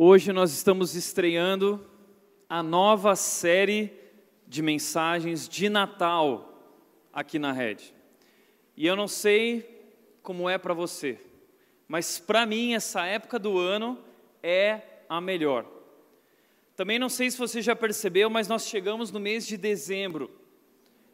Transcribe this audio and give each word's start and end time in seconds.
Hoje 0.00 0.32
nós 0.32 0.52
estamos 0.52 0.94
estreando 0.94 1.84
a 2.48 2.62
nova 2.62 3.16
série 3.16 3.92
de 4.46 4.62
mensagens 4.62 5.48
de 5.48 5.68
Natal 5.68 6.78
aqui 7.12 7.36
na 7.36 7.50
Rede. 7.50 7.92
E 8.76 8.86
eu 8.86 8.94
não 8.94 9.08
sei 9.08 9.90
como 10.22 10.48
é 10.48 10.56
para 10.56 10.72
você, 10.72 11.20
mas 11.88 12.16
para 12.16 12.46
mim 12.46 12.74
essa 12.74 13.04
época 13.06 13.40
do 13.40 13.58
ano 13.58 13.98
é 14.40 14.82
a 15.08 15.20
melhor. 15.20 15.66
Também 16.76 16.96
não 16.96 17.08
sei 17.08 17.28
se 17.28 17.36
você 17.36 17.60
já 17.60 17.74
percebeu, 17.74 18.30
mas 18.30 18.46
nós 18.46 18.68
chegamos 18.68 19.10
no 19.10 19.18
mês 19.18 19.44
de 19.48 19.56
dezembro. 19.56 20.30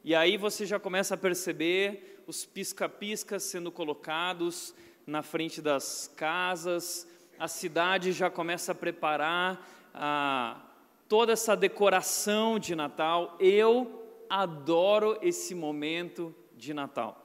E 0.05 0.14
aí 0.14 0.37
você 0.37 0.66
já 0.66 0.79
começa 0.79 1.14
a 1.14 1.16
perceber 1.16 2.23
os 2.27 2.45
pisca-piscas 2.45 3.45
sendo 3.45 3.73
colocados 3.73 4.75
na 5.07 5.23
frente 5.23 5.62
das 5.62 6.12
casas, 6.14 7.07
a 7.39 7.48
cidade 7.48 8.12
já 8.12 8.30
começa 8.30 8.73
a 8.73 8.75
preparar 8.75 9.66
a, 9.93 10.61
toda 11.09 11.33
essa 11.33 11.57
decoração 11.57 12.59
de 12.59 12.74
Natal. 12.74 13.37
Eu 13.38 14.02
adoro 14.29 15.19
esse 15.23 15.55
momento 15.55 16.34
de 16.57 16.73
Natal. 16.73 17.20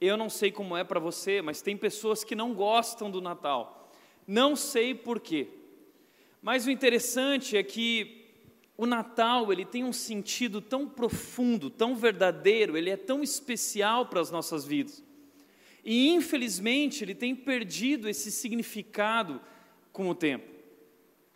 Eu 0.00 0.16
não 0.16 0.28
sei 0.28 0.52
como 0.52 0.76
é 0.76 0.84
para 0.84 1.00
você, 1.00 1.40
mas 1.40 1.62
tem 1.62 1.76
pessoas 1.76 2.22
que 2.22 2.34
não 2.34 2.52
gostam 2.52 3.10
do 3.10 3.20
Natal. 3.20 3.90
Não 4.26 4.54
sei 4.54 4.94
por 4.94 5.20
quê. 5.20 5.48
Mas 6.42 6.66
o 6.66 6.70
interessante 6.70 7.56
é 7.56 7.62
que 7.62 8.24
o 8.76 8.84
Natal, 8.84 9.50
ele 9.50 9.64
tem 9.64 9.84
um 9.84 9.92
sentido 9.92 10.60
tão 10.60 10.86
profundo, 10.86 11.70
tão 11.70 11.96
verdadeiro, 11.96 12.76
ele 12.76 12.90
é 12.90 12.96
tão 12.96 13.22
especial 13.22 14.06
para 14.06 14.20
as 14.20 14.30
nossas 14.30 14.66
vidas. 14.66 15.02
E 15.88 16.08
infelizmente 16.08 17.04
ele 17.04 17.14
tem 17.14 17.32
perdido 17.32 18.08
esse 18.08 18.32
significado 18.32 19.40
com 19.92 20.10
o 20.10 20.14
tempo. 20.16 20.50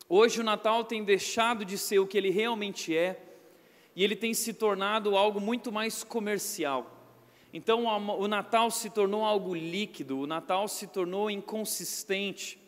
Hoje 0.08 0.40
o 0.40 0.44
Natal 0.44 0.82
tem 0.82 1.04
deixado 1.04 1.64
de 1.64 1.78
ser 1.78 2.00
o 2.00 2.06
que 2.06 2.18
ele 2.18 2.30
realmente 2.30 2.96
é 2.96 3.22
e 3.94 4.02
ele 4.02 4.16
tem 4.16 4.34
se 4.34 4.52
tornado 4.52 5.16
algo 5.16 5.40
muito 5.40 5.70
mais 5.70 6.02
comercial. 6.02 6.98
Então 7.52 7.84
o 7.84 8.26
Natal 8.26 8.72
se 8.72 8.90
tornou 8.90 9.24
algo 9.24 9.54
líquido, 9.54 10.18
o 10.18 10.26
Natal 10.26 10.66
se 10.66 10.88
tornou 10.88 11.30
inconsistente. 11.30 12.58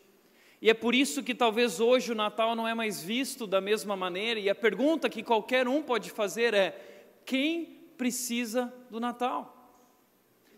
E 0.61 0.70
é 0.70 0.75
por 0.75 0.95
isso 0.95 1.20
que 1.20 1.35
talvez 1.35 1.81
hoje 1.81 2.12
o 2.12 2.14
Natal 2.14 2.55
não 2.55 2.69
é 2.69 2.75
mais 2.75 3.03
visto 3.03 3.45
da 3.45 3.61
mesma 3.61 3.97
maneira, 3.97 4.39
e 4.39 4.48
a 4.48 4.55
pergunta 4.55 5.11
que 5.11 5.25
qualquer 5.25 5.67
um 5.67 5.83
pode 5.83 6.11
fazer 6.11 6.55
é: 6.55 7.20
quem 7.27 7.64
precisa 7.97 8.73
do 8.89 9.01
Natal? 9.01 9.62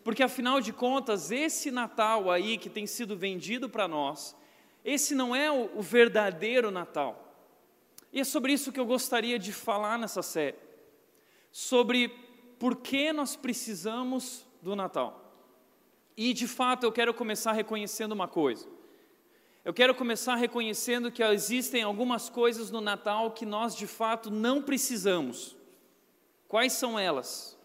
Porque 0.05 0.23
afinal 0.23 0.61
de 0.61 0.71
contas, 0.71 1.31
esse 1.31 1.71
Natal 1.71 2.31
aí 2.31 2.59
que 2.59 2.69
tem 2.69 2.87
sido 2.87 3.17
vendido 3.17 3.71
para 3.71 3.89
nós, 3.89 4.37
esse 4.85 5.15
não 5.15 5.35
é 5.35 5.51
o, 5.51 5.79
o 5.79 5.83
verdadeiro 5.83 6.71
Natal. 6.71 7.35
E 8.13 8.21
é 8.21 8.25
sobre 8.25 8.53
isso 8.53 8.71
que 8.71 8.79
eu 8.79 8.85
gostaria 8.85 9.39
de 9.39 9.51
falar 9.51 9.99
nessa 9.99 10.23
série. 10.23 10.59
Sobre 11.51 12.09
por 12.59 12.77
que 12.77 13.13
nós 13.13 13.35
precisamos 13.35 14.47
do 14.61 14.77
Natal. 14.77 15.23
E 16.17 16.35
de 16.35 16.47
fato 16.47 16.85
eu 16.85 16.93
quero 16.93 17.15
começar 17.15 17.53
reconhecendo 17.53 18.13
uma 18.13 18.29
coisa. 18.29 18.69
Eu 19.65 19.73
quero 19.73 19.95
começar 19.95 20.35
reconhecendo 20.35 21.11
que 21.11 21.25
existem 21.25 21.83
algumas 21.83 22.29
coisas 22.29 22.71
no 22.71 22.83
Natal 22.83 23.31
que 23.31 23.47
nós 23.47 23.75
de 23.75 23.87
fato 23.87 24.31
não 24.31 24.61
precisamos. 24.61 25.57
Quais 26.47 26.75
são 26.75 26.99
elas? 26.99 27.59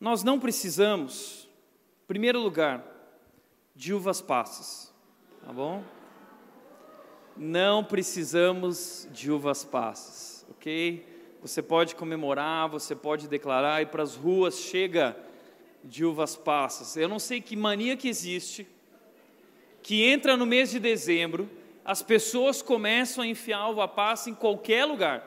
Nós 0.00 0.22
não 0.24 0.40
precisamos, 0.40 1.46
em 2.04 2.06
primeiro 2.06 2.40
lugar, 2.40 2.82
de 3.76 3.92
uvas 3.92 4.22
passas, 4.22 4.94
tá 5.44 5.52
bom? 5.52 5.84
Não 7.36 7.84
precisamos 7.84 9.06
de 9.12 9.30
uvas 9.30 9.62
passas, 9.62 10.46
ok? 10.52 11.06
Você 11.42 11.60
pode 11.60 11.94
comemorar, 11.94 12.66
você 12.66 12.96
pode 12.96 13.28
declarar, 13.28 13.82
e 13.82 13.86
para 13.86 14.02
as 14.02 14.16
ruas 14.16 14.58
chega 14.58 15.14
de 15.84 16.02
uvas 16.02 16.34
passas. 16.34 16.96
Eu 16.96 17.08
não 17.08 17.18
sei 17.18 17.42
que 17.42 17.54
mania 17.54 17.94
que 17.94 18.08
existe, 18.08 18.66
que 19.82 20.04
entra 20.04 20.34
no 20.34 20.46
mês 20.46 20.70
de 20.70 20.78
dezembro, 20.78 21.46
as 21.84 22.02
pessoas 22.02 22.62
começam 22.62 23.22
a 23.22 23.26
enfiar 23.26 23.68
uva 23.68 23.86
passa 23.86 24.30
em 24.30 24.34
qualquer 24.34 24.86
lugar. 24.86 25.26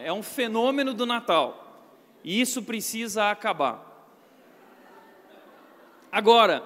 É 0.00 0.12
um 0.12 0.22
fenômeno 0.22 0.92
do 0.92 1.06
Natal. 1.06 1.67
E 2.22 2.40
isso 2.40 2.62
precisa 2.62 3.30
acabar. 3.30 3.88
Agora, 6.10 6.62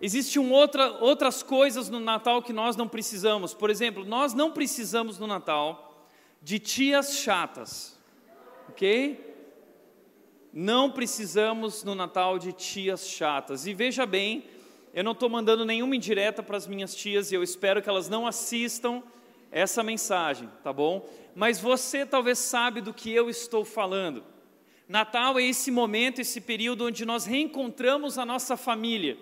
existem 0.00 0.50
outra, 0.52 0.92
outras 1.00 1.42
coisas 1.42 1.88
no 1.88 2.00
Natal 2.00 2.42
que 2.42 2.52
nós 2.52 2.76
não 2.76 2.86
precisamos. 2.86 3.54
Por 3.54 3.70
exemplo, 3.70 4.04
nós 4.04 4.34
não 4.34 4.50
precisamos 4.50 5.18
no 5.18 5.26
Natal 5.26 6.08
de 6.42 6.58
tias 6.58 7.16
chatas, 7.16 7.98
ok? 8.68 9.34
Não 10.52 10.90
precisamos 10.90 11.82
no 11.82 11.94
Natal 11.94 12.38
de 12.38 12.52
tias 12.52 13.08
chatas. 13.08 13.66
E 13.66 13.72
veja 13.72 14.04
bem, 14.04 14.44
eu 14.92 15.02
não 15.02 15.12
estou 15.12 15.28
mandando 15.28 15.64
nenhuma 15.64 15.96
indireta 15.96 16.42
para 16.42 16.56
as 16.56 16.66
minhas 16.66 16.94
tias 16.94 17.32
e 17.32 17.34
eu 17.34 17.42
espero 17.42 17.82
que 17.82 17.88
elas 17.88 18.08
não 18.08 18.26
assistam 18.26 19.02
essa 19.50 19.82
mensagem, 19.82 20.48
tá 20.62 20.72
bom? 20.72 21.08
Mas 21.34 21.60
você 21.60 22.04
talvez 22.04 22.38
sabe 22.38 22.80
do 22.80 22.92
que 22.92 23.10
eu 23.10 23.30
estou 23.30 23.64
falando. 23.64 24.22
Natal 24.88 25.38
é 25.38 25.42
esse 25.44 25.70
momento, 25.70 26.20
esse 26.20 26.40
período 26.40 26.86
onde 26.86 27.04
nós 27.04 27.24
reencontramos 27.24 28.18
a 28.18 28.26
nossa 28.26 28.56
família. 28.56 29.16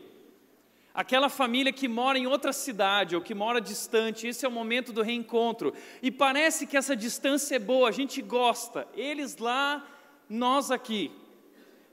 Aquela 0.95 1.31
família 1.31 1.73
que 1.73 1.89
mora 1.89 2.19
em 2.19 2.27
outra 2.27 2.53
cidade 2.53 3.17
ou 3.17 3.23
que 3.23 3.35
mora 3.35 3.61
distante, 3.61 4.27
esse 4.27 4.45
é 4.45 4.49
o 4.49 4.53
momento 4.53 4.93
do 4.93 5.03
reencontro. 5.03 5.73
E 6.03 6.11
parece 6.11 6.67
que 6.67 6.77
essa 6.77 6.95
distância 6.95 7.57
é 7.57 7.59
boa, 7.59 7.89
a 7.89 7.93
gente 7.93 8.21
gosta. 8.21 8.87
Eles 8.95 9.39
lá, 9.39 9.87
nós 10.29 10.71
aqui. 10.71 11.11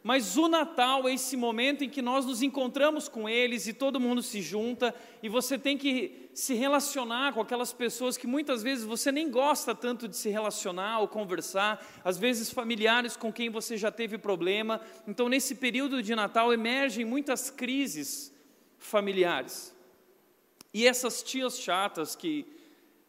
Mas 0.02 0.38
o 0.38 0.48
Natal 0.48 1.08
é 1.08 1.14
esse 1.14 1.36
momento 1.36 1.84
em 1.84 1.90
que 1.90 2.02
nós 2.02 2.26
nos 2.26 2.42
encontramos 2.42 3.10
com 3.10 3.28
eles 3.28 3.68
e 3.68 3.74
todo 3.74 4.00
mundo 4.00 4.24
se 4.24 4.42
junta 4.42 4.96
e 5.22 5.28
você 5.28 5.58
tem 5.58 5.78
que 5.78 6.30
se 6.34 6.54
relacionar 6.54 7.34
com 7.34 7.42
aquelas 7.42 7.74
pessoas 7.74 8.16
que 8.16 8.26
muitas 8.26 8.64
vezes 8.64 8.86
você 8.86 9.12
nem 9.12 9.30
gosta 9.30 9.76
tanto 9.76 10.08
de 10.08 10.16
se 10.16 10.30
relacionar 10.30 11.00
ou 11.00 11.08
conversar, 11.08 11.86
às 12.04 12.18
vezes 12.18 12.50
familiares 12.50 13.18
com 13.18 13.32
quem 13.32 13.50
você 13.50 13.76
já 13.76 13.92
teve 13.92 14.18
problema. 14.18 14.80
Então, 15.06 15.28
nesse 15.28 15.56
período 15.56 16.02
de 16.02 16.16
Natal 16.16 16.54
emergem 16.54 17.04
muitas 17.04 17.50
crises 17.50 18.34
familiares. 18.78 19.76
E 20.74 20.88
essas 20.88 21.22
tias 21.22 21.60
chatas 21.60 22.16
que 22.16 22.46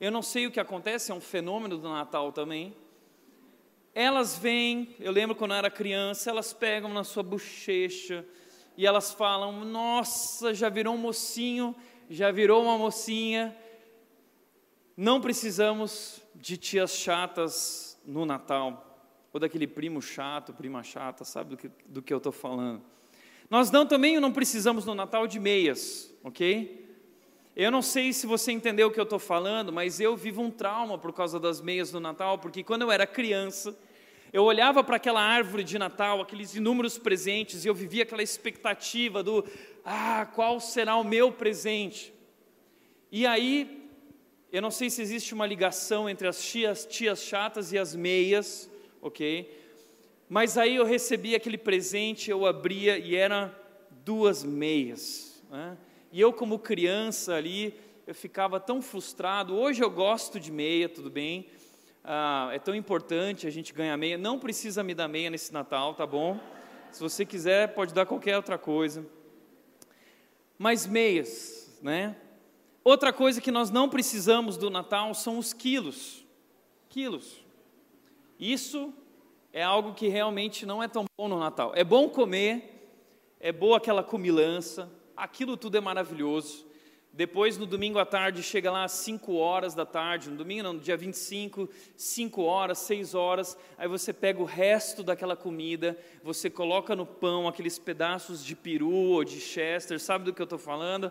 eu 0.01 0.11
não 0.11 0.23
sei 0.23 0.47
o 0.47 0.51
que 0.51 0.59
acontece, 0.59 1.13
é 1.13 1.15
um 1.15 1.21
fenômeno 1.21 1.79
do 1.79 1.89
Natal 1.89 2.33
também 2.33 2.75
elas 4.01 4.37
vêm, 4.37 4.97
eu 4.99 5.13
lembro 5.13 5.37
quando 5.37 5.51
eu 5.51 5.59
era 5.59 5.71
criança, 5.71 6.31
elas 6.31 6.55
pegam 6.55 6.93
na 6.93 7.05
sua 7.05 7.23
bochecha 7.23 8.25
e 8.77 8.87
elas 8.87 9.13
falam: 9.13 9.63
Nossa, 9.63 10.55
já 10.55 10.71
virou 10.71 10.95
um 10.95 10.99
mocinho, 10.99 11.77
já 12.09 12.31
virou 12.31 12.63
uma 12.63 12.79
mocinha. 12.79 13.55
Não 14.97 15.21
precisamos 15.21 16.23
de 16.35 16.57
tias 16.57 16.93
chatas 16.93 18.01
no 18.07 18.25
Natal, 18.25 19.07
ou 19.33 19.39
daquele 19.39 19.67
primo 19.67 20.01
chato, 20.01 20.55
prima 20.55 20.83
chata, 20.83 21.23
sabe 21.25 21.51
do 21.51 21.57
que, 21.59 21.71
do 21.85 22.01
que 22.01 22.13
eu 22.13 22.19
estou 22.19 22.33
falando. 22.33 22.83
Nós 23.51 23.71
não 23.71 23.85
também 23.85 24.19
não 24.19 24.33
precisamos 24.33 24.87
no 24.87 24.95
Natal 24.95 25.27
de 25.27 25.39
meias, 25.39 26.11
ok? 26.25 26.89
Eu 27.55 27.71
não 27.71 27.83
sei 27.83 28.13
se 28.13 28.27
você 28.27 28.53
entendeu 28.53 28.89
o 28.89 28.91
que 28.91 28.99
eu 28.99 29.05
estou 29.05 29.19
falando, 29.19 29.71
mas 29.71 30.01
eu 30.01 30.17
vivo 30.17 30.41
um 30.41 30.51
trauma 30.51 30.97
por 30.97 31.13
causa 31.13 31.39
das 31.39 31.61
meias 31.61 31.91
do 31.91 32.01
Natal, 32.01 32.39
porque 32.39 32.65
quando 32.65 32.83
eu 32.83 32.91
era 32.91 33.07
criança, 33.07 33.77
eu 34.33 34.45
olhava 34.45 34.85
para 34.85 34.97
aquela 34.97 35.21
árvore 35.21 35.65
de 35.65 35.79
Natal, 35.79 36.21
aqueles 36.21 36.55
inúmeros 36.55 36.97
presentes, 36.97 37.65
e 37.65 37.69
eu 37.69 37.75
vivia 37.75 38.05
aquela 38.05 38.23
expectativa 38.23 39.23
do, 39.23 39.45
ah, 39.85 40.27
qual 40.35 40.61
será 40.61 40.97
o 40.97 41.05
meu 41.05 41.33
presente? 41.33 42.13
E 43.11 43.27
aí, 43.27 43.89
eu 44.53 44.63
não 44.63 44.71
sei 44.71 44.89
se 44.89 45.03
existe 45.03 45.35
uma 45.35 45.47
ligação 45.47 46.09
entre 46.09 46.29
as 46.29 46.43
tias, 46.43 46.87
tias 46.87 47.23
chatas 47.23 47.73
e 47.73 47.79
as 47.79 47.95
meias, 47.95 48.71
ok? 49.03 49.53
Mas 50.29 50.57
aí 50.57 50.77
eu 50.77 50.85
recebi 50.85 51.35
aquele 51.35 51.59
presente, 51.59 52.31
eu 52.31 52.47
abria 52.47 52.97
e 52.99 53.17
eram 53.17 53.53
duas 54.05 54.45
meias. 54.45 55.43
Né? 55.51 55.77
E 56.13 56.21
eu, 56.21 56.33
como 56.33 56.59
criança 56.59 57.35
ali, 57.35 57.75
eu 58.07 58.15
ficava 58.15 58.61
tão 58.61 58.81
frustrado. 58.81 59.57
Hoje 59.57 59.83
eu 59.83 59.91
gosto 59.91 60.39
de 60.39 60.53
meia, 60.53 60.89
tudo 60.89 61.11
bem. 61.11 61.47
Ah, 62.03 62.51
é 62.53 62.59
tão 62.59 62.75
importante 62.75 63.47
a 63.47 63.51
gente 63.51 63.73
ganhar 63.73 63.97
meia. 63.97 64.17
Não 64.17 64.39
precisa 64.39 64.83
me 64.83 64.95
dar 64.95 65.09
meia 65.09 65.31
nesse 65.31 65.53
Natal, 65.53 65.95
tá 65.95 66.07
bom? 66.07 66.41
Se 66.91 67.01
você 67.01 67.25
quiser, 67.25 67.75
pode 67.75 67.95
dar 67.95 68.07
qualquer 68.07 68.37
outra 68.37 68.59
coisa. 68.59 69.07
Mas 70.59 70.87
meias, 70.87 71.79
né? 71.83 72.17
Outra 72.83 73.13
coisa 73.13 73.41
que 73.41 73.51
nós 73.51 73.71
não 73.71 73.89
precisamos 73.89 74.57
do 74.57 74.71
Natal 74.71 75.15
são 75.15 75.39
os 75.39 75.53
quilos. 75.53 76.25
Quilos. 76.89 77.45
Isso 78.39 78.93
é 79.53 79.63
algo 79.63 79.95
que 79.95 80.09
realmente 80.09 80.65
não 80.65 80.83
é 80.83 80.89
tão 80.89 81.05
bom 81.17 81.29
no 81.29 81.39
Natal. 81.39 81.73
É 81.75 81.85
bom 81.85 82.09
comer, 82.09 82.91
é 83.39 83.53
boa 83.53 83.77
aquela 83.77 84.03
comilança, 84.03 84.91
aquilo 85.17 85.57
tudo 85.57 85.77
é 85.77 85.81
maravilhoso, 85.81 86.67
Depois, 87.13 87.59
no 87.59 87.67
domingo 87.67 87.99
à 87.99 88.07
tarde, 88.07 88.43
chega 88.43 88.71
lá 88.71 88.85
às 88.85 88.93
5 88.93 89.35
horas 89.35 89.75
da 89.75 89.85
tarde, 89.85 90.31
no 90.31 90.37
domingo 90.37 90.63
não, 90.63 90.75
no 90.75 90.81
dia 90.81 90.97
25, 90.97 91.69
5 91.97 92.43
horas, 92.43 92.79
6 92.79 93.15
horas, 93.15 93.59
aí 93.77 93.89
você 93.89 94.13
pega 94.13 94.41
o 94.41 94.45
resto 94.45 95.03
daquela 95.03 95.37
comida, 95.37 95.99
você 96.23 96.49
coloca 96.49 96.95
no 96.95 97.05
pão 97.05 97.49
aqueles 97.49 97.79
pedaços 97.81 98.45
de 98.45 98.55
peru 98.55 98.93
ou 98.93 99.25
de 99.25 99.41
chester, 99.41 99.99
sabe 99.99 100.25
do 100.25 100.33
que 100.33 100.41
eu 100.41 100.45
estou 100.45 100.59
falando? 100.59 101.11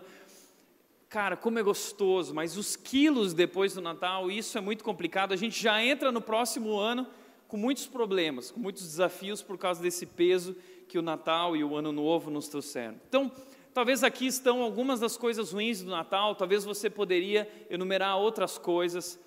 Cara, 1.10 1.36
como 1.36 1.58
é 1.58 1.62
gostoso, 1.62 2.34
mas 2.34 2.56
os 2.56 2.76
quilos 2.76 3.34
depois 3.34 3.74
do 3.74 3.82
Natal, 3.82 4.30
isso 4.30 4.56
é 4.56 4.60
muito 4.60 4.82
complicado, 4.82 5.32
a 5.32 5.36
gente 5.36 5.62
já 5.62 5.84
entra 5.84 6.10
no 6.10 6.22
próximo 6.22 6.78
ano 6.78 7.06
com 7.46 7.58
muitos 7.58 7.86
problemas, 7.86 8.50
com 8.50 8.60
muitos 8.60 8.84
desafios 8.84 9.42
por 9.42 9.58
causa 9.58 9.82
desse 9.82 10.06
peso 10.06 10.56
que 10.88 10.98
o 10.98 11.02
Natal 11.02 11.56
e 11.56 11.62
o 11.62 11.76
Ano 11.76 11.92
Novo 11.92 12.30
nos 12.30 12.48
trouxeram. 12.48 12.94
Então, 13.08 13.30
Talvez 13.72 14.02
aqui 14.02 14.26
estão 14.26 14.62
algumas 14.62 14.98
das 14.98 15.16
coisas 15.16 15.52
ruins 15.52 15.82
do 15.82 15.90
Natal, 15.90 16.34
talvez 16.34 16.64
você 16.64 16.90
poderia 16.90 17.48
enumerar 17.70 18.18
outras 18.18 18.58
coisas, 18.58 19.18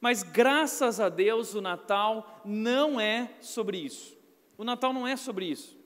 mas 0.00 0.22
graças 0.22 1.00
a 1.00 1.08
Deus 1.08 1.54
o 1.54 1.60
Natal 1.60 2.40
não 2.44 3.00
é 3.00 3.34
sobre 3.40 3.78
isso. 3.78 4.16
O 4.56 4.64
Natal 4.64 4.92
não 4.92 5.06
é 5.06 5.16
sobre 5.16 5.46
isso. 5.46 5.76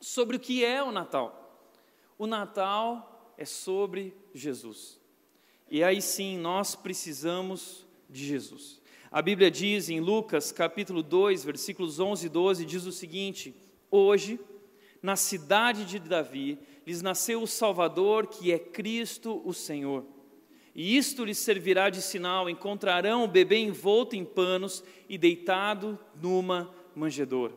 Sobre 0.00 0.36
o 0.36 0.40
que 0.40 0.64
é 0.64 0.82
o 0.82 0.92
Natal? 0.92 1.68
O 2.16 2.26
Natal 2.26 3.34
é 3.36 3.44
sobre 3.44 4.16
Jesus. 4.32 5.00
E 5.68 5.82
aí 5.82 6.00
sim 6.00 6.38
nós 6.38 6.76
precisamos 6.76 7.86
de 8.08 8.24
Jesus. 8.24 8.80
A 9.10 9.20
Bíblia 9.20 9.50
diz 9.50 9.88
em 9.88 10.00
Lucas 10.00 10.52
capítulo 10.52 11.02
2, 11.02 11.44
versículos 11.44 11.98
11 11.98 12.26
e 12.26 12.28
12, 12.28 12.64
diz 12.64 12.86
o 12.86 12.92
seguinte: 12.92 13.54
Hoje, 13.90 14.38
na 15.02 15.16
cidade 15.16 15.84
de 15.84 15.98
Davi, 15.98 16.58
lhes 16.86 17.02
nasceu 17.02 17.42
o 17.42 17.46
Salvador, 17.46 18.26
que 18.26 18.52
é 18.52 18.58
Cristo 18.58 19.40
o 19.44 19.52
Senhor. 19.52 20.04
E 20.74 20.96
isto 20.96 21.24
lhes 21.24 21.38
servirá 21.38 21.90
de 21.90 22.00
sinal: 22.00 22.48
encontrarão 22.48 23.24
o 23.24 23.28
bebê 23.28 23.58
envolto 23.58 24.16
em 24.16 24.24
panos 24.24 24.82
e 25.08 25.18
deitado 25.18 25.98
numa 26.20 26.72
manjedoura. 26.94 27.54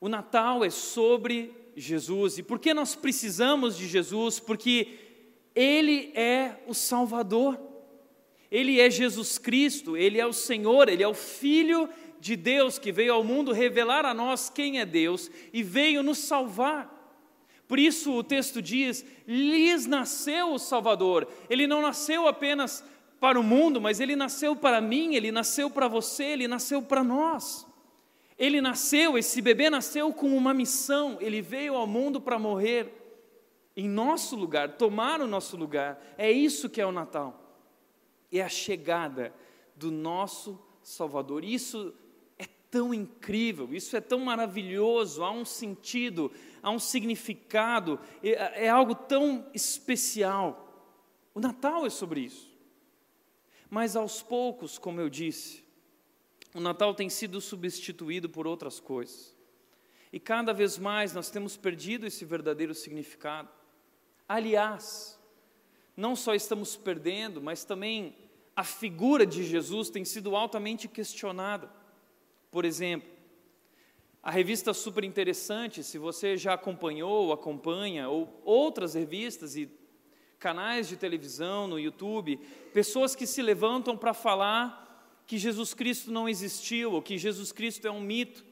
O 0.00 0.08
Natal 0.08 0.64
é 0.64 0.70
sobre 0.70 1.52
Jesus. 1.74 2.38
E 2.38 2.42
por 2.42 2.58
que 2.58 2.74
nós 2.74 2.94
precisamos 2.94 3.76
de 3.76 3.86
Jesus? 3.86 4.38
Porque 4.38 4.88
Ele 5.54 6.12
é 6.14 6.56
o 6.66 6.74
Salvador. 6.74 7.58
Ele 8.50 8.80
é 8.80 8.88
Jesus 8.88 9.38
Cristo, 9.38 9.96
Ele 9.96 10.20
é 10.20 10.26
o 10.26 10.32
Senhor, 10.32 10.88
Ele 10.88 11.02
é 11.02 11.08
o 11.08 11.14
Filho 11.14 11.88
de 12.20 12.36
Deus 12.36 12.78
que 12.78 12.92
veio 12.92 13.12
ao 13.12 13.24
mundo 13.24 13.52
revelar 13.52 14.04
a 14.04 14.14
nós 14.14 14.48
quem 14.48 14.80
é 14.80 14.86
Deus 14.86 15.30
e 15.52 15.62
veio 15.62 16.02
nos 16.02 16.18
salvar. 16.18 16.95
Por 17.68 17.78
isso 17.78 18.12
o 18.12 18.22
texto 18.22 18.62
diz: 18.62 19.04
lhes 19.26 19.86
nasceu 19.86 20.52
o 20.52 20.58
Salvador. 20.58 21.26
Ele 21.50 21.66
não 21.66 21.82
nasceu 21.82 22.26
apenas 22.26 22.84
para 23.20 23.40
o 23.40 23.42
mundo, 23.42 23.80
mas 23.80 23.98
ele 24.00 24.14
nasceu 24.14 24.54
para 24.54 24.80
mim, 24.80 25.14
ele 25.14 25.32
nasceu 25.32 25.70
para 25.70 25.88
você, 25.88 26.24
ele 26.24 26.46
nasceu 26.48 26.82
para 26.82 27.02
nós. 27.02 27.66
Ele 28.38 28.60
nasceu, 28.60 29.16
esse 29.16 29.40
bebê 29.40 29.70
nasceu 29.70 30.12
com 30.12 30.36
uma 30.36 30.52
missão, 30.52 31.16
ele 31.20 31.40
veio 31.40 31.74
ao 31.74 31.86
mundo 31.86 32.20
para 32.20 32.38
morrer 32.38 32.92
em 33.74 33.88
nosso 33.88 34.36
lugar, 34.36 34.76
tomar 34.76 35.22
o 35.22 35.26
nosso 35.26 35.56
lugar. 35.56 35.98
É 36.18 36.30
isso 36.30 36.68
que 36.68 36.80
é 36.80 36.86
o 36.86 36.92
Natal. 36.92 37.42
É 38.30 38.42
a 38.42 38.48
chegada 38.48 39.32
do 39.74 39.90
nosso 39.90 40.60
Salvador. 40.82 41.44
Isso 41.44 41.94
tão 42.70 42.92
incrível, 42.92 43.72
isso 43.72 43.96
é 43.96 44.00
tão 44.00 44.20
maravilhoso, 44.20 45.24
há 45.24 45.30
um 45.30 45.44
sentido, 45.46 46.30
há 46.66 46.70
um 46.72 46.80
significado, 46.80 48.00
é, 48.20 48.64
é 48.64 48.68
algo 48.68 48.92
tão 48.92 49.48
especial. 49.54 50.92
O 51.32 51.38
Natal 51.38 51.86
é 51.86 51.90
sobre 51.90 52.22
isso. 52.22 52.52
Mas 53.70 53.94
aos 53.94 54.20
poucos, 54.20 54.76
como 54.76 55.00
eu 55.00 55.08
disse, 55.08 55.62
o 56.52 56.58
Natal 56.58 56.92
tem 56.92 57.08
sido 57.08 57.40
substituído 57.40 58.28
por 58.28 58.48
outras 58.48 58.80
coisas. 58.80 59.32
E 60.12 60.18
cada 60.18 60.52
vez 60.52 60.76
mais 60.76 61.12
nós 61.12 61.30
temos 61.30 61.56
perdido 61.56 62.04
esse 62.04 62.24
verdadeiro 62.24 62.74
significado. 62.74 63.48
Aliás, 64.28 65.20
não 65.96 66.16
só 66.16 66.34
estamos 66.34 66.76
perdendo, 66.76 67.40
mas 67.40 67.64
também 67.64 68.16
a 68.56 68.64
figura 68.64 69.24
de 69.24 69.44
Jesus 69.44 69.88
tem 69.88 70.04
sido 70.04 70.34
altamente 70.34 70.88
questionada. 70.88 71.70
Por 72.50 72.64
exemplo, 72.64 73.08
a 74.26 74.30
revista 74.32 74.74
Super 74.74 75.04
Interessante, 75.04 75.84
se 75.84 75.98
você 75.98 76.36
já 76.36 76.54
acompanhou, 76.54 77.32
acompanha, 77.32 78.08
ou 78.08 78.42
outras 78.44 78.94
revistas 78.94 79.54
e 79.54 79.70
canais 80.36 80.88
de 80.88 80.96
televisão 80.96 81.68
no 81.68 81.78
YouTube, 81.78 82.40
pessoas 82.74 83.14
que 83.14 83.24
se 83.24 83.40
levantam 83.40 83.96
para 83.96 84.12
falar 84.12 85.22
que 85.28 85.38
Jesus 85.38 85.74
Cristo 85.74 86.10
não 86.10 86.28
existiu, 86.28 86.94
ou 86.94 87.00
que 87.00 87.16
Jesus 87.16 87.52
Cristo 87.52 87.86
é 87.86 87.90
um 87.92 88.00
mito. 88.00 88.44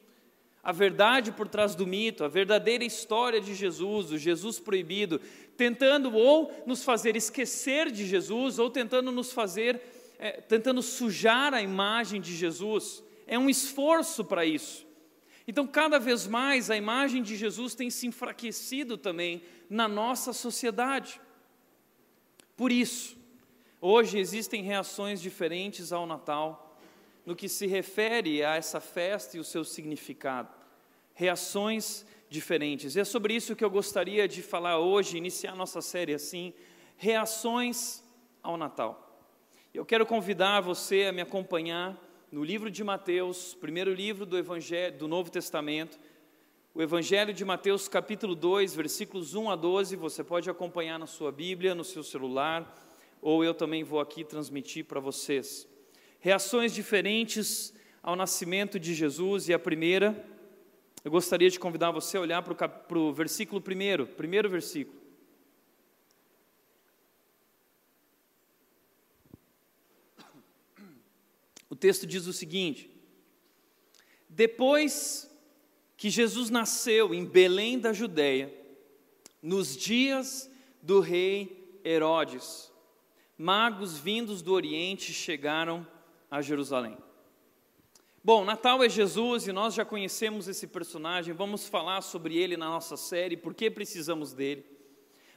A 0.62 0.70
verdade 0.70 1.32
por 1.32 1.48
trás 1.48 1.74
do 1.74 1.84
mito, 1.84 2.22
a 2.22 2.28
verdadeira 2.28 2.84
história 2.84 3.40
de 3.40 3.52
Jesus, 3.52 4.12
o 4.12 4.16
Jesus 4.16 4.60
proibido, 4.60 5.20
tentando 5.56 6.14
ou 6.14 6.52
nos 6.64 6.84
fazer 6.84 7.16
esquecer 7.16 7.90
de 7.90 8.06
Jesus, 8.06 8.60
ou 8.60 8.70
tentando 8.70 9.10
nos 9.10 9.32
fazer, 9.32 9.82
é, 10.20 10.40
tentando 10.40 10.80
sujar 10.80 11.52
a 11.52 11.60
imagem 11.60 12.20
de 12.20 12.32
Jesus 12.32 13.02
é 13.26 13.38
um 13.38 13.48
esforço 13.48 14.24
para 14.24 14.44
isso. 14.44 14.83
Então, 15.46 15.66
cada 15.66 15.98
vez 15.98 16.26
mais 16.26 16.70
a 16.70 16.76
imagem 16.76 17.22
de 17.22 17.36
Jesus 17.36 17.74
tem 17.74 17.90
se 17.90 18.06
enfraquecido 18.06 18.96
também 18.96 19.42
na 19.68 19.86
nossa 19.86 20.32
sociedade. 20.32 21.20
Por 22.56 22.72
isso, 22.72 23.16
hoje 23.80 24.18
existem 24.18 24.62
reações 24.62 25.20
diferentes 25.20 25.92
ao 25.92 26.06
Natal 26.06 26.78
no 27.26 27.36
que 27.36 27.48
se 27.48 27.66
refere 27.66 28.44
a 28.44 28.56
essa 28.56 28.80
festa 28.80 29.36
e 29.36 29.40
o 29.40 29.44
seu 29.44 29.64
significado. 29.64 30.54
Reações 31.14 32.06
diferentes. 32.28 32.96
E 32.96 33.00
é 33.00 33.04
sobre 33.04 33.34
isso 33.34 33.54
que 33.54 33.64
eu 33.64 33.70
gostaria 33.70 34.26
de 34.26 34.42
falar 34.42 34.78
hoje, 34.78 35.16
iniciar 35.16 35.54
nossa 35.54 35.80
série 35.80 36.14
assim: 36.14 36.52
reações 36.96 38.02
ao 38.42 38.56
Natal. 38.56 39.00
Eu 39.72 39.84
quero 39.84 40.06
convidar 40.06 40.60
você 40.60 41.04
a 41.04 41.12
me 41.12 41.20
acompanhar 41.20 41.98
no 42.34 42.42
livro 42.42 42.68
de 42.68 42.82
Mateus, 42.82 43.54
primeiro 43.54 43.94
livro 43.94 44.26
do 44.26 44.36
Evangelho 44.36 44.98
do 44.98 45.06
Novo 45.06 45.30
Testamento, 45.30 45.96
o 46.74 46.82
Evangelho 46.82 47.32
de 47.32 47.44
Mateus, 47.44 47.86
capítulo 47.86 48.34
2, 48.34 48.74
versículos 48.74 49.36
1 49.36 49.50
a 49.52 49.54
12, 49.54 49.94
você 49.94 50.24
pode 50.24 50.50
acompanhar 50.50 50.98
na 50.98 51.06
sua 51.06 51.30
Bíblia, 51.30 51.76
no 51.76 51.84
seu 51.84 52.02
celular, 52.02 52.76
ou 53.22 53.44
eu 53.44 53.54
também 53.54 53.84
vou 53.84 54.00
aqui 54.00 54.24
transmitir 54.24 54.84
para 54.84 54.98
vocês. 54.98 55.68
Reações 56.18 56.74
diferentes 56.74 57.72
ao 58.02 58.16
nascimento 58.16 58.80
de 58.80 58.94
Jesus, 58.94 59.48
e 59.48 59.54
a 59.54 59.58
primeira, 59.58 60.26
eu 61.04 61.12
gostaria 61.12 61.48
de 61.48 61.60
convidar 61.60 61.92
você 61.92 62.16
a 62.16 62.20
olhar 62.20 62.42
para 62.42 62.98
o 62.98 63.12
versículo 63.12 63.60
primeiro, 63.60 64.08
primeiro 64.08 64.50
versículo. 64.50 65.03
O 71.74 71.76
texto 71.76 72.06
diz 72.06 72.28
o 72.28 72.32
seguinte: 72.32 72.88
Depois 74.28 75.28
que 75.96 76.08
Jesus 76.08 76.48
nasceu 76.48 77.12
em 77.12 77.24
Belém 77.24 77.80
da 77.80 77.92
Judéia, 77.92 78.54
nos 79.42 79.76
dias 79.76 80.48
do 80.80 81.00
rei 81.00 81.80
Herodes, 81.84 82.72
magos 83.36 83.98
vindos 83.98 84.40
do 84.40 84.52
Oriente 84.52 85.12
chegaram 85.12 85.84
a 86.30 86.40
Jerusalém. 86.40 86.96
Bom, 88.22 88.44
Natal 88.44 88.80
é 88.84 88.88
Jesus 88.88 89.48
e 89.48 89.52
nós 89.52 89.74
já 89.74 89.84
conhecemos 89.84 90.46
esse 90.46 90.68
personagem, 90.68 91.34
vamos 91.34 91.66
falar 91.66 92.02
sobre 92.02 92.38
ele 92.38 92.56
na 92.56 92.66
nossa 92.66 92.96
série, 92.96 93.36
por 93.36 93.52
que 93.52 93.68
precisamos 93.68 94.32
dele. 94.32 94.64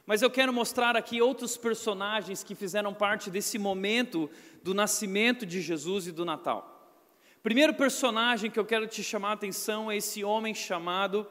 Mas 0.08 0.22
eu 0.22 0.30
quero 0.30 0.54
mostrar 0.54 0.96
aqui 0.96 1.20
outros 1.20 1.58
personagens 1.58 2.42
que 2.42 2.54
fizeram 2.54 2.94
parte 2.94 3.30
desse 3.30 3.58
momento 3.58 4.30
do 4.62 4.72
nascimento 4.72 5.44
de 5.44 5.60
Jesus 5.60 6.06
e 6.06 6.12
do 6.12 6.24
Natal. 6.24 6.96
Primeiro 7.42 7.74
personagem 7.74 8.50
que 8.50 8.58
eu 8.58 8.64
quero 8.64 8.86
te 8.86 9.04
chamar 9.04 9.28
a 9.28 9.32
atenção 9.34 9.90
é 9.90 9.98
esse 9.98 10.24
homem 10.24 10.54
chamado 10.54 11.26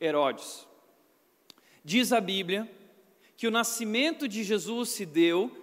Herodes. 0.00 0.66
Diz 1.84 2.12
a 2.12 2.20
Bíblia 2.20 2.68
que 3.36 3.46
o 3.46 3.50
nascimento 3.52 4.26
de 4.26 4.42
Jesus 4.42 4.88
se 4.88 5.06
deu 5.06 5.56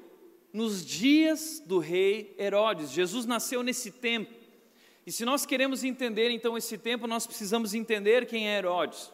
nos 0.54 0.86
dias 0.86 1.62
do 1.66 1.80
rei 1.80 2.34
Herodes. 2.40 2.92
Jesus 2.92 3.26
nasceu 3.26 3.62
nesse 3.62 3.92
tempo. 3.92 4.34
E 5.06 5.12
se 5.12 5.26
nós 5.26 5.46
queremos 5.46 5.84
entender 5.84 6.30
então 6.30 6.58
esse 6.58 6.78
tempo, 6.78 7.08
nós 7.08 7.28
precisamos 7.28 7.74
entender 7.74 8.26
quem 8.26 8.48
é 8.48 8.58
Herodes. 8.58 9.12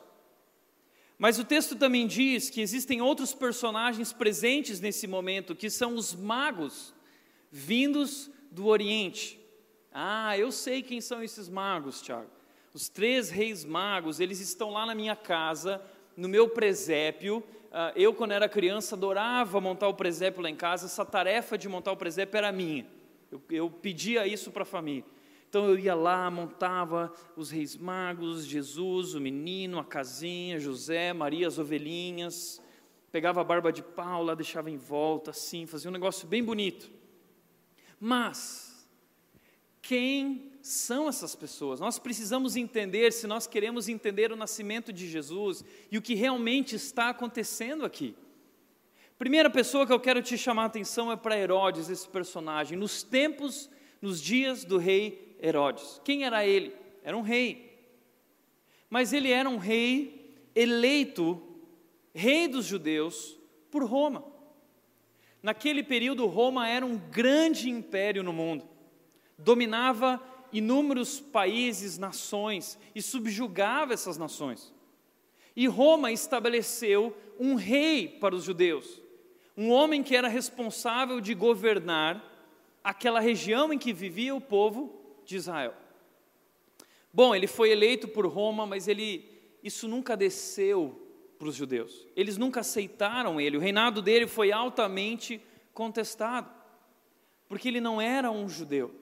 Mas 1.19 1.37
o 1.37 1.43
texto 1.43 1.75
também 1.75 2.07
diz 2.07 2.49
que 2.49 2.61
existem 2.61 3.01
outros 3.01 3.33
personagens 3.33 4.13
presentes 4.13 4.79
nesse 4.79 5.05
momento, 5.05 5.53
que 5.53 5.69
são 5.69 5.95
os 5.95 6.15
magos 6.15 6.93
vindos 7.51 8.31
do 8.49 8.67
Oriente. 8.67 9.37
Ah, 9.91 10.37
eu 10.37 10.49
sei 10.49 10.81
quem 10.81 11.01
são 11.01 11.21
esses 11.21 11.49
magos, 11.49 12.01
Tiago. 12.01 12.29
Os 12.73 12.87
três 12.87 13.29
reis 13.29 13.65
magos, 13.65 14.21
eles 14.21 14.39
estão 14.39 14.71
lá 14.71 14.85
na 14.85 14.95
minha 14.95 15.15
casa, 15.15 15.81
no 16.15 16.29
meu 16.29 16.47
presépio, 16.47 17.43
ah, 17.69 17.91
eu, 17.97 18.13
quando 18.13 18.31
era 18.31 18.47
criança, 18.47 18.95
adorava 18.95 19.59
montar 19.59 19.89
o 19.89 19.93
presépio 19.93 20.41
lá 20.41 20.49
em 20.49 20.55
casa, 20.55 20.85
essa 20.85 21.05
tarefa 21.05 21.57
de 21.57 21.67
montar 21.67 21.91
o 21.91 21.97
presépio 21.97 22.37
era 22.37 22.49
minha. 22.49 22.87
Eu, 23.29 23.41
eu 23.49 23.69
pedia 23.69 24.25
isso 24.25 24.51
para 24.51 24.63
a 24.63 24.65
família. 24.65 25.03
Então 25.49 25.67
eu 25.67 25.79
ia 25.79 25.95
lá, 25.95 26.29
montava 26.29 27.11
os 27.35 27.49
reis 27.49 27.75
magos, 27.75 28.45
Jesus, 28.45 29.15
o 29.15 29.19
menino, 29.19 29.79
a 29.79 29.83
casinha, 29.83 30.59
José, 30.59 31.11
Maria, 31.11 31.47
as 31.47 31.57
ovelhinhas, 31.57 32.61
pegava 33.11 33.41
a 33.41 33.43
barba 33.43 33.71
de 33.71 33.81
pau 33.81 34.23
lá, 34.23 34.35
deixava 34.35 34.69
em 34.69 34.77
volta, 34.77 35.31
assim, 35.31 35.65
fazia 35.65 35.89
um 35.89 35.93
negócio 35.93 36.27
bem 36.27 36.43
bonito. 36.43 36.91
Mas, 37.99 38.87
quem 39.81 40.51
são 40.61 41.09
essas 41.09 41.35
pessoas? 41.35 41.79
Nós 41.79 41.97
precisamos 41.97 42.55
entender, 42.55 43.11
se 43.11 43.25
nós 43.25 43.47
queremos 43.47 43.89
entender 43.89 44.31
o 44.31 44.35
nascimento 44.35 44.93
de 44.93 45.09
Jesus 45.09 45.65
e 45.91 45.97
o 45.97 46.01
que 46.01 46.13
realmente 46.13 46.75
está 46.75 47.09
acontecendo 47.09 47.83
aqui. 47.83 48.15
Primeira 49.17 49.49
pessoa 49.49 49.87
que 49.87 49.91
eu 49.91 49.99
quero 49.99 50.21
te 50.21 50.37
chamar 50.37 50.63
a 50.63 50.67
atenção 50.67 51.11
é 51.11 51.15
para 51.15 51.35
Herodes, 51.35 51.89
esse 51.89 52.07
personagem, 52.07 52.77
nos 52.77 53.01
tempos, 53.01 53.67
nos 53.99 54.21
dias 54.21 54.63
do 54.63 54.77
rei 54.77 55.27
Herodes. 55.41 56.01
Quem 56.03 56.25
era 56.25 56.45
ele? 56.45 56.73
Era 57.03 57.15
um 57.17 57.21
rei. 57.21 57.69
Mas 58.89 59.13
ele 59.13 59.31
era 59.31 59.49
um 59.49 59.57
rei 59.57 60.35
eleito, 60.55 61.41
rei 62.13 62.47
dos 62.47 62.65
judeus, 62.65 63.37
por 63.69 63.83
Roma. 63.83 64.25
Naquele 65.41 65.83
período, 65.83 66.25
Roma 66.25 66.67
era 66.67 66.85
um 66.85 66.97
grande 66.97 67.69
império 67.69 68.23
no 68.23 68.33
mundo, 68.33 68.67
dominava 69.37 70.21
inúmeros 70.51 71.19
países, 71.19 71.97
nações 71.97 72.77
e 72.93 73.01
subjugava 73.01 73.93
essas 73.93 74.17
nações. 74.17 74.73
E 75.55 75.67
Roma 75.67 76.11
estabeleceu 76.11 77.15
um 77.39 77.55
rei 77.55 78.07
para 78.07 78.35
os 78.35 78.43
judeus, 78.43 79.01
um 79.55 79.71
homem 79.71 80.03
que 80.03 80.15
era 80.15 80.27
responsável 80.27 81.21
de 81.21 81.33
governar 81.33 82.25
aquela 82.83 83.19
região 83.19 83.71
em 83.71 83.77
que 83.77 83.93
vivia 83.93 84.35
o 84.35 84.41
povo 84.41 84.98
de 85.29 85.35
Israel. 85.35 85.75
Bom, 87.13 87.35
ele 87.35 87.45
foi 87.45 87.69
eleito 87.69 88.07
por 88.07 88.25
Roma, 88.25 88.65
mas 88.65 88.87
ele 88.87 89.29
isso 89.63 89.87
nunca 89.87 90.17
desceu 90.17 91.07
para 91.37 91.47
os 91.47 91.55
judeus. 91.55 92.07
Eles 92.15 92.35
nunca 92.35 92.61
aceitaram 92.61 93.39
ele. 93.39 93.55
O 93.55 93.59
reinado 93.59 94.01
dele 94.01 94.25
foi 94.25 94.51
altamente 94.51 95.39
contestado, 95.71 96.49
porque 97.47 97.67
ele 97.67 97.79
não 97.79 98.01
era 98.01 98.31
um 98.31 98.49
judeu. 98.49 98.93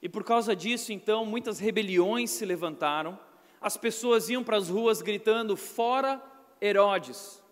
E 0.00 0.08
por 0.08 0.24
causa 0.24 0.56
disso, 0.56 0.90
então, 0.90 1.26
muitas 1.26 1.58
rebeliões 1.58 2.30
se 2.30 2.46
levantaram. 2.46 3.20
As 3.60 3.76
pessoas 3.76 4.30
iam 4.30 4.42
para 4.42 4.56
as 4.56 4.70
ruas 4.70 5.02
gritando: 5.02 5.54
"Fora 5.54 6.22
Herodes!" 6.62 7.42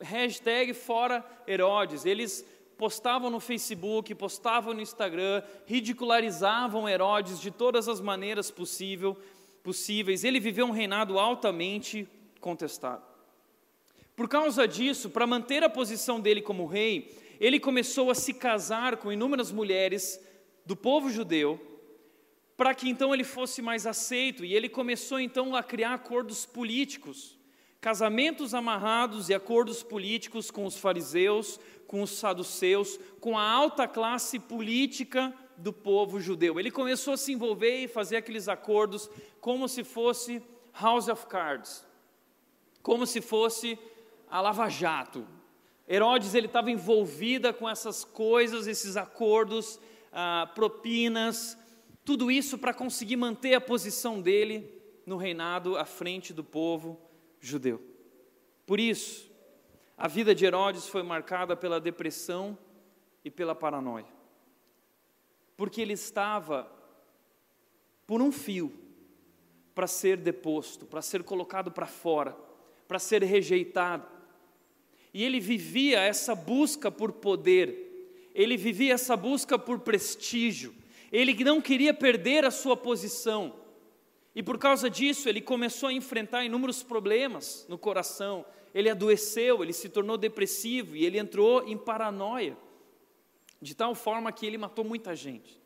Hashtag 0.00 0.72
fora 0.72 1.24
Herodes. 1.46 2.06
Eles 2.06 2.44
postavam 2.82 3.30
no 3.30 3.38
Facebook, 3.38 4.12
postavam 4.12 4.74
no 4.74 4.80
Instagram, 4.80 5.40
ridicularizavam 5.66 6.88
Herodes 6.88 7.40
de 7.40 7.48
todas 7.48 7.86
as 7.86 8.00
maneiras 8.00 8.50
possível, 8.50 9.16
possíveis. 9.62 10.24
Ele 10.24 10.40
viveu 10.40 10.66
um 10.66 10.72
reinado 10.72 11.16
altamente 11.16 12.08
contestado. 12.40 13.04
Por 14.16 14.28
causa 14.28 14.66
disso, 14.66 15.10
para 15.10 15.28
manter 15.28 15.62
a 15.62 15.70
posição 15.70 16.20
dele 16.20 16.42
como 16.42 16.66
rei, 16.66 17.16
ele 17.38 17.60
começou 17.60 18.10
a 18.10 18.16
se 18.16 18.34
casar 18.34 18.96
com 18.96 19.12
inúmeras 19.12 19.52
mulheres 19.52 20.20
do 20.66 20.74
povo 20.74 21.08
judeu, 21.08 21.60
para 22.56 22.74
que 22.74 22.88
então 22.88 23.14
ele 23.14 23.22
fosse 23.22 23.62
mais 23.62 23.86
aceito, 23.86 24.44
e 24.44 24.56
ele 24.56 24.68
começou 24.68 25.20
então 25.20 25.54
a 25.54 25.62
criar 25.62 25.94
acordos 25.94 26.44
políticos, 26.44 27.38
casamentos 27.82 28.54
amarrados 28.54 29.28
e 29.28 29.34
acordos 29.34 29.82
políticos 29.82 30.52
com 30.52 30.64
os 30.64 30.78
fariseus, 30.78 31.58
com 31.88 32.00
os 32.00 32.10
saduceus, 32.10 32.96
com 33.20 33.36
a 33.36 33.42
alta 33.42 33.88
classe 33.88 34.38
política 34.38 35.34
do 35.56 35.72
povo 35.72 36.20
judeu. 36.20 36.60
Ele 36.60 36.70
começou 36.70 37.14
a 37.14 37.16
se 37.16 37.32
envolver 37.32 37.82
e 37.82 37.88
fazer 37.88 38.16
aqueles 38.18 38.48
acordos 38.48 39.10
como 39.40 39.68
se 39.68 39.82
fosse 39.82 40.40
House 40.80 41.08
of 41.08 41.26
Cards, 41.26 41.84
como 42.84 43.04
se 43.04 43.20
fosse 43.20 43.76
a 44.30 44.40
Lava 44.40 44.68
Jato. 44.68 45.26
Herodes 45.88 46.36
ele 46.36 46.46
estava 46.46 46.70
envolvida 46.70 47.52
com 47.52 47.68
essas 47.68 48.04
coisas, 48.04 48.68
esses 48.68 48.96
acordos, 48.96 49.80
ah, 50.12 50.48
propinas, 50.54 51.58
tudo 52.04 52.30
isso 52.30 52.56
para 52.58 52.72
conseguir 52.72 53.16
manter 53.16 53.54
a 53.54 53.60
posição 53.60 54.20
dele 54.20 54.72
no 55.04 55.16
reinado 55.16 55.76
à 55.76 55.84
frente 55.84 56.32
do 56.32 56.44
povo 56.44 57.10
judeu. 57.42 57.82
Por 58.64 58.80
isso, 58.80 59.30
a 59.98 60.08
vida 60.08 60.34
de 60.34 60.46
Herodes 60.46 60.88
foi 60.88 61.02
marcada 61.02 61.54
pela 61.54 61.80
depressão 61.80 62.56
e 63.24 63.30
pela 63.30 63.54
paranoia. 63.54 64.06
Porque 65.56 65.82
ele 65.82 65.92
estava 65.92 66.70
por 68.06 68.22
um 68.22 68.32
fio 68.32 68.72
para 69.74 69.86
ser 69.86 70.16
deposto, 70.16 70.86
para 70.86 71.02
ser 71.02 71.22
colocado 71.22 71.70
para 71.70 71.86
fora, 71.86 72.36
para 72.86 72.98
ser 72.98 73.22
rejeitado. 73.22 74.06
E 75.12 75.24
ele 75.24 75.40
vivia 75.40 76.00
essa 76.00 76.34
busca 76.34 76.90
por 76.90 77.12
poder, 77.12 78.30
ele 78.34 78.56
vivia 78.56 78.94
essa 78.94 79.16
busca 79.16 79.58
por 79.58 79.80
prestígio, 79.80 80.74
ele 81.10 81.44
não 81.44 81.60
queria 81.60 81.92
perder 81.92 82.44
a 82.44 82.50
sua 82.50 82.76
posição. 82.76 83.61
E 84.34 84.42
por 84.42 84.58
causa 84.58 84.88
disso, 84.88 85.28
ele 85.28 85.40
começou 85.40 85.88
a 85.88 85.92
enfrentar 85.92 86.44
inúmeros 86.44 86.82
problemas 86.82 87.66
no 87.68 87.76
coração, 87.76 88.44
ele 88.74 88.88
adoeceu, 88.88 89.62
ele 89.62 89.72
se 89.72 89.88
tornou 89.88 90.16
depressivo 90.16 90.96
e 90.96 91.04
ele 91.04 91.18
entrou 91.18 91.68
em 91.68 91.76
paranoia, 91.76 92.56
de 93.60 93.74
tal 93.74 93.94
forma 93.94 94.32
que 94.32 94.46
ele 94.46 94.56
matou 94.56 94.84
muita 94.84 95.14
gente 95.14 95.60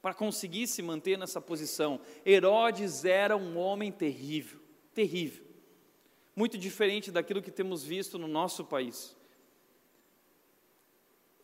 para 0.00 0.12
conseguir 0.12 0.66
se 0.66 0.82
manter 0.82 1.16
nessa 1.16 1.40
posição. 1.40 2.00
Herodes 2.26 3.04
era 3.04 3.36
um 3.36 3.56
homem 3.56 3.92
terrível, 3.92 4.60
terrível, 4.92 5.44
muito 6.34 6.58
diferente 6.58 7.12
daquilo 7.12 7.40
que 7.40 7.52
temos 7.52 7.84
visto 7.84 8.18
no 8.18 8.26
nosso 8.26 8.64
país. 8.64 9.16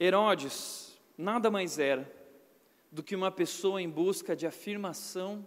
Herodes 0.01 0.99
nada 1.17 1.51
mais 1.51 1.79
era 1.79 2.13
do 2.91 3.03
que 3.03 3.15
uma 3.15 3.31
pessoa 3.31 3.81
em 3.81 3.89
busca 3.89 4.35
de 4.35 4.47
afirmação 4.47 5.47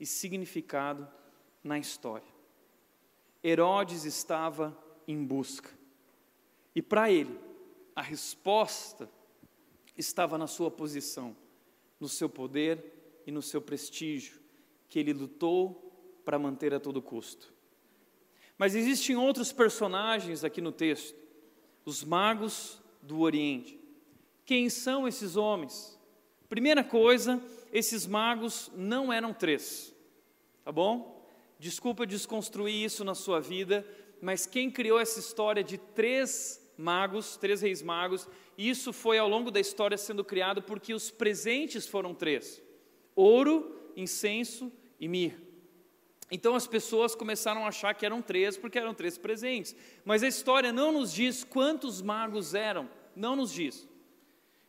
e 0.00 0.06
significado 0.06 1.06
na 1.62 1.78
história. 1.78 2.26
Herodes 3.44 4.04
estava 4.04 4.76
em 5.06 5.22
busca. 5.22 5.70
E 6.74 6.80
para 6.80 7.10
ele, 7.10 7.38
a 7.94 8.02
resposta 8.02 9.10
estava 9.96 10.38
na 10.38 10.46
sua 10.46 10.70
posição, 10.70 11.36
no 12.00 12.08
seu 12.08 12.28
poder 12.28 13.22
e 13.26 13.30
no 13.30 13.42
seu 13.42 13.60
prestígio, 13.60 14.40
que 14.88 14.98
ele 14.98 15.12
lutou 15.12 15.92
para 16.24 16.38
manter 16.38 16.72
a 16.72 16.80
todo 16.80 17.02
custo. 17.02 17.52
Mas 18.56 18.74
existem 18.74 19.16
outros 19.16 19.52
personagens 19.52 20.44
aqui 20.44 20.60
no 20.60 20.72
texto, 20.72 21.18
os 21.84 22.04
magos 22.04 22.80
do 23.02 23.20
Oriente. 23.20 23.78
Quem 24.44 24.68
são 24.68 25.08
esses 25.08 25.36
homens? 25.36 25.98
Primeira 26.48 26.84
coisa, 26.84 27.42
esses 27.72 28.06
magos 28.06 28.70
não 28.74 29.12
eram 29.12 29.32
três, 29.32 29.94
tá 30.64 30.72
bom? 30.72 31.24
Desculpa 31.58 32.06
desconstruir 32.06 32.84
isso 32.84 33.04
na 33.04 33.14
sua 33.14 33.40
vida, 33.40 33.86
mas 34.20 34.46
quem 34.46 34.70
criou 34.70 34.98
essa 34.98 35.20
história 35.20 35.62
de 35.62 35.78
três 35.78 36.60
magos, 36.76 37.36
três 37.36 37.60
reis 37.60 37.82
magos, 37.82 38.28
isso 38.56 38.92
foi 38.92 39.18
ao 39.18 39.28
longo 39.28 39.50
da 39.50 39.60
história 39.60 39.96
sendo 39.96 40.24
criado 40.24 40.62
porque 40.62 40.94
os 40.94 41.10
presentes 41.10 41.86
foram 41.86 42.14
três: 42.14 42.62
ouro, 43.14 43.92
incenso 43.96 44.72
e 44.98 45.06
mirra. 45.08 45.38
Então 46.30 46.54
as 46.54 46.66
pessoas 46.66 47.14
começaram 47.14 47.64
a 47.64 47.68
achar 47.68 47.94
que 47.94 48.06
eram 48.06 48.22
três 48.22 48.56
porque 48.56 48.78
eram 48.78 48.94
três 48.94 49.18
presentes. 49.18 49.74
Mas 50.04 50.22
a 50.22 50.28
história 50.28 50.72
não 50.72 50.92
nos 50.92 51.12
diz 51.12 51.42
quantos 51.42 52.00
magos 52.00 52.54
eram, 52.54 52.88
não 53.16 53.34
nos 53.34 53.52
diz. 53.52 53.88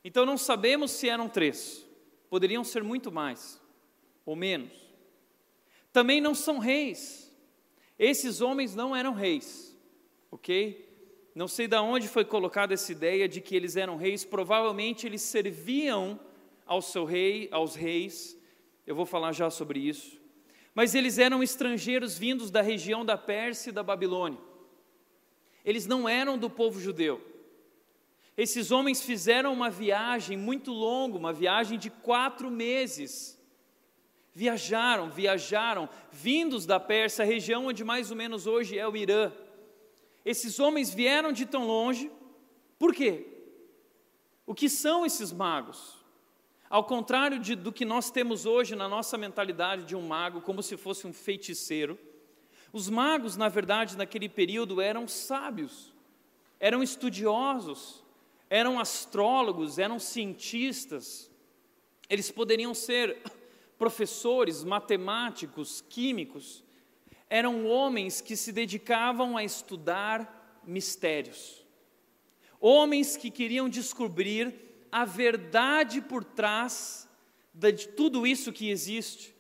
Então 0.04 0.26
não 0.26 0.38
sabemos 0.38 0.92
se 0.92 1.08
eram 1.08 1.30
três, 1.30 1.88
poderiam 2.32 2.64
ser 2.64 2.84
muito 2.84 3.12
mais 3.12 3.62
ou 4.26 4.36
menos 4.36 4.92
também 5.92 6.22
não 6.22 6.34
são 6.34 6.58
reis. 6.58 7.32
Esses 8.00 8.42
homens 8.42 8.76
não 8.76 8.96
eram 8.96 9.14
reis, 9.14 9.78
ok? 10.32 10.90
Não 11.36 11.48
sei 11.48 11.68
de 11.68 11.78
onde 11.78 12.08
foi 12.08 12.26
colocada 12.26 12.74
essa 12.74 12.92
ideia 12.92 13.28
de 13.28 13.42
que 13.42 13.56
eles 13.56 13.76
eram 13.76 13.96
reis, 13.96 14.26
provavelmente 14.26 15.06
eles 15.06 15.22
serviam 15.22 16.20
ao 16.66 16.82
seu 16.82 17.06
rei, 17.06 17.48
aos 17.52 17.76
reis, 17.76 18.38
eu 18.88 18.96
vou 18.96 19.06
falar 19.06 19.32
já 19.34 19.50
sobre 19.50 19.80
isso. 19.80 20.20
Mas 20.74 20.96
eles 20.96 21.18
eram 21.18 21.44
estrangeiros 21.44 22.18
vindos 22.18 22.50
da 22.50 22.62
região 22.62 23.06
da 23.06 23.18
Pérsia 23.18 23.70
e 23.70 23.74
da 23.74 23.84
Babilônia. 23.84 24.40
Eles 25.64 25.86
não 25.86 26.08
eram 26.08 26.38
do 26.38 26.50
povo 26.50 26.80
judeu. 26.80 27.22
Esses 28.44 28.72
homens 28.72 29.02
fizeram 29.10 29.54
uma 29.54 29.70
viagem 29.70 30.38
muito 30.38 30.72
longa, 30.72 31.18
uma 31.18 31.34
viagem 31.34 31.78
de 31.78 31.90
quatro 31.90 32.50
meses 32.50 33.14
Viajaram, 34.34 35.10
viajaram, 35.10 35.90
vindos 36.10 36.66
da 36.66 36.80
Pérsia, 36.80 37.26
região 37.26 37.66
onde 37.66 37.84
mais 37.84 38.12
ou 38.12 38.16
menos 38.16 38.48
hoje 38.48 38.80
é 38.80 38.88
o 38.88 38.96
Irã. 38.96 39.32
Esses 40.24 40.58
homens 40.58 40.94
vieram 40.94 41.34
de 41.34 41.46
tão 41.46 41.68
longe, 41.68 42.10
por 42.80 42.94
quê? 42.94 43.28
O 44.46 44.56
que 44.56 44.70
são 44.70 45.06
esses 45.06 45.34
magos? 45.34 45.98
Ao 46.70 46.84
contrário 46.86 47.40
de, 47.40 47.56
do 47.56 47.74
que 47.74 47.84
nós 47.84 48.10
temos 48.10 48.46
hoje 48.46 48.74
na 48.74 48.88
nossa 48.88 49.18
mentalidade 49.18 49.84
de 49.84 49.98
um 49.98 50.08
mago, 50.08 50.40
como 50.40 50.64
se 50.64 50.78
fosse 50.78 51.06
um 51.06 51.12
feiticeiro, 51.12 52.00
os 52.72 52.88
magos, 52.88 53.36
na 53.36 53.50
verdade, 53.50 53.98
naquele 53.98 54.30
período 54.30 54.80
eram 54.80 55.10
sábios, 55.10 55.94
eram 56.58 56.82
estudiosos, 56.82 58.02
eram 58.52 58.78
astrólogos, 58.78 59.80
eram 59.80 59.98
cientistas. 59.98 61.32
Eles 62.10 62.30
poderiam 62.30 62.76
ser 62.76 63.18
professores, 63.80 64.62
matemáticos, 64.62 65.80
químicos. 65.80 66.62
Eram 67.30 67.66
homens 67.66 68.20
que 68.20 68.36
se 68.36 68.52
dedicavam 68.52 69.38
a 69.38 69.44
estudar 69.44 70.62
mistérios. 70.68 71.66
Homens 72.60 73.16
que 73.16 73.32
queriam 73.32 73.70
descobrir 73.70 74.54
a 74.92 75.06
verdade 75.06 76.02
por 76.02 76.26
trás 76.26 77.10
de 77.54 77.88
tudo 77.88 78.28
isso 78.28 78.52
que 78.52 78.70
existe. 78.70 79.34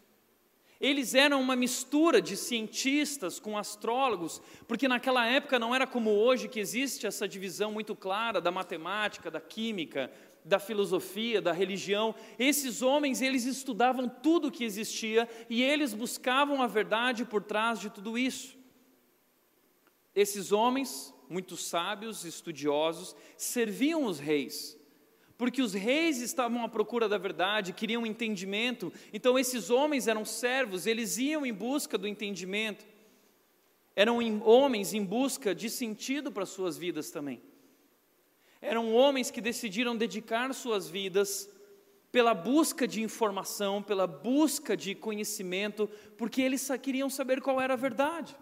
Eles 0.81 1.13
eram 1.13 1.39
uma 1.39 1.55
mistura 1.55 2.19
de 2.19 2.35
cientistas 2.35 3.39
com 3.39 3.55
astrólogos, 3.55 4.41
porque 4.67 4.87
naquela 4.87 5.27
época 5.27 5.59
não 5.59 5.75
era 5.75 5.85
como 5.85 6.09
hoje 6.09 6.49
que 6.49 6.59
existe 6.59 7.05
essa 7.05 7.27
divisão 7.27 7.71
muito 7.71 7.95
clara 7.95 8.41
da 8.41 8.49
matemática, 8.49 9.29
da 9.29 9.39
química, 9.39 10.11
da 10.43 10.57
filosofia, 10.57 11.39
da 11.39 11.51
religião. 11.51 12.15
Esses 12.39 12.81
homens, 12.81 13.21
eles 13.21 13.45
estudavam 13.45 14.09
tudo 14.09 14.47
o 14.47 14.51
que 14.51 14.63
existia 14.63 15.29
e 15.47 15.61
eles 15.61 15.93
buscavam 15.93 16.63
a 16.63 16.67
verdade 16.67 17.25
por 17.25 17.43
trás 17.43 17.79
de 17.79 17.91
tudo 17.91 18.17
isso. 18.17 18.57
Esses 20.15 20.51
homens, 20.51 21.13
muito 21.29 21.55
sábios, 21.55 22.25
estudiosos, 22.25 23.15
serviam 23.37 24.05
os 24.05 24.19
reis 24.19 24.80
porque 25.41 25.59
os 25.59 25.73
reis 25.73 26.21
estavam 26.21 26.63
à 26.63 26.69
procura 26.69 27.09
da 27.09 27.17
verdade, 27.17 27.73
queriam 27.73 28.05
entendimento, 28.05 28.93
então 29.11 29.39
esses 29.39 29.71
homens 29.71 30.07
eram 30.07 30.23
servos, 30.23 30.85
eles 30.85 31.17
iam 31.17 31.43
em 31.43 31.51
busca 31.51 31.97
do 31.97 32.07
entendimento, 32.07 32.85
eram 33.95 34.19
homens 34.43 34.93
em 34.93 35.03
busca 35.03 35.55
de 35.55 35.67
sentido 35.67 36.31
para 36.31 36.45
suas 36.45 36.77
vidas 36.77 37.09
também. 37.09 37.41
Eram 38.61 38.93
homens 38.93 39.31
que 39.31 39.41
decidiram 39.41 39.97
dedicar 39.97 40.53
suas 40.53 40.87
vidas 40.87 41.49
pela 42.11 42.35
busca 42.35 42.87
de 42.87 43.01
informação, 43.01 43.81
pela 43.81 44.05
busca 44.05 44.77
de 44.77 44.93
conhecimento, 44.93 45.89
porque 46.19 46.43
eles 46.43 46.69
queriam 46.83 47.09
saber 47.09 47.41
qual 47.41 47.59
era 47.59 47.73
a 47.73 47.77
verdade. 47.77 48.37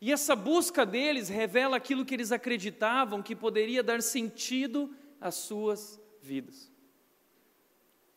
E 0.00 0.10
essa 0.10 0.34
busca 0.34 0.86
deles 0.86 1.28
revela 1.28 1.76
aquilo 1.76 2.06
que 2.06 2.14
eles 2.14 2.32
acreditavam 2.32 3.22
que 3.22 3.36
poderia 3.36 3.82
dar 3.82 4.00
sentido 4.00 4.90
as 5.22 5.36
suas 5.36 6.00
vidas. 6.20 6.70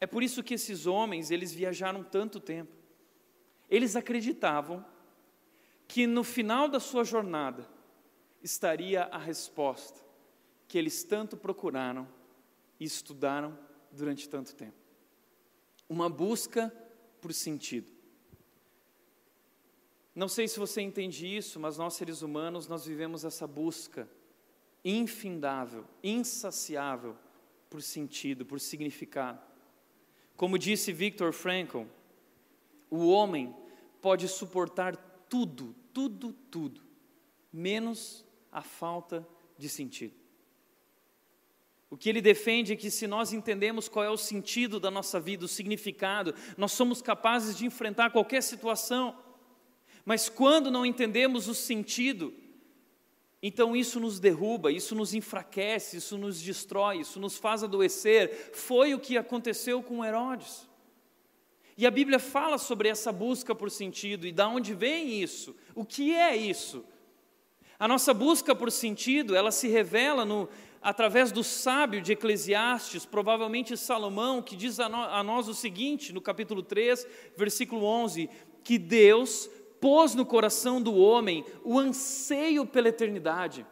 É 0.01 0.07
por 0.07 0.23
isso 0.23 0.43
que 0.43 0.55
esses 0.55 0.85
homens, 0.85 1.31
eles 1.31 1.53
viajaram 1.53 2.03
tanto 2.03 2.39
tempo. 2.39 2.73
Eles 3.69 3.95
acreditavam 3.95 4.85
que 5.87 6.05
no 6.05 6.23
final 6.23 6.67
da 6.67 6.79
sua 6.79 7.03
jornada 7.03 7.67
estaria 8.43 9.03
a 9.03 9.17
resposta 9.17 10.03
que 10.67 10.77
eles 10.77 11.03
tanto 11.03 11.37
procuraram 11.37 12.07
e 12.79 12.85
estudaram 12.85 13.57
durante 13.91 14.27
tanto 14.27 14.55
tempo. 14.55 14.77
Uma 15.87 16.09
busca 16.09 16.73
por 17.21 17.33
sentido. 17.33 17.91
Não 20.13 20.27
sei 20.27 20.47
se 20.47 20.57
você 20.57 20.81
entende 20.81 21.27
isso, 21.27 21.59
mas 21.59 21.77
nós 21.77 21.93
seres 21.93 22.21
humanos, 22.21 22.67
nós 22.67 22.85
vivemos 22.85 23.23
essa 23.23 23.45
busca 23.45 24.09
infindável, 24.85 25.83
insaciável 26.03 27.17
por 27.69 27.81
sentido, 27.81 28.45
por 28.45 28.59
significado. 28.59 29.41
Como 30.37 30.59
disse 30.59 30.93
Viktor 30.93 31.33
Frankl, 31.33 31.83
o 32.89 33.07
homem 33.07 33.53
pode 33.99 34.27
suportar 34.27 34.95
tudo, 35.27 35.75
tudo, 35.91 36.31
tudo, 36.51 36.81
menos 37.51 38.23
a 38.51 38.61
falta 38.61 39.27
de 39.57 39.67
sentido. 39.67 40.13
O 41.89 41.97
que 41.97 42.09
ele 42.09 42.21
defende 42.21 42.73
é 42.73 42.75
que 42.75 42.91
se 42.91 43.07
nós 43.07 43.31
entendemos 43.31 43.87
qual 43.87 44.05
é 44.05 44.09
o 44.09 44.17
sentido 44.17 44.79
da 44.79 44.91
nossa 44.91 45.19
vida, 45.19 45.45
o 45.45 45.47
significado, 45.47 46.35
nós 46.57 46.73
somos 46.73 47.01
capazes 47.01 47.57
de 47.57 47.65
enfrentar 47.65 48.11
qualquer 48.11 48.43
situação. 48.43 49.17
Mas 50.03 50.29
quando 50.29 50.69
não 50.69 50.85
entendemos 50.85 51.47
o 51.47 51.55
sentido, 51.55 52.33
então 53.47 53.75
isso 53.75 53.99
nos 53.99 54.19
derruba, 54.19 54.71
isso 54.71 54.95
nos 54.95 55.13
enfraquece, 55.13 55.97
isso 55.97 56.17
nos 56.17 56.41
destrói, 56.41 57.01
isso 57.01 57.19
nos 57.19 57.37
faz 57.37 57.63
adoecer. 57.63 58.49
Foi 58.53 58.95
o 58.95 58.99
que 58.99 59.19
aconteceu 59.19 59.83
com 59.83 60.03
Herodes. 60.03 60.67
E 61.77 61.85
a 61.85 61.91
Bíblia 61.91 62.17
fala 62.17 62.57
sobre 62.57 62.89
essa 62.89 63.11
busca 63.11 63.53
por 63.53 63.69
sentido 63.69 64.25
e 64.25 64.31
da 64.31 64.47
onde 64.49 64.73
vem 64.73 65.21
isso? 65.21 65.55
O 65.75 65.85
que 65.85 66.15
é 66.15 66.35
isso? 66.35 66.83
A 67.77 67.87
nossa 67.87 68.15
busca 68.15 68.55
por 68.55 68.71
sentido, 68.71 69.35
ela 69.35 69.51
se 69.51 69.67
revela 69.67 70.25
no, 70.25 70.49
através 70.81 71.31
do 71.31 71.43
sábio 71.43 72.01
de 72.01 72.13
Eclesiastes, 72.13 73.05
provavelmente 73.05 73.77
Salomão, 73.77 74.41
que 74.41 74.55
diz 74.55 74.79
a, 74.79 74.89
no, 74.89 74.97
a 74.97 75.21
nós 75.21 75.47
o 75.47 75.53
seguinte, 75.53 76.11
no 76.11 76.19
capítulo 76.19 76.63
3, 76.63 77.05
versículo 77.37 77.85
11: 77.85 78.27
que 78.63 78.79
Deus 78.79 79.47
pôs 79.79 80.15
no 80.15 80.25
coração 80.25 80.81
do 80.81 80.95
homem 80.95 81.45
o 81.63 81.79
anseio 81.79 82.65
pela 82.65 82.89
eternidade. 82.89 83.65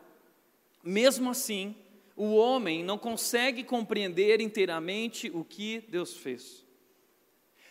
Mesmo 0.83 1.29
assim, 1.29 1.75
o 2.15 2.35
homem 2.35 2.83
não 2.83 2.97
consegue 2.97 3.63
compreender 3.63 4.41
inteiramente 4.41 5.31
o 5.33 5.43
que 5.43 5.83
Deus 5.89 6.15
fez. 6.15 6.65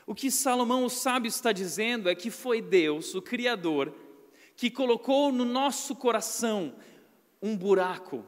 O 0.07 0.15
que 0.15 0.31
Salomão, 0.31 0.85
o 0.85 0.91
sábio, 0.91 1.29
está 1.29 1.53
dizendo 1.53 2.09
é 2.09 2.15
que 2.15 2.31
foi 2.31 2.61
Deus, 2.61 3.15
o 3.15 3.23
Criador, 3.23 3.95
que 4.57 4.71
colocou 4.71 5.31
no 5.31 5.45
nosso 5.45 5.95
coração 5.95 6.75
um 7.41 7.57
buraco, 7.57 8.25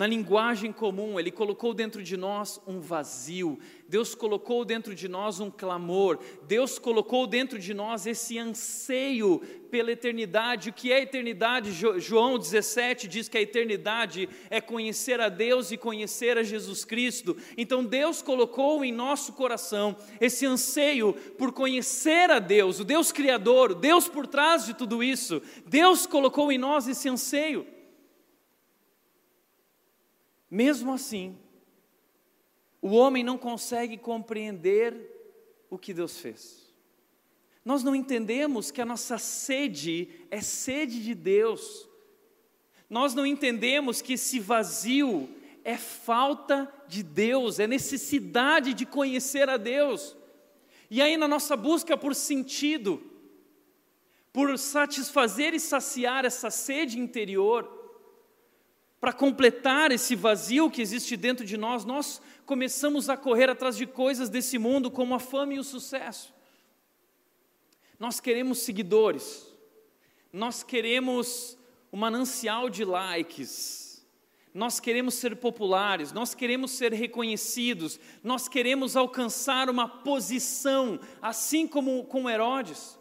na 0.00 0.06
linguagem 0.06 0.72
comum, 0.72 1.20
Ele 1.20 1.30
colocou 1.30 1.74
dentro 1.74 2.02
de 2.02 2.16
nós 2.16 2.58
um 2.66 2.80
vazio, 2.80 3.58
Deus 3.86 4.14
colocou 4.14 4.64
dentro 4.64 4.94
de 4.94 5.06
nós 5.06 5.40
um 5.40 5.50
clamor, 5.50 6.18
Deus 6.48 6.78
colocou 6.78 7.26
dentro 7.26 7.58
de 7.58 7.74
nós 7.74 8.06
esse 8.06 8.38
anseio 8.38 9.40
pela 9.70 9.92
eternidade. 9.92 10.70
O 10.70 10.72
que 10.72 10.90
é 10.90 11.02
eternidade? 11.02 11.70
João 11.98 12.38
17 12.38 13.06
diz 13.06 13.28
que 13.28 13.36
a 13.36 13.42
eternidade 13.42 14.26
é 14.48 14.58
conhecer 14.58 15.20
a 15.20 15.28
Deus 15.28 15.70
e 15.70 15.76
conhecer 15.76 16.38
a 16.38 16.42
Jesus 16.42 16.82
Cristo. 16.82 17.36
Então 17.54 17.84
Deus 17.84 18.22
colocou 18.22 18.82
em 18.82 18.90
nosso 18.90 19.34
coração 19.34 19.94
esse 20.18 20.46
anseio 20.46 21.12
por 21.36 21.52
conhecer 21.52 22.30
a 22.30 22.38
Deus, 22.38 22.80
o 22.80 22.84
Deus 22.84 23.12
Criador, 23.12 23.72
o 23.72 23.74
Deus 23.74 24.08
por 24.08 24.26
trás 24.26 24.64
de 24.64 24.72
tudo 24.72 25.04
isso. 25.04 25.42
Deus 25.66 26.06
colocou 26.06 26.50
em 26.50 26.56
nós 26.56 26.88
esse 26.88 27.06
anseio. 27.06 27.66
Mesmo 30.50 30.92
assim, 30.92 31.38
o 32.82 32.90
homem 32.90 33.22
não 33.22 33.38
consegue 33.38 33.96
compreender 33.96 34.94
o 35.68 35.78
que 35.78 35.94
Deus 35.94 36.18
fez. 36.18 36.74
Nós 37.64 37.84
não 37.84 37.94
entendemos 37.94 38.70
que 38.70 38.80
a 38.80 38.86
nossa 38.86 39.18
sede 39.18 40.08
é 40.30 40.40
sede 40.40 41.02
de 41.02 41.14
Deus. 41.14 41.88
Nós 42.88 43.14
não 43.14 43.24
entendemos 43.24 44.02
que 44.02 44.14
esse 44.14 44.40
vazio 44.40 45.28
é 45.62 45.76
falta 45.76 46.72
de 46.88 47.02
Deus, 47.02 47.60
é 47.60 47.66
necessidade 47.66 48.74
de 48.74 48.86
conhecer 48.86 49.48
a 49.48 49.56
Deus. 49.56 50.16
E 50.90 51.00
aí, 51.00 51.16
na 51.16 51.28
nossa 51.28 51.56
busca 51.56 51.96
por 51.96 52.14
sentido, 52.14 53.00
por 54.32 54.58
satisfazer 54.58 55.54
e 55.54 55.60
saciar 55.60 56.24
essa 56.24 56.50
sede 56.50 56.98
interior, 56.98 57.79
para 59.00 59.12
completar 59.14 59.90
esse 59.90 60.14
vazio 60.14 60.70
que 60.70 60.82
existe 60.82 61.16
dentro 61.16 61.44
de 61.46 61.56
nós, 61.56 61.86
nós 61.86 62.20
começamos 62.44 63.08
a 63.08 63.16
correr 63.16 63.48
atrás 63.48 63.76
de 63.76 63.86
coisas 63.86 64.28
desse 64.28 64.58
mundo, 64.58 64.90
como 64.90 65.14
a 65.14 65.18
fama 65.18 65.54
e 65.54 65.58
o 65.58 65.64
sucesso. 65.64 66.34
Nós 67.98 68.20
queremos 68.20 68.58
seguidores, 68.58 69.46
nós 70.30 70.62
queremos 70.62 71.56
um 71.90 71.96
manancial 71.96 72.68
de 72.68 72.84
likes, 72.84 74.06
nós 74.52 74.78
queremos 74.78 75.14
ser 75.14 75.36
populares, 75.36 76.12
nós 76.12 76.34
queremos 76.34 76.72
ser 76.72 76.92
reconhecidos, 76.92 77.98
nós 78.22 78.48
queremos 78.48 78.96
alcançar 78.96 79.70
uma 79.70 79.88
posição, 79.88 81.00
assim 81.22 81.66
como 81.66 82.04
com 82.04 82.28
Herodes. 82.28 82.99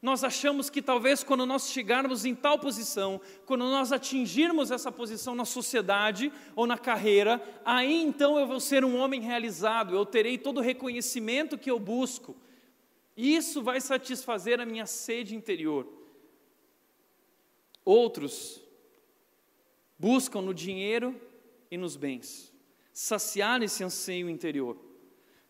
Nós 0.00 0.22
achamos 0.22 0.70
que 0.70 0.80
talvez 0.80 1.24
quando 1.24 1.44
nós 1.44 1.70
chegarmos 1.70 2.24
em 2.24 2.34
tal 2.34 2.58
posição, 2.58 3.20
quando 3.44 3.64
nós 3.64 3.90
atingirmos 3.90 4.70
essa 4.70 4.92
posição 4.92 5.34
na 5.34 5.44
sociedade 5.44 6.32
ou 6.54 6.66
na 6.66 6.78
carreira, 6.78 7.42
aí 7.64 8.00
então 8.02 8.38
eu 8.38 8.46
vou 8.46 8.60
ser 8.60 8.84
um 8.84 8.96
homem 8.96 9.20
realizado, 9.20 9.96
eu 9.96 10.06
terei 10.06 10.38
todo 10.38 10.58
o 10.58 10.62
reconhecimento 10.62 11.58
que 11.58 11.70
eu 11.70 11.80
busco. 11.80 12.36
Isso 13.16 13.60
vai 13.60 13.80
satisfazer 13.80 14.60
a 14.60 14.66
minha 14.66 14.86
sede 14.86 15.34
interior. 15.34 15.86
Outros 17.84 18.62
buscam 19.98 20.40
no 20.40 20.54
dinheiro 20.54 21.20
e 21.68 21.76
nos 21.76 21.96
bens, 21.96 22.52
saciar 22.92 23.60
esse 23.62 23.82
anseio 23.82 24.30
interior. 24.30 24.87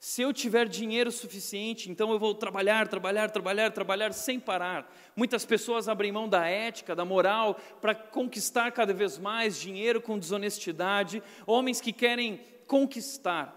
Se 0.00 0.22
eu 0.22 0.32
tiver 0.32 0.68
dinheiro 0.68 1.10
suficiente, 1.10 1.90
então 1.90 2.12
eu 2.12 2.20
vou 2.20 2.32
trabalhar, 2.32 2.86
trabalhar, 2.86 3.30
trabalhar, 3.30 3.72
trabalhar 3.72 4.12
sem 4.12 4.38
parar. 4.38 4.88
Muitas 5.16 5.44
pessoas 5.44 5.88
abrem 5.88 6.12
mão 6.12 6.28
da 6.28 6.46
ética, 6.46 6.94
da 6.94 7.04
moral, 7.04 7.58
para 7.80 7.96
conquistar 7.96 8.70
cada 8.70 8.94
vez 8.94 9.18
mais 9.18 9.60
dinheiro 9.60 10.00
com 10.00 10.16
desonestidade. 10.16 11.20
Homens 11.44 11.80
que 11.80 11.92
querem 11.92 12.40
conquistar. 12.68 13.56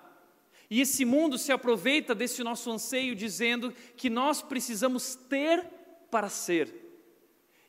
E 0.67 0.81
esse 0.81 1.05
mundo 1.05 1.37
se 1.37 1.51
aproveita 1.51 2.15
desse 2.15 2.43
nosso 2.43 2.71
anseio, 2.71 3.13
dizendo 3.13 3.71
que 3.95 4.09
nós 4.09 4.41
precisamos 4.41 5.13
ter 5.13 5.63
para 6.09 6.27
ser. 6.27 6.73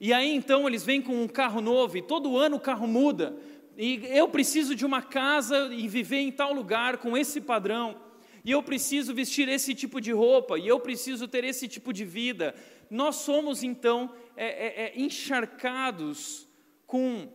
E 0.01 0.15
aí 0.15 0.35
então 0.35 0.67
eles 0.67 0.83
vêm 0.83 1.03
com 1.03 1.23
um 1.23 1.29
carro 1.29 1.61
novo, 1.61 1.99
e 1.99 2.03
todo 2.03 2.39
ano 2.39 2.57
o 2.57 2.61
carro 2.61 2.87
muda. 2.87 3.37
E 3.77 4.01
eu 4.07 4.29
preciso 4.29 4.75
de 4.75 4.87
uma 4.87 5.03
casa 5.03 5.69
e 5.75 5.87
viver 5.89 6.21
em 6.21 6.33
tal 6.33 6.55
lugar 6.55 6.97
com 6.97 7.19
esse 7.19 7.39
padrão 7.39 8.12
e 8.45 8.51
eu 8.51 8.63
preciso 8.63 9.15
vestir 9.15 9.49
esse 9.49 9.75
tipo 9.75 10.01
de 10.01 10.13
roupa, 10.13 10.59
e 10.59 10.67
eu 10.67 10.81
preciso 10.81 11.29
ter 11.29 11.45
esse 11.45 11.69
tipo 11.69 11.93
de 11.93 12.05
vida. 12.05 12.55
Nós 12.91 13.17
somos 13.17 13.63
então 13.63 14.13
é, 14.37 14.47
é, 14.47 14.85
é, 14.87 15.01
encharcados 15.01 16.49
com, 16.87 17.29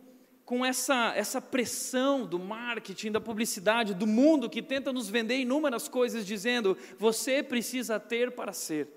com 0.44 0.64
essa, 0.64 1.12
essa 1.16 1.40
pressão 1.40 2.26
do 2.26 2.38
marketing, 2.38 3.10
da 3.10 3.20
publicidade, 3.20 3.94
do 3.94 4.06
mundo 4.06 4.50
que 4.50 4.62
tenta 4.62 4.92
nos 4.92 5.08
vender 5.08 5.38
inúmeras 5.38 5.88
coisas, 5.88 6.26
dizendo: 6.26 6.76
você 6.98 7.42
precisa 7.42 7.98
ter 7.98 8.32
para 8.32 8.52
ser. 8.52 8.88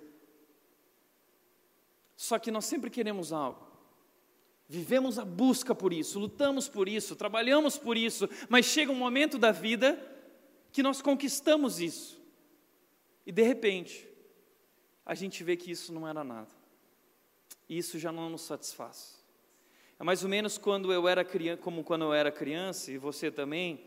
Só 2.16 2.38
que 2.38 2.52
nós 2.52 2.66
sempre 2.66 2.90
queremos 2.90 3.32
algo. 3.32 3.72
Vivemos 4.68 5.18
a 5.18 5.26
busca 5.26 5.74
por 5.74 5.92
isso, 5.92 6.20
lutamos 6.20 6.70
por 6.70 6.88
isso, 6.88 7.16
trabalhamos 7.16 7.78
por 7.78 7.98
isso, 7.98 8.30
mas 8.48 8.66
chega 8.66 8.92
um 8.92 8.96
momento 8.96 9.38
da 9.38 9.52
vida 9.52 10.00
que 10.72 10.84
nós 10.84 11.02
conquistamos 11.02 11.80
isso. 11.80 12.22
E 13.26 13.32
de 13.32 13.42
repente, 13.44 14.08
a 15.06 15.14
gente 15.14 15.44
vê 15.44 15.56
que 15.56 15.72
isso 15.72 15.94
não 15.94 16.08
era 16.08 16.24
nada. 16.24 16.50
E 17.68 17.78
isso 17.78 18.00
já 18.00 18.12
não 18.12 18.30
nos 18.30 18.42
satisfaz. 18.42 19.24
É 20.00 20.04
mais 20.04 20.24
ou 20.24 20.30
menos 20.30 20.58
quando 20.58 20.92
eu 20.92 21.08
era 21.08 21.24
criança, 21.24 21.62
como 21.62 21.84
quando 21.84 22.06
eu 22.06 22.14
era 22.14 22.32
criança, 22.32 22.92
e 22.92 22.98
você 22.98 23.30
também, 23.30 23.82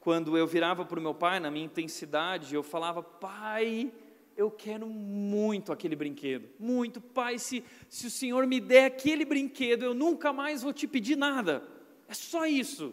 quando 0.00 0.36
eu 0.36 0.46
virava 0.46 0.84
para 0.84 0.98
o 0.98 1.02
meu 1.02 1.14
pai 1.14 1.38
na 1.38 1.50
minha 1.50 1.64
intensidade, 1.64 2.54
eu 2.54 2.62
falava, 2.62 3.02
pai, 3.02 3.92
eu 4.36 4.50
quero 4.50 4.88
muito 4.88 5.72
aquele 5.72 5.94
brinquedo, 5.94 6.48
muito, 6.58 7.00
pai, 7.00 7.38
se, 7.38 7.64
se 7.88 8.06
o 8.06 8.10
Senhor 8.10 8.46
me 8.46 8.60
der 8.60 8.86
aquele 8.86 9.24
brinquedo, 9.24 9.84
eu 9.84 9.94
nunca 9.94 10.32
mais 10.32 10.62
vou 10.62 10.72
te 10.72 10.88
pedir 10.88 11.16
nada, 11.16 11.62
é 12.08 12.14
só 12.14 12.46
isso. 12.46 12.92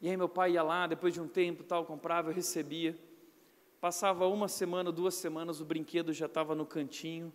E 0.00 0.08
aí 0.08 0.16
meu 0.16 0.28
pai 0.28 0.52
ia 0.52 0.62
lá, 0.62 0.86
depois 0.86 1.12
de 1.14 1.20
um 1.20 1.28
tempo, 1.28 1.64
tal, 1.64 1.84
comprava, 1.84 2.30
eu 2.30 2.34
recebia. 2.34 2.96
Passava 3.80 4.26
uma 4.26 4.48
semana, 4.48 4.92
duas 4.92 5.14
semanas, 5.14 5.60
o 5.60 5.64
brinquedo 5.64 6.12
já 6.12 6.26
estava 6.26 6.54
no 6.54 6.66
cantinho 6.66 7.32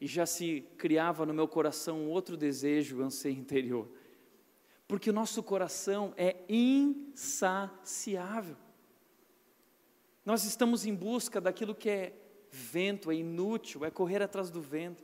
e 0.00 0.06
já 0.06 0.24
se 0.26 0.64
criava 0.76 1.26
no 1.26 1.34
meu 1.34 1.48
coração 1.48 1.98
um 2.00 2.10
outro 2.10 2.36
desejo, 2.36 3.02
anseio 3.02 3.36
interior. 3.36 3.88
Porque 4.86 5.10
o 5.10 5.12
nosso 5.12 5.42
coração 5.42 6.14
é 6.16 6.36
insaciável. 6.48 8.56
Nós 10.24 10.44
estamos 10.44 10.86
em 10.86 10.94
busca 10.94 11.40
daquilo 11.40 11.74
que 11.74 11.90
é 11.90 12.12
vento, 12.50 13.10
é 13.10 13.16
inútil, 13.16 13.84
é 13.84 13.90
correr 13.90 14.22
atrás 14.22 14.50
do 14.50 14.60
vento. 14.60 15.02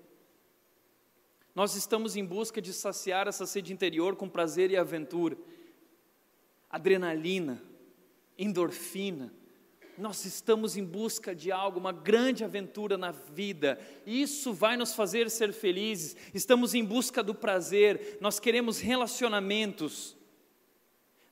Nós 1.54 1.74
estamos 1.74 2.16
em 2.16 2.24
busca 2.24 2.60
de 2.60 2.72
saciar 2.72 3.26
essa 3.26 3.46
sede 3.46 3.72
interior 3.72 4.14
com 4.16 4.28
prazer 4.28 4.70
e 4.70 4.76
aventura 4.76 5.36
adrenalina, 6.70 7.60
endorfina. 8.38 9.34
Nós 9.98 10.24
estamos 10.24 10.76
em 10.76 10.84
busca 10.84 11.34
de 11.34 11.52
algo, 11.52 11.78
uma 11.78 11.92
grande 11.92 12.44
aventura 12.44 12.96
na 12.96 13.10
vida. 13.10 13.78
Isso 14.06 14.54
vai 14.54 14.76
nos 14.76 14.94
fazer 14.94 15.28
ser 15.28 15.52
felizes. 15.52 16.16
Estamos 16.32 16.74
em 16.74 16.82
busca 16.82 17.22
do 17.22 17.34
prazer. 17.34 18.16
Nós 18.20 18.38
queremos 18.40 18.78
relacionamentos. 18.78 20.16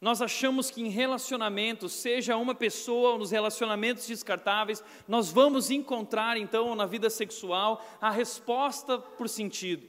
Nós 0.01 0.21
achamos 0.21 0.71
que 0.71 0.83
em 0.83 0.89
relacionamentos, 0.89 1.93
seja 1.93 2.37
uma 2.37 2.55
pessoa 2.55 3.13
ou 3.13 3.19
nos 3.19 3.31
relacionamentos 3.31 4.07
descartáveis, 4.07 4.85
nós 5.09 5.31
vamos 5.31 5.71
encontrar 5.71 6.37
então 6.37 6.75
na 6.75 6.85
vida 6.85 7.09
sexual 7.09 7.85
a 8.01 8.11
resposta 8.11 8.99
por 8.99 9.29
sentido. 9.29 9.89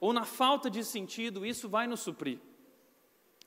Ou 0.00 0.12
na 0.12 0.24
falta 0.24 0.70
de 0.70 0.82
sentido, 0.82 1.44
isso 1.44 1.68
vai 1.68 1.86
nos 1.86 2.00
suprir 2.00 2.40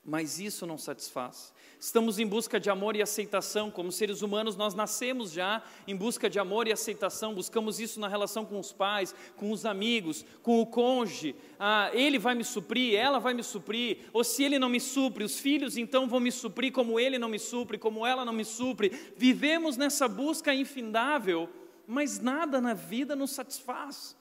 mas 0.06 0.38
isso 0.38 0.64
não 0.64 0.78
satisfaz. 0.78 1.52
Estamos 1.80 2.18
em 2.18 2.26
busca 2.26 2.60
de 2.60 2.70
amor 2.70 2.94
e 2.94 3.02
aceitação, 3.02 3.70
como 3.70 3.90
seres 3.90 4.22
humanos, 4.22 4.56
nós 4.56 4.72
nascemos 4.72 5.32
já 5.32 5.62
em 5.86 5.96
busca 5.96 6.30
de 6.30 6.38
amor 6.38 6.68
e 6.68 6.72
aceitação, 6.72 7.34
buscamos 7.34 7.80
isso 7.80 7.98
na 7.98 8.06
relação 8.06 8.44
com 8.44 8.58
os 8.58 8.72
pais, 8.72 9.14
com 9.36 9.50
os 9.50 9.66
amigos, 9.66 10.24
com 10.42 10.60
o 10.60 10.66
cônjuge. 10.66 11.34
Ah, 11.58 11.90
ele 11.92 12.18
vai 12.18 12.36
me 12.36 12.44
suprir, 12.44 12.94
ela 12.94 13.18
vai 13.18 13.34
me 13.34 13.42
suprir, 13.42 13.98
ou 14.12 14.22
se 14.22 14.44
ele 14.44 14.60
não 14.60 14.68
me 14.68 14.80
supre, 14.80 15.24
os 15.24 15.40
filhos 15.40 15.76
então 15.76 16.08
vão 16.08 16.20
me 16.20 16.30
suprir 16.30 16.72
como 16.72 17.00
ele 17.00 17.18
não 17.18 17.28
me 17.28 17.38
supre, 17.38 17.76
como 17.76 18.06
ela 18.06 18.24
não 18.24 18.32
me 18.32 18.44
supre. 18.44 18.90
Vivemos 19.16 19.76
nessa 19.76 20.06
busca 20.06 20.54
infindável, 20.54 21.48
mas 21.86 22.20
nada 22.20 22.60
na 22.60 22.74
vida 22.74 23.16
nos 23.16 23.32
satisfaz. 23.32 24.16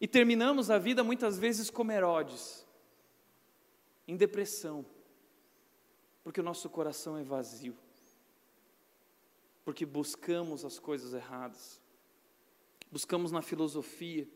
E 0.00 0.08
terminamos 0.08 0.70
a 0.70 0.78
vida 0.78 1.04
muitas 1.04 1.38
vezes 1.38 1.70
como 1.70 1.92
Herodes 1.92 2.65
em 4.06 4.16
depressão, 4.16 4.84
porque 6.22 6.40
o 6.40 6.44
nosso 6.44 6.68
coração 6.70 7.16
é 7.16 7.22
vazio, 7.22 7.76
porque 9.64 9.84
buscamos 9.84 10.64
as 10.64 10.78
coisas 10.78 11.12
erradas, 11.12 11.80
buscamos 12.90 13.32
na 13.32 13.42
filosofia, 13.42 14.28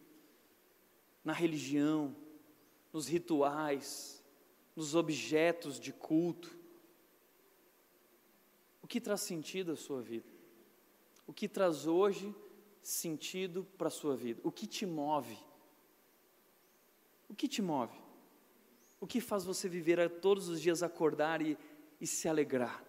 na 1.24 1.32
religião, 1.32 2.16
nos 2.92 3.06
rituais, 3.06 4.24
nos 4.74 4.94
objetos 4.94 5.78
de 5.78 5.92
culto. 5.92 6.58
O 8.82 8.86
que 8.86 9.00
traz 9.00 9.20
sentido 9.20 9.72
à 9.72 9.76
sua 9.76 10.00
vida? 10.00 10.28
O 11.26 11.32
que 11.32 11.48
traz 11.48 11.86
hoje 11.86 12.34
sentido 12.82 13.64
para 13.78 13.88
a 13.88 13.90
sua 13.90 14.16
vida? 14.16 14.40
O 14.42 14.50
que 14.50 14.66
te 14.66 14.86
move? 14.86 15.38
O 17.28 17.34
que 17.34 17.46
te 17.46 17.62
move? 17.62 17.99
O 19.00 19.06
que 19.06 19.20
faz 19.20 19.44
você 19.44 19.68
viver 19.68 19.98
a 19.98 20.08
todos 20.08 20.48
os 20.48 20.60
dias 20.60 20.82
acordar 20.82 21.40
e, 21.40 21.56
e 21.98 22.06
se 22.06 22.28
alegrar? 22.28 22.84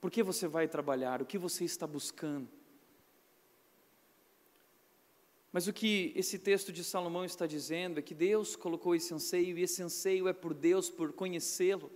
Por 0.00 0.10
que 0.10 0.22
você 0.22 0.48
vai 0.48 0.66
trabalhar? 0.66 1.22
O 1.22 1.26
que 1.26 1.38
você 1.38 1.64
está 1.64 1.86
buscando? 1.86 2.48
Mas 5.52 5.66
o 5.66 5.72
que 5.72 6.12
esse 6.14 6.38
texto 6.38 6.72
de 6.72 6.84
Salomão 6.84 7.24
está 7.24 7.46
dizendo 7.46 7.98
é 7.98 8.02
que 8.02 8.14
Deus 8.14 8.54
colocou 8.54 8.94
esse 8.94 9.14
anseio, 9.14 9.56
e 9.56 9.62
esse 9.62 9.82
anseio 9.82 10.28
é 10.28 10.32
por 10.32 10.52
Deus, 10.52 10.90
por 10.90 11.12
conhecê-lo. 11.12 11.90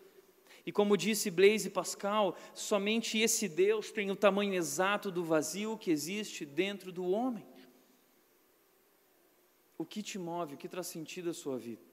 E 0.64 0.72
como 0.72 0.96
disse 0.96 1.30
Blaise 1.30 1.68
Pascal, 1.68 2.36
somente 2.54 3.18
esse 3.18 3.48
Deus 3.48 3.90
tem 3.90 4.10
o 4.10 4.16
tamanho 4.16 4.54
exato 4.54 5.10
do 5.10 5.24
vazio 5.24 5.76
que 5.76 5.90
existe 5.90 6.46
dentro 6.46 6.92
do 6.92 7.04
homem. 7.04 7.44
O 9.76 9.84
que 9.84 10.02
te 10.02 10.18
move, 10.18 10.54
o 10.54 10.58
que 10.58 10.68
traz 10.68 10.86
sentido 10.86 11.30
à 11.30 11.34
sua 11.34 11.58
vida? 11.58 11.91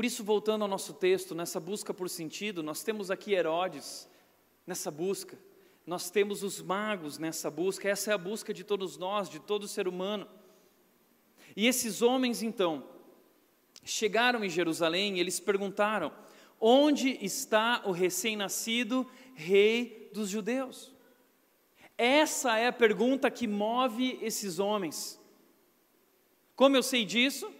Por 0.00 0.06
isso, 0.06 0.24
voltando 0.24 0.62
ao 0.62 0.66
nosso 0.66 0.94
texto, 0.94 1.34
nessa 1.34 1.60
busca 1.60 1.92
por 1.92 2.08
sentido, 2.08 2.62
nós 2.62 2.82
temos 2.82 3.10
aqui 3.10 3.34
Herodes 3.34 4.08
nessa 4.66 4.90
busca, 4.90 5.38
nós 5.86 6.08
temos 6.08 6.42
os 6.42 6.62
magos 6.62 7.18
nessa 7.18 7.50
busca, 7.50 7.86
essa 7.86 8.10
é 8.10 8.14
a 8.14 8.16
busca 8.16 8.54
de 8.54 8.64
todos 8.64 8.96
nós, 8.96 9.28
de 9.28 9.38
todo 9.38 9.68
ser 9.68 9.86
humano. 9.86 10.26
E 11.54 11.66
esses 11.66 12.00
homens, 12.00 12.42
então, 12.42 12.82
chegaram 13.84 14.42
em 14.42 14.48
Jerusalém 14.48 15.18
e 15.18 15.20
eles 15.20 15.38
perguntaram: 15.38 16.10
onde 16.58 17.22
está 17.22 17.82
o 17.84 17.90
recém-nascido 17.90 19.06
rei 19.34 20.08
dos 20.14 20.30
judeus? 20.30 20.94
Essa 21.98 22.56
é 22.56 22.68
a 22.68 22.72
pergunta 22.72 23.30
que 23.30 23.46
move 23.46 24.18
esses 24.22 24.58
homens. 24.58 25.20
Como 26.56 26.74
eu 26.74 26.82
sei 26.82 27.04
disso? 27.04 27.59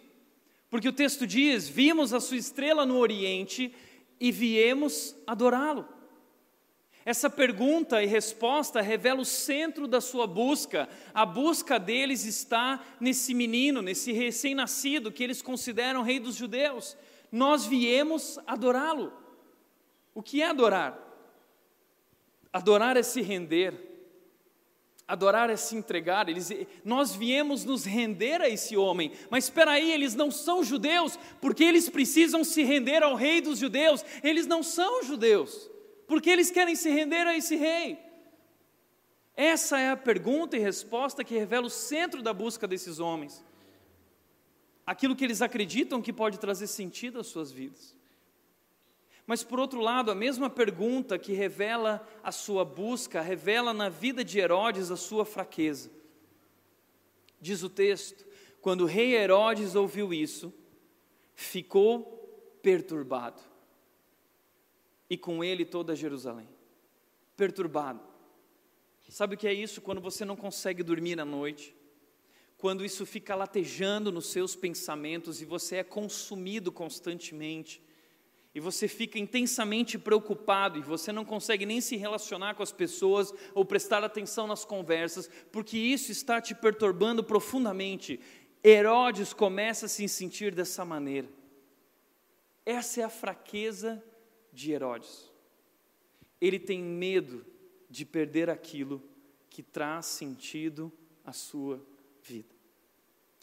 Porque 0.70 0.88
o 0.88 0.92
texto 0.92 1.26
diz: 1.26 1.68
Vimos 1.68 2.14
a 2.14 2.20
sua 2.20 2.36
estrela 2.36 2.86
no 2.86 2.98
Oriente 2.98 3.74
e 4.20 4.30
viemos 4.30 5.16
adorá-lo. 5.26 5.86
Essa 7.04 7.28
pergunta 7.28 8.02
e 8.02 8.06
resposta 8.06 8.80
revela 8.80 9.20
o 9.20 9.24
centro 9.24 9.88
da 9.88 10.00
sua 10.00 10.26
busca. 10.26 10.88
A 11.12 11.26
busca 11.26 11.78
deles 11.78 12.24
está 12.24 12.84
nesse 13.00 13.34
menino, 13.34 13.82
nesse 13.82 14.12
recém-nascido 14.12 15.10
que 15.10 15.24
eles 15.24 15.42
consideram 15.42 16.02
rei 16.02 16.20
dos 16.20 16.36
judeus. 16.36 16.96
Nós 17.32 17.66
viemos 17.66 18.38
adorá-lo. 18.46 19.12
O 20.14 20.22
que 20.22 20.42
é 20.42 20.46
adorar? 20.50 20.98
Adorar 22.52 22.96
é 22.96 23.02
se 23.02 23.22
render. 23.22 23.89
Adorar 25.10 25.50
é 25.50 25.56
se 25.56 25.74
entregar, 25.74 26.28
eles, 26.28 26.52
nós 26.84 27.16
viemos 27.16 27.64
nos 27.64 27.84
render 27.84 28.40
a 28.40 28.48
esse 28.48 28.76
homem, 28.76 29.10
mas 29.28 29.46
espera 29.46 29.72
aí, 29.72 29.90
eles 29.90 30.14
não 30.14 30.30
são 30.30 30.62
judeus, 30.62 31.18
porque 31.40 31.64
eles 31.64 31.88
precisam 31.88 32.44
se 32.44 32.62
render 32.62 33.02
ao 33.02 33.16
rei 33.16 33.40
dos 33.40 33.58
judeus, 33.58 34.04
eles 34.22 34.46
não 34.46 34.62
são 34.62 35.02
judeus, 35.02 35.68
porque 36.06 36.30
eles 36.30 36.48
querem 36.52 36.76
se 36.76 36.88
render 36.90 37.26
a 37.26 37.36
esse 37.36 37.56
rei. 37.56 37.98
Essa 39.34 39.80
é 39.80 39.90
a 39.90 39.96
pergunta 39.96 40.56
e 40.56 40.60
resposta 40.60 41.24
que 41.24 41.36
revela 41.36 41.66
o 41.66 41.70
centro 41.70 42.22
da 42.22 42.32
busca 42.32 42.68
desses 42.68 43.00
homens, 43.00 43.44
aquilo 44.86 45.16
que 45.16 45.24
eles 45.24 45.42
acreditam 45.42 46.00
que 46.00 46.12
pode 46.12 46.38
trazer 46.38 46.68
sentido 46.68 47.18
às 47.18 47.26
suas 47.26 47.50
vidas. 47.50 47.96
Mas, 49.30 49.44
por 49.44 49.60
outro 49.60 49.78
lado, 49.78 50.10
a 50.10 50.14
mesma 50.16 50.50
pergunta 50.50 51.16
que 51.16 51.32
revela 51.32 52.04
a 52.20 52.32
sua 52.32 52.64
busca, 52.64 53.20
revela 53.20 53.72
na 53.72 53.88
vida 53.88 54.24
de 54.24 54.40
Herodes 54.40 54.90
a 54.90 54.96
sua 54.96 55.24
fraqueza. 55.24 55.88
Diz 57.40 57.62
o 57.62 57.70
texto: 57.70 58.26
quando 58.60 58.80
o 58.80 58.86
rei 58.86 59.14
Herodes 59.14 59.76
ouviu 59.76 60.12
isso, 60.12 60.52
ficou 61.32 62.58
perturbado, 62.60 63.40
e 65.08 65.16
com 65.16 65.44
ele 65.44 65.64
toda 65.64 65.94
Jerusalém. 65.94 66.48
Perturbado. 67.36 68.02
Sabe 69.08 69.36
o 69.36 69.38
que 69.38 69.46
é 69.46 69.54
isso? 69.54 69.80
Quando 69.80 70.00
você 70.00 70.24
não 70.24 70.34
consegue 70.34 70.82
dormir 70.82 71.20
à 71.20 71.24
noite, 71.24 71.72
quando 72.58 72.84
isso 72.84 73.06
fica 73.06 73.36
latejando 73.36 74.10
nos 74.10 74.26
seus 74.26 74.56
pensamentos 74.56 75.40
e 75.40 75.44
você 75.44 75.76
é 75.76 75.84
consumido 75.84 76.72
constantemente 76.72 77.80
e 78.54 78.58
você 78.58 78.88
fica 78.88 79.18
intensamente 79.18 79.96
preocupado 79.96 80.78
e 80.78 80.82
você 80.82 81.12
não 81.12 81.24
consegue 81.24 81.64
nem 81.64 81.80
se 81.80 81.96
relacionar 81.96 82.54
com 82.54 82.62
as 82.62 82.72
pessoas 82.72 83.32
ou 83.54 83.64
prestar 83.64 84.02
atenção 84.02 84.46
nas 84.46 84.64
conversas, 84.64 85.30
porque 85.52 85.78
isso 85.78 86.10
está 86.10 86.40
te 86.40 86.54
perturbando 86.54 87.22
profundamente. 87.22 88.18
Herodes 88.62 89.32
começa 89.32 89.86
a 89.86 89.88
se 89.88 90.08
sentir 90.08 90.52
dessa 90.52 90.84
maneira. 90.84 91.28
Essa 92.66 93.02
é 93.02 93.04
a 93.04 93.08
fraqueza 93.08 94.02
de 94.52 94.72
Herodes. 94.72 95.30
Ele 96.40 96.58
tem 96.58 96.82
medo 96.82 97.46
de 97.88 98.04
perder 98.04 98.50
aquilo 98.50 99.02
que 99.48 99.62
traz 99.62 100.06
sentido 100.06 100.92
à 101.24 101.32
sua 101.32 101.84
vida, 102.22 102.54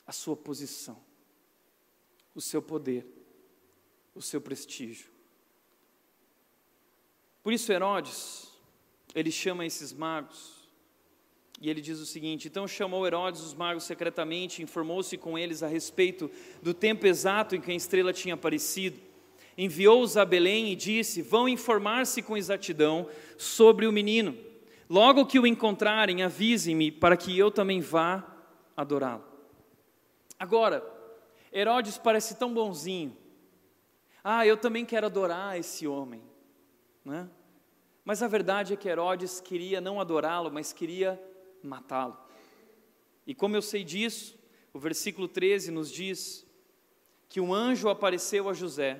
à 0.05 0.11
sua 0.11 0.35
posição, 0.35 1.01
o 2.35 2.41
seu 2.41 2.61
poder 2.61 3.16
o 4.17 4.21
seu 4.21 4.41
prestígio. 4.41 5.05
Por 7.43 7.53
isso, 7.53 7.71
Herodes, 7.71 8.51
ele 9.15 9.31
chama 9.31 9.65
esses 9.65 9.93
magos 9.93 10.57
e 11.61 11.69
ele 11.69 11.79
diz 11.79 11.99
o 11.99 12.05
seguinte: 12.05 12.47
Então 12.47 12.67
chamou 12.67 13.05
Herodes 13.05 13.41
os 13.41 13.53
magos 13.53 13.83
secretamente, 13.83 14.61
informou-se 14.61 15.17
com 15.17 15.37
eles 15.37 15.63
a 15.63 15.67
respeito 15.67 16.29
do 16.61 16.73
tempo 16.73 17.05
exato 17.05 17.55
em 17.55 17.61
que 17.61 17.71
a 17.71 17.75
estrela 17.75 18.11
tinha 18.11 18.33
aparecido. 18.33 18.99
Enviou-os 19.57 20.17
a 20.17 20.25
Belém 20.25 20.71
e 20.71 20.75
disse: 20.75 21.21
Vão 21.21 21.47
informar-se 21.47 22.21
com 22.21 22.35
exatidão 22.35 23.07
sobre 23.37 23.87
o 23.87 23.91
menino. 23.91 24.37
Logo 24.89 25.25
que 25.25 25.39
o 25.39 25.47
encontrarem, 25.47 26.23
avisem-me 26.23 26.91
para 26.91 27.17
que 27.17 27.37
eu 27.37 27.51
também 27.51 27.81
vá 27.81 28.25
adorá-lo. 28.75 29.23
Agora, 30.39 30.83
Herodes 31.51 31.97
parece 31.97 32.35
tão 32.35 32.53
bonzinho, 32.53 33.15
ah, 34.29 34.45
eu 34.45 34.57
também 34.57 34.83
quero 34.83 35.05
adorar 35.05 35.57
esse 35.57 35.87
homem. 35.87 36.21
Né? 37.05 37.29
Mas 38.03 38.21
a 38.21 38.27
verdade 38.27 38.73
é 38.73 38.75
que 38.75 38.89
Herodes 38.89 39.39
queria 39.39 39.79
não 39.79 40.01
adorá-lo, 40.01 40.51
mas 40.51 40.73
queria 40.73 41.17
matá-lo. 41.63 42.17
E 43.25 43.33
como 43.33 43.55
eu 43.55 43.61
sei 43.61 43.85
disso, 43.85 44.37
o 44.73 44.79
versículo 44.79 45.29
13 45.29 45.71
nos 45.71 45.89
diz 45.89 46.45
que 47.29 47.39
um 47.39 47.53
anjo 47.53 47.87
apareceu 47.87 48.49
a 48.49 48.53
José 48.53 48.99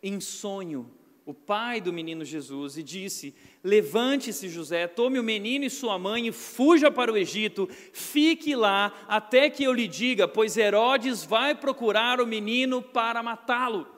em 0.00 0.20
sonho, 0.20 0.88
o 1.26 1.34
pai 1.34 1.80
do 1.80 1.92
menino 1.92 2.24
Jesus, 2.24 2.78
e 2.78 2.82
disse: 2.84 3.34
Levante-se, 3.64 4.48
José, 4.48 4.86
tome 4.86 5.18
o 5.18 5.24
menino 5.24 5.64
e 5.64 5.70
sua 5.70 5.98
mãe 5.98 6.28
e 6.28 6.32
fuja 6.32 6.88
para 6.88 7.12
o 7.12 7.16
Egito, 7.16 7.68
fique 7.92 8.54
lá 8.54 8.94
até 9.08 9.50
que 9.50 9.64
eu 9.64 9.72
lhe 9.72 9.88
diga, 9.88 10.28
pois 10.28 10.56
Herodes 10.56 11.24
vai 11.24 11.52
procurar 11.52 12.20
o 12.20 12.26
menino 12.28 12.80
para 12.80 13.24
matá-lo. 13.24 13.97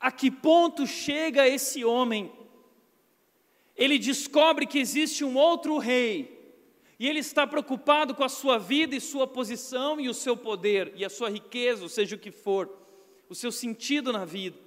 A 0.00 0.10
que 0.12 0.30
ponto 0.30 0.86
chega 0.86 1.48
esse 1.48 1.84
homem? 1.84 2.32
Ele 3.76 3.98
descobre 3.98 4.66
que 4.66 4.78
existe 4.78 5.24
um 5.24 5.36
outro 5.36 5.78
rei, 5.78 6.38
e 6.98 7.06
ele 7.06 7.20
está 7.20 7.46
preocupado 7.46 8.14
com 8.14 8.24
a 8.24 8.28
sua 8.28 8.58
vida 8.58 8.96
e 8.96 9.00
sua 9.00 9.26
posição 9.26 10.00
e 10.00 10.08
o 10.08 10.14
seu 10.14 10.36
poder 10.36 10.92
e 10.96 11.04
a 11.04 11.10
sua 11.10 11.30
riqueza, 11.30 11.82
ou 11.82 11.88
seja 11.88 12.16
o 12.16 12.18
que 12.18 12.32
for, 12.32 12.68
o 13.28 13.34
seu 13.34 13.52
sentido 13.52 14.12
na 14.12 14.24
vida. 14.24 14.58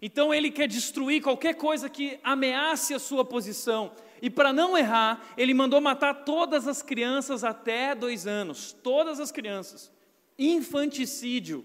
Então 0.00 0.32
ele 0.32 0.50
quer 0.50 0.68
destruir 0.68 1.20
qualquer 1.20 1.54
coisa 1.54 1.88
que 1.88 2.18
ameace 2.22 2.94
a 2.94 2.98
sua 2.98 3.24
posição. 3.24 3.92
E 4.22 4.30
para 4.30 4.52
não 4.52 4.76
errar, 4.76 5.32
ele 5.36 5.52
mandou 5.52 5.80
matar 5.80 6.24
todas 6.24 6.68
as 6.68 6.82
crianças 6.82 7.42
até 7.42 7.94
dois 7.94 8.26
anos. 8.26 8.72
Todas 8.82 9.18
as 9.20 9.30
crianças. 9.30 9.90
Infanticídio. 10.38 11.64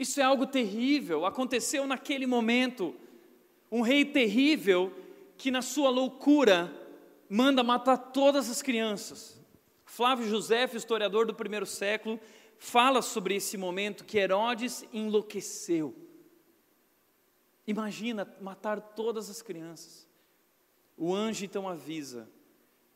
Isso 0.00 0.18
é 0.18 0.22
algo 0.22 0.46
terrível, 0.46 1.26
aconteceu 1.26 1.86
naquele 1.86 2.26
momento. 2.26 2.96
Um 3.70 3.82
rei 3.82 4.02
terrível 4.02 4.90
que, 5.36 5.50
na 5.50 5.60
sua 5.60 5.90
loucura, 5.90 6.74
manda 7.28 7.62
matar 7.62 7.98
todas 7.98 8.48
as 8.48 8.62
crianças. 8.62 9.38
Flávio 9.84 10.26
José, 10.26 10.64
historiador 10.72 11.26
do 11.26 11.34
primeiro 11.34 11.66
século, 11.66 12.18
fala 12.56 13.02
sobre 13.02 13.34
esse 13.34 13.58
momento 13.58 14.06
que 14.06 14.16
Herodes 14.16 14.86
enlouqueceu. 14.90 15.94
Imagina 17.66 18.26
matar 18.40 18.80
todas 18.80 19.28
as 19.28 19.42
crianças. 19.42 20.08
O 20.96 21.14
anjo 21.14 21.44
então 21.44 21.68
avisa, 21.68 22.26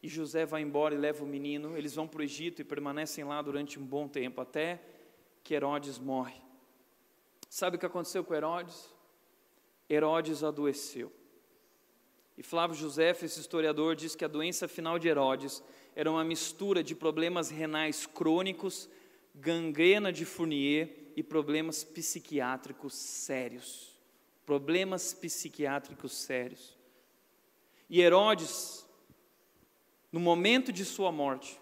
e 0.03 0.09
José 0.09 0.47
vai 0.47 0.63
embora 0.63 0.95
e 0.95 0.99
leva 0.99 1.23
o 1.23 1.27
menino. 1.27 1.77
Eles 1.77 1.95
vão 1.95 2.09
para 2.09 2.21
o 2.21 2.25
Egito 2.25 2.63
e 2.63 2.65
permanecem 2.65 3.25
lá 3.25 3.43
durante 3.43 3.79
um 3.79 3.85
bom 3.85 4.09
tempo, 4.09 4.41
até 4.41 4.83
que 5.43 5.53
Herodes 5.53 5.99
morre. 5.99 6.44
Sabe 7.55 7.77
o 7.77 7.79
que 7.79 7.87
aconteceu 7.87 8.25
com 8.25 8.35
Herodes? 8.35 8.93
Herodes 9.89 10.43
adoeceu. 10.43 11.13
E 12.37 12.43
Flávio 12.43 12.75
José, 12.75 13.11
esse 13.11 13.39
historiador, 13.39 13.95
diz 13.95 14.17
que 14.17 14.25
a 14.25 14.29
doença 14.29 14.67
final 14.67 14.99
de 14.99 15.07
Herodes 15.07 15.63
era 15.95 16.11
uma 16.11 16.25
mistura 16.25 16.83
de 16.83 16.97
problemas 16.97 17.51
renais 17.51 18.07
crônicos, 18.07 18.89
gangrena 19.33 20.13
de 20.13 20.25
Fournier 20.25 21.13
e 21.15 21.23
problemas 21.23 21.85
psiquiátricos 21.85 22.93
sérios. 22.93 23.97
Problemas 24.45 25.15
psiquiátricos 25.15 26.11
sérios. 26.13 26.77
E 27.89 28.01
Herodes, 28.01 28.85
no 30.11 30.19
momento 30.19 30.73
de 30.73 30.85
sua 30.85 31.13
morte, 31.13 31.61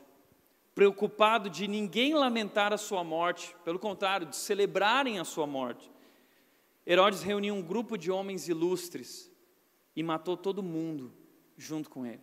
preocupado 0.74 1.50
de 1.50 1.68
ninguém 1.68 2.14
lamentar 2.14 2.72
a 2.72 2.78
sua 2.78 3.04
morte, 3.04 3.54
pelo 3.64 3.78
contrário, 3.78 4.26
de 4.26 4.36
celebrarem 4.36 5.18
a 5.18 5.24
sua 5.24 5.46
morte. 5.46 5.90
Herodes 6.86 7.22
reuniu 7.22 7.54
um 7.54 7.62
grupo 7.62 7.96
de 7.96 8.10
homens 8.10 8.48
ilustres 8.48 9.30
e 9.94 10.02
matou 10.02 10.36
todo 10.36 10.62
mundo 10.62 11.12
junto 11.56 11.90
com 11.90 12.06
ele, 12.06 12.22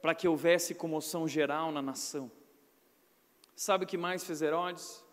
para 0.00 0.14
que 0.14 0.28
houvesse 0.28 0.74
comoção 0.74 1.26
geral 1.26 1.72
na 1.72 1.80
nação. 1.80 2.30
Sabe 3.56 3.84
o 3.84 3.88
que 3.88 3.96
mais 3.96 4.24
fez 4.24 4.42
Herodes? 4.42 5.04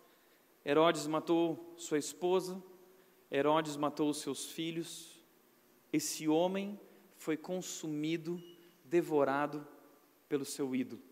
Herodes 0.65 1.08
matou 1.08 1.73
sua 1.77 1.97
esposa, 1.97 2.62
Herodes 3.32 3.77
matou 3.77 4.10
os 4.10 4.17
seus 4.17 4.51
filhos. 4.51 5.17
Esse 5.91 6.27
homem 6.27 6.79
foi 7.17 7.38
consumido, 7.38 8.41
devorado 8.84 9.67
pelo 10.27 10.45
seu 10.45 10.75
ídolo. 10.75 11.08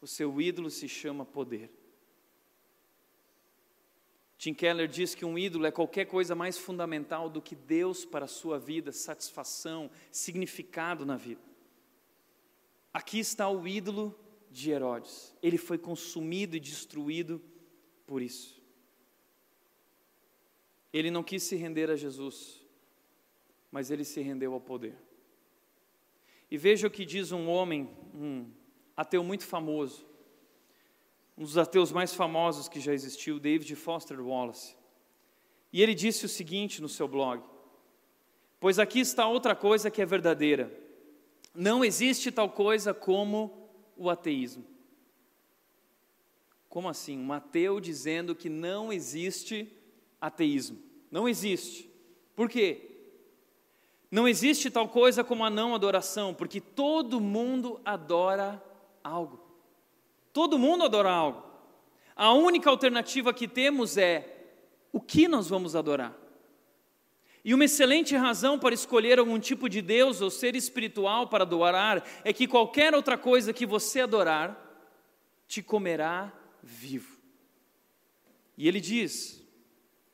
O 0.00 0.06
seu 0.06 0.40
ídolo 0.40 0.70
se 0.70 0.88
chama 0.88 1.24
poder. 1.24 1.70
Tim 4.38 4.52
Keller 4.52 4.86
diz 4.86 5.14
que 5.14 5.24
um 5.24 5.38
ídolo 5.38 5.66
é 5.66 5.70
qualquer 5.70 6.04
coisa 6.04 6.34
mais 6.34 6.58
fundamental 6.58 7.30
do 7.30 7.40
que 7.40 7.54
Deus 7.54 8.04
para 8.04 8.26
a 8.26 8.28
sua 8.28 8.58
vida, 8.58 8.92
satisfação, 8.92 9.90
significado 10.10 11.06
na 11.06 11.16
vida. 11.16 11.40
Aqui 12.92 13.18
está 13.18 13.48
o 13.48 13.66
ídolo 13.66 14.18
de 14.50 14.70
Herodes. 14.70 15.34
Ele 15.42 15.58
foi 15.58 15.78
consumido 15.78 16.56
e 16.56 16.60
destruído 16.60 17.42
por 18.06 18.22
isso. 18.22 18.62
Ele 20.92 21.10
não 21.10 21.22
quis 21.22 21.42
se 21.42 21.56
render 21.56 21.90
a 21.90 21.96
Jesus, 21.96 22.64
mas 23.70 23.90
ele 23.90 24.04
se 24.04 24.20
rendeu 24.20 24.52
ao 24.52 24.60
poder. 24.60 24.96
E 26.50 26.56
veja 26.56 26.86
o 26.86 26.90
que 26.90 27.04
diz 27.04 27.32
um 27.32 27.48
homem, 27.48 27.90
um 28.14 28.50
ateu 28.96 29.22
muito 29.22 29.44
famoso, 29.44 30.06
um 31.36 31.42
dos 31.42 31.58
ateus 31.58 31.92
mais 31.92 32.14
famosos 32.14 32.68
que 32.68 32.80
já 32.80 32.94
existiu, 32.94 33.38
David 33.38 33.74
Foster 33.76 34.20
Wallace. 34.20 34.74
E 35.72 35.82
ele 35.82 35.94
disse 35.94 36.24
o 36.24 36.28
seguinte 36.28 36.80
no 36.80 36.88
seu 36.88 37.06
blog: 37.06 37.42
Pois 38.58 38.78
aqui 38.78 39.00
está 39.00 39.26
outra 39.26 39.54
coisa 39.54 39.90
que 39.90 40.00
é 40.00 40.06
verdadeira. 40.06 40.72
Não 41.54 41.84
existe 41.84 42.30
tal 42.30 42.48
coisa 42.50 42.94
como 42.94 43.68
o 43.96 44.08
ateísmo. 44.08 44.64
Como 46.68 46.88
assim? 46.88 47.18
Um 47.18 47.32
ateu 47.32 47.80
dizendo 47.80 48.34
que 48.34 48.48
não 48.48 48.92
existe 48.92 49.70
ateísmo. 50.20 50.78
Não 51.10 51.28
existe. 51.28 51.90
Por 52.34 52.48
quê? 52.48 52.90
Não 54.10 54.28
existe 54.28 54.70
tal 54.70 54.88
coisa 54.88 55.24
como 55.24 55.44
a 55.44 55.50
não 55.50 55.74
adoração, 55.74 56.34
porque 56.34 56.60
todo 56.60 57.20
mundo 57.20 57.80
adora 57.84 58.62
algo. 59.06 59.40
Todo 60.32 60.58
mundo 60.58 60.84
adora 60.84 61.10
algo. 61.10 61.42
A 62.14 62.32
única 62.32 62.68
alternativa 62.68 63.32
que 63.32 63.46
temos 63.46 63.96
é 63.96 64.36
o 64.92 65.00
que 65.00 65.28
nós 65.28 65.48
vamos 65.48 65.76
adorar. 65.76 66.14
E 67.44 67.54
uma 67.54 67.64
excelente 67.64 68.16
razão 68.16 68.58
para 68.58 68.74
escolher 68.74 69.20
algum 69.20 69.38
tipo 69.38 69.68
de 69.68 69.80
Deus 69.80 70.20
ou 70.20 70.30
ser 70.30 70.56
espiritual 70.56 71.28
para 71.28 71.44
adorar 71.44 72.04
é 72.24 72.32
que 72.32 72.48
qualquer 72.48 72.92
outra 72.92 73.16
coisa 73.16 73.52
que 73.52 73.64
você 73.64 74.00
adorar 74.00 74.60
te 75.46 75.62
comerá 75.62 76.32
vivo. 76.60 77.20
E 78.58 78.66
ele 78.66 78.80
diz: 78.80 79.46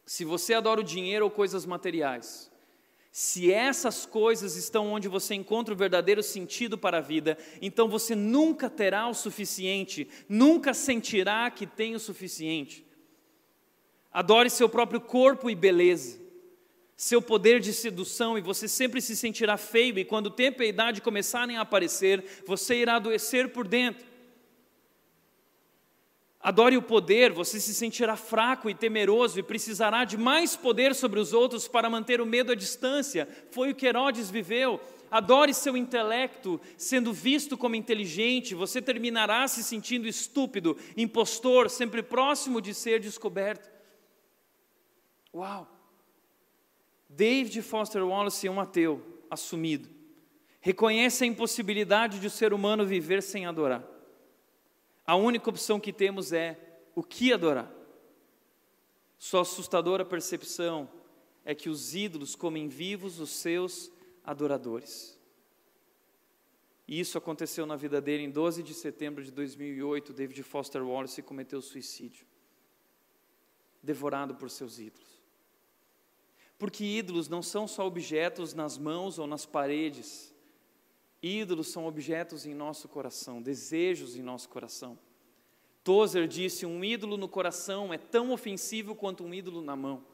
se 0.05 0.27
você 0.27 0.53
adora 0.53 0.83
o 0.83 0.85
dinheiro 0.85 1.25
ou 1.25 1.31
coisas 1.31 1.65
materiais, 1.65 2.52
se 3.15 3.53
essas 3.53 4.07
coisas 4.07 4.57
estão 4.57 4.91
onde 4.91 5.07
você 5.07 5.35
encontra 5.35 5.75
o 5.75 5.77
verdadeiro 5.77 6.23
sentido 6.23 6.79
para 6.79 6.97
a 6.97 7.03
vida, 7.03 7.37
então 7.61 7.87
você 7.87 8.15
nunca 8.15 8.71
terá 8.71 9.07
o 9.07 9.13
suficiente, 9.13 10.09
nunca 10.27 10.73
sentirá 10.73 11.51
que 11.51 11.67
tem 11.67 11.95
o 11.95 12.01
suficiente. 12.01 12.87
Adore 14.11 14.49
seu 14.49 14.67
próprio 14.67 14.99
corpo 14.99 15.51
e 15.51 15.55
beleza, 15.55 16.19
seu 16.97 17.21
poder 17.21 17.61
de 17.61 17.75
sedução, 17.75 18.39
e 18.39 18.41
você 18.41 18.67
sempre 18.67 19.03
se 19.03 19.15
sentirá 19.15 19.59
feio, 19.59 19.99
e 19.99 20.07
quando 20.07 20.29
o 20.29 20.31
tempo 20.31 20.63
e 20.63 20.67
a 20.67 20.69
idade 20.71 21.03
começarem 21.03 21.59
a 21.59 21.61
aparecer, 21.61 22.25
você 22.47 22.77
irá 22.77 22.97
adoecer 22.97 23.51
por 23.51 23.69
dentro. 23.69 24.07
Adore 26.43 26.77
o 26.77 26.83
poder, 26.83 27.33
você 27.33 27.61
se 27.61 27.73
sentirá 27.73 28.17
fraco 28.17 28.69
e 28.69 28.75
temeroso 28.75 29.39
e 29.39 29.45
precisará 29.45 30.05
de 30.05 30.19
mais 30.19 30.57
poder 30.57 30.93
sobre 30.93 31.21
os 31.21 31.33
outros 31.33 31.69
para 31.69 31.89
manter 31.89 32.21
o 32.21 32.27
medo 32.27 32.51
à 32.51 32.57
distância. 32.57 33.29
Foi 33.53 33.71
o 33.71 33.75
que 33.77 33.87
Herodes 33.87 34.29
viveu. 34.29 34.81
Adore 35.09 35.55
seu 35.55 35.77
intelecto, 35.77 36.61
sendo 36.77 37.13
visto 37.13 37.57
como 37.57 37.77
inteligente, 37.77 38.57
você 38.57 38.83
terminará 38.83 39.47
se 39.47 39.63
sentindo 39.63 40.09
estúpido, 40.09 40.77
impostor, 40.97 41.71
sempre 41.71 42.03
próximo 42.03 42.61
de 42.61 42.75
ser 42.75 42.99
descoberto. 42.99 43.71
Uau! 45.33 45.69
David 47.09 47.63
Foster 47.63 48.03
Wallace 48.03 48.49
é 48.49 48.51
um 48.51 48.59
ateu 48.59 49.01
assumido. 49.31 49.89
Reconhece 50.61 51.23
a 51.23 51.27
impossibilidade 51.27 52.19
de 52.19 52.27
o 52.27 52.31
ser 52.31 52.53
humano 52.53 52.85
viver 52.85 53.23
sem 53.23 53.47
adorar. 53.47 53.92
A 55.07 55.17
única 55.17 55.51
opção 55.51 55.81
que 55.81 55.93
temos 55.93 56.33
é 56.33 56.59
o 56.95 57.03
que 57.03 57.33
adorar. 57.33 57.73
Sua 59.19 59.43
assustadora 59.43 60.05
percepção 60.05 60.89
é 61.45 61.55
que 61.55 61.69
os 61.69 61.95
ídolos 61.95 62.35
comem 62.35 62.69
vivos 62.69 63.21
os 63.21 63.31
seus 63.31 63.91
adoradores. 64.25 65.19
E 66.87 66.99
isso 67.01 67.17
aconteceu 67.17 67.65
na 67.65 67.77
vida 67.77 68.01
dele 68.01 68.25
em 68.25 68.31
12 68.31 68.63
de 68.63 68.75
setembro 68.75 69.23
de 69.23 69.31
2008. 69.31 70.13
David 70.13 70.43
Foster 70.43 70.83
Wallace 70.83 71.23
cometeu 71.23 71.63
suicídio, 71.63 72.27
devorado 73.83 74.35
por 74.35 74.51
seus 74.51 74.79
ídolos. 74.79 75.23
Porque 76.59 76.85
ídolos 76.85 77.29
não 77.29 77.43
são 77.43 77.67
só 77.67 77.87
objetos 77.87 78.55
nas 78.55 78.79
mãos 78.79 79.19
ou 79.19 79.27
nas 79.27 79.47
paredes, 79.47 80.32
Ídolos 81.23 81.69
são 81.69 81.87
objetos 81.87 82.45
em 82.45 82.55
nosso 82.55 82.89
coração, 82.89 83.41
desejos 83.41 84.17
em 84.17 84.23
nosso 84.23 84.49
coração. 84.49 84.99
Tozer 85.85 86.27
disse: 86.27 86.67
um 86.67 86.83
ídolo 86.83 87.17
no 87.17 87.29
coração 87.29 87.95
é 87.95 87.99
tão 87.99 88.33
ofensivo 88.33 88.95
quanto 88.95 89.23
um 89.23 89.33
ídolo 89.33 89.63
na 89.63 89.77
mão. 89.77 90.05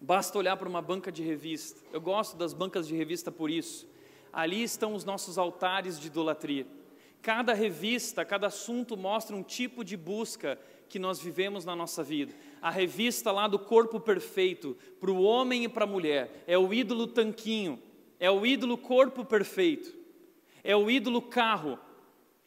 Basta 0.00 0.38
olhar 0.38 0.56
para 0.56 0.68
uma 0.68 0.82
banca 0.82 1.10
de 1.10 1.22
revista. 1.22 1.80
Eu 1.92 2.00
gosto 2.00 2.36
das 2.36 2.52
bancas 2.52 2.86
de 2.86 2.94
revista 2.94 3.30
por 3.30 3.50
isso. 3.50 3.88
Ali 4.32 4.62
estão 4.62 4.94
os 4.94 5.04
nossos 5.04 5.38
altares 5.38 5.98
de 5.98 6.06
idolatria. 6.08 6.66
Cada 7.22 7.54
revista, 7.54 8.24
cada 8.24 8.46
assunto 8.46 8.96
mostra 8.96 9.34
um 9.34 9.42
tipo 9.42 9.82
de 9.82 9.96
busca 9.96 10.58
que 10.88 10.98
nós 10.98 11.18
vivemos 11.18 11.64
na 11.64 11.74
nossa 11.74 12.02
vida. 12.04 12.34
A 12.60 12.70
revista 12.70 13.32
lá 13.32 13.48
do 13.48 13.58
corpo 13.58 13.98
perfeito, 13.98 14.76
para 15.00 15.10
o 15.10 15.22
homem 15.22 15.64
e 15.64 15.68
para 15.68 15.84
a 15.84 15.88
mulher, 15.88 16.44
é 16.46 16.56
o 16.56 16.72
ídolo 16.72 17.06
tanquinho, 17.06 17.82
é 18.18 18.30
o 18.30 18.46
ídolo 18.46 18.78
corpo 18.78 19.24
perfeito, 19.24 19.94
é 20.64 20.74
o 20.74 20.90
ídolo 20.90 21.22
carro, 21.22 21.78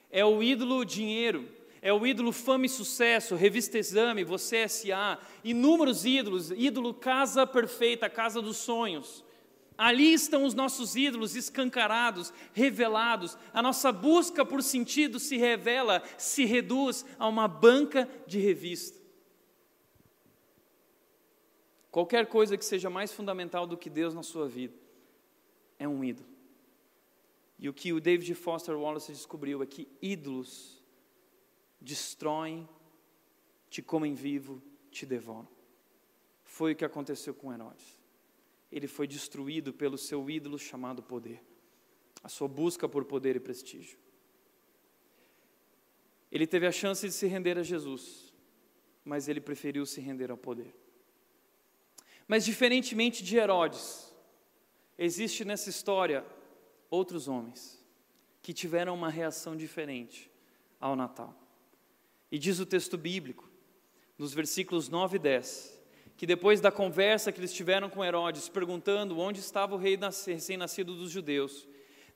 é 0.10 0.25
o 0.25 0.41
ídolo 0.41 0.84
dinheiro, 0.84 1.47
é 1.82 1.93
o 1.93 2.05
ídolo 2.05 2.32
fama 2.32 2.65
e 2.65 2.69
sucesso, 2.69 3.36
revista 3.36 3.77
Exame, 3.77 4.23
você 4.23 4.58
é 4.58 4.67
SA, 4.67 5.19
inúmeros 5.43 6.05
ídolos, 6.05 6.51
ídolo 6.51 6.93
casa 6.93 7.47
perfeita, 7.47 8.10
casa 8.10 8.41
dos 8.41 8.58
sonhos. 8.58 9.23
Ali 9.77 10.12
estão 10.12 10.43
os 10.43 10.53
nossos 10.53 10.97
ídolos 10.97 11.38
escancarados, 11.38 12.34
revelados. 12.51 13.38
A 13.53 13.62
nossa 13.62 13.93
busca 13.93 14.43
por 14.43 14.62
sentido 14.62 15.21
se 15.21 15.38
revela, 15.38 16.03
se 16.17 16.43
reduz 16.43 17.05
a 17.17 17.25
uma 17.25 17.47
banca 17.47 18.10
de 18.27 18.39
revista. 18.39 18.99
Qualquer 21.89 22.25
coisa 22.25 22.58
que 22.58 22.65
seja 22.65 22.89
mais 22.89 23.13
fundamental 23.13 23.65
do 23.65 23.77
que 23.77 23.89
Deus 23.89 24.13
na 24.13 24.21
sua 24.21 24.49
vida 24.49 24.79
é 25.80 25.88
um 25.88 26.04
ídolo. 26.04 26.28
E 27.58 27.68
o 27.68 27.74
que 27.74 27.92
o 27.92 28.00
David 28.00 28.36
Foster 28.36 28.78
Wallace 28.78 29.12
descobriu 29.12 29.63
é 29.63 29.65
que 29.65 29.88
ídolos 30.02 30.84
destroem, 31.82 32.68
te 33.70 33.82
comem 33.82 34.13
vivo, 34.13 34.62
te 34.92 35.06
devoram. 35.06 35.48
Foi 36.44 36.74
o 36.74 36.76
que 36.76 36.86
aconteceu 36.86 37.34
com 37.34 37.54
Herodes. 37.54 37.98
Ele 38.72 38.88
foi 38.88 39.08
destruído 39.08 39.74
pelo 39.74 39.98
seu 39.98 40.30
ídolo 40.30 40.60
chamado 40.60 41.02
poder, 41.02 41.42
a 42.24 42.30
sua 42.30 42.48
busca 42.48 42.88
por 42.88 43.06
poder 43.06 43.36
e 43.36 43.39
prestígio. 43.39 43.98
Ele 46.32 46.46
teve 46.46 46.68
a 46.68 46.72
chance 46.72 47.08
de 47.08 47.13
se 47.13 47.26
render 47.26 47.58
a 47.58 47.63
Jesus, 47.63 48.34
mas 49.04 49.28
ele 49.28 49.42
preferiu 49.42 49.86
se 49.86 50.00
render 50.00 50.30
ao 50.30 50.38
poder. 50.38 50.76
Mas, 52.28 52.46
diferentemente 52.46 53.24
de 53.24 53.38
Herodes, 53.38 54.09
Existe 55.02 55.46
nessa 55.46 55.70
história 55.70 56.26
outros 56.90 57.30
homens 57.30 57.82
que 58.42 58.52
tiveram 58.52 58.94
uma 58.94 59.10
reação 59.10 59.56
diferente 59.56 60.30
ao 60.78 60.94
Natal. 60.94 61.34
E 62.30 62.38
diz 62.38 62.60
o 62.60 62.66
texto 62.66 62.98
bíblico, 62.98 63.50
nos 64.18 64.34
versículos 64.34 64.90
9 64.90 65.16
e 65.16 65.20
10, 65.20 65.82
que 66.18 66.28
depois 66.28 66.60
da 66.60 66.70
conversa 66.70 67.32
que 67.32 67.40
eles 67.40 67.54
tiveram 67.54 67.90
com 67.90 68.04
Herodes, 68.04 68.50
perguntando 68.50 69.18
onde 69.18 69.40
estava 69.40 69.74
o 69.74 69.78
rei 69.78 69.98
recém-nascido 70.28 70.94
dos 70.94 71.10
judeus, 71.10 71.66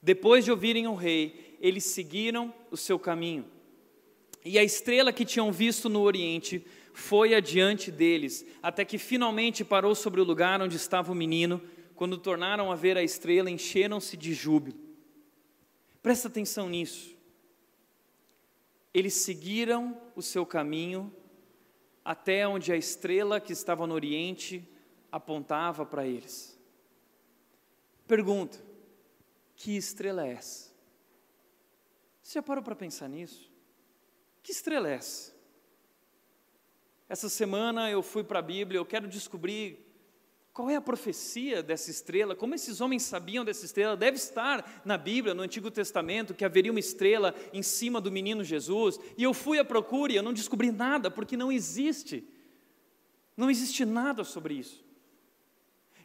depois 0.02 0.44
de 0.44 0.50
ouvirem 0.50 0.86
o 0.86 0.94
rei, 0.94 1.56
eles 1.62 1.84
seguiram 1.84 2.52
o 2.70 2.76
seu 2.76 2.98
caminho. 2.98 3.46
E 4.44 4.58
a 4.58 4.62
estrela 4.62 5.10
que 5.10 5.24
tinham 5.24 5.50
visto 5.50 5.88
no 5.88 6.02
oriente 6.02 6.62
foi 6.92 7.34
adiante 7.34 7.90
deles, 7.90 8.44
até 8.62 8.84
que 8.84 8.98
finalmente 8.98 9.64
parou 9.64 9.94
sobre 9.94 10.20
o 10.20 10.24
lugar 10.24 10.60
onde 10.60 10.76
estava 10.76 11.10
o 11.10 11.14
menino 11.14 11.62
quando 11.94 12.18
tornaram 12.18 12.72
a 12.72 12.74
ver 12.74 12.96
a 12.96 13.02
estrela, 13.02 13.50
encheram-se 13.50 14.16
de 14.16 14.34
júbilo. 14.34 14.78
Presta 16.02 16.28
atenção 16.28 16.68
nisso. 16.68 17.16
Eles 18.92 19.14
seguiram 19.14 20.00
o 20.14 20.22
seu 20.22 20.44
caminho 20.44 21.14
até 22.04 22.46
onde 22.46 22.72
a 22.72 22.76
estrela 22.76 23.40
que 23.40 23.52
estava 23.52 23.86
no 23.86 23.94
Oriente 23.94 24.68
apontava 25.10 25.86
para 25.86 26.06
eles. 26.06 26.58
Pergunta: 28.06 28.62
que 29.56 29.76
estrela 29.76 30.26
é 30.26 30.32
essa? 30.32 30.72
Você 32.22 32.34
já 32.34 32.42
parou 32.42 32.62
para 32.62 32.76
pensar 32.76 33.08
nisso? 33.08 33.50
Que 34.42 34.52
estrela 34.52 34.88
é 34.88 34.94
essa? 34.94 35.34
Essa 37.08 37.28
semana 37.28 37.90
eu 37.90 38.02
fui 38.02 38.24
para 38.24 38.38
a 38.38 38.42
Bíblia, 38.42 38.78
eu 38.78 38.86
quero 38.86 39.06
descobrir 39.06 39.83
qual 40.54 40.70
é 40.70 40.76
a 40.76 40.80
profecia 40.80 41.64
dessa 41.64 41.90
estrela? 41.90 42.36
Como 42.36 42.54
esses 42.54 42.80
homens 42.80 43.02
sabiam 43.02 43.44
dessa 43.44 43.64
estrela? 43.64 43.96
Deve 43.96 44.16
estar 44.16 44.82
na 44.84 44.96
Bíblia, 44.96 45.34
no 45.34 45.42
Antigo 45.42 45.68
Testamento, 45.68 46.32
que 46.32 46.44
haveria 46.44 46.70
uma 46.70 46.78
estrela 46.78 47.34
em 47.52 47.60
cima 47.60 48.00
do 48.00 48.12
menino 48.12 48.44
Jesus. 48.44 49.00
E 49.18 49.24
eu 49.24 49.34
fui 49.34 49.58
à 49.58 49.64
procura 49.64 50.12
e 50.12 50.16
eu 50.16 50.22
não 50.22 50.32
descobri 50.32 50.70
nada, 50.70 51.10
porque 51.10 51.36
não 51.36 51.50
existe. 51.50 52.22
Não 53.36 53.50
existe 53.50 53.84
nada 53.84 54.22
sobre 54.22 54.54
isso. 54.54 54.84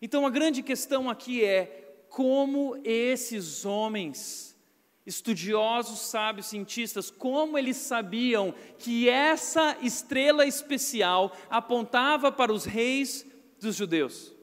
Então 0.02 0.26
a 0.26 0.32
grande 0.32 0.64
questão 0.64 1.12
aqui 1.12 1.46
é 1.46 2.04
como 2.10 2.76
esses 2.84 3.66
homens, 3.66 4.58
estudiosos, 5.06 6.00
sábios, 6.00 6.48
cientistas, 6.48 7.12
como 7.12 7.56
eles 7.56 7.78
sabiam 7.78 8.56
que 8.80 9.08
essa 9.08 9.78
estrela 9.84 10.44
especial 10.44 11.38
apontava 11.52 12.32
para 12.32 12.52
os 12.52 12.66
reis 12.66 13.28
dos 13.60 13.76
judeus. 13.76 14.39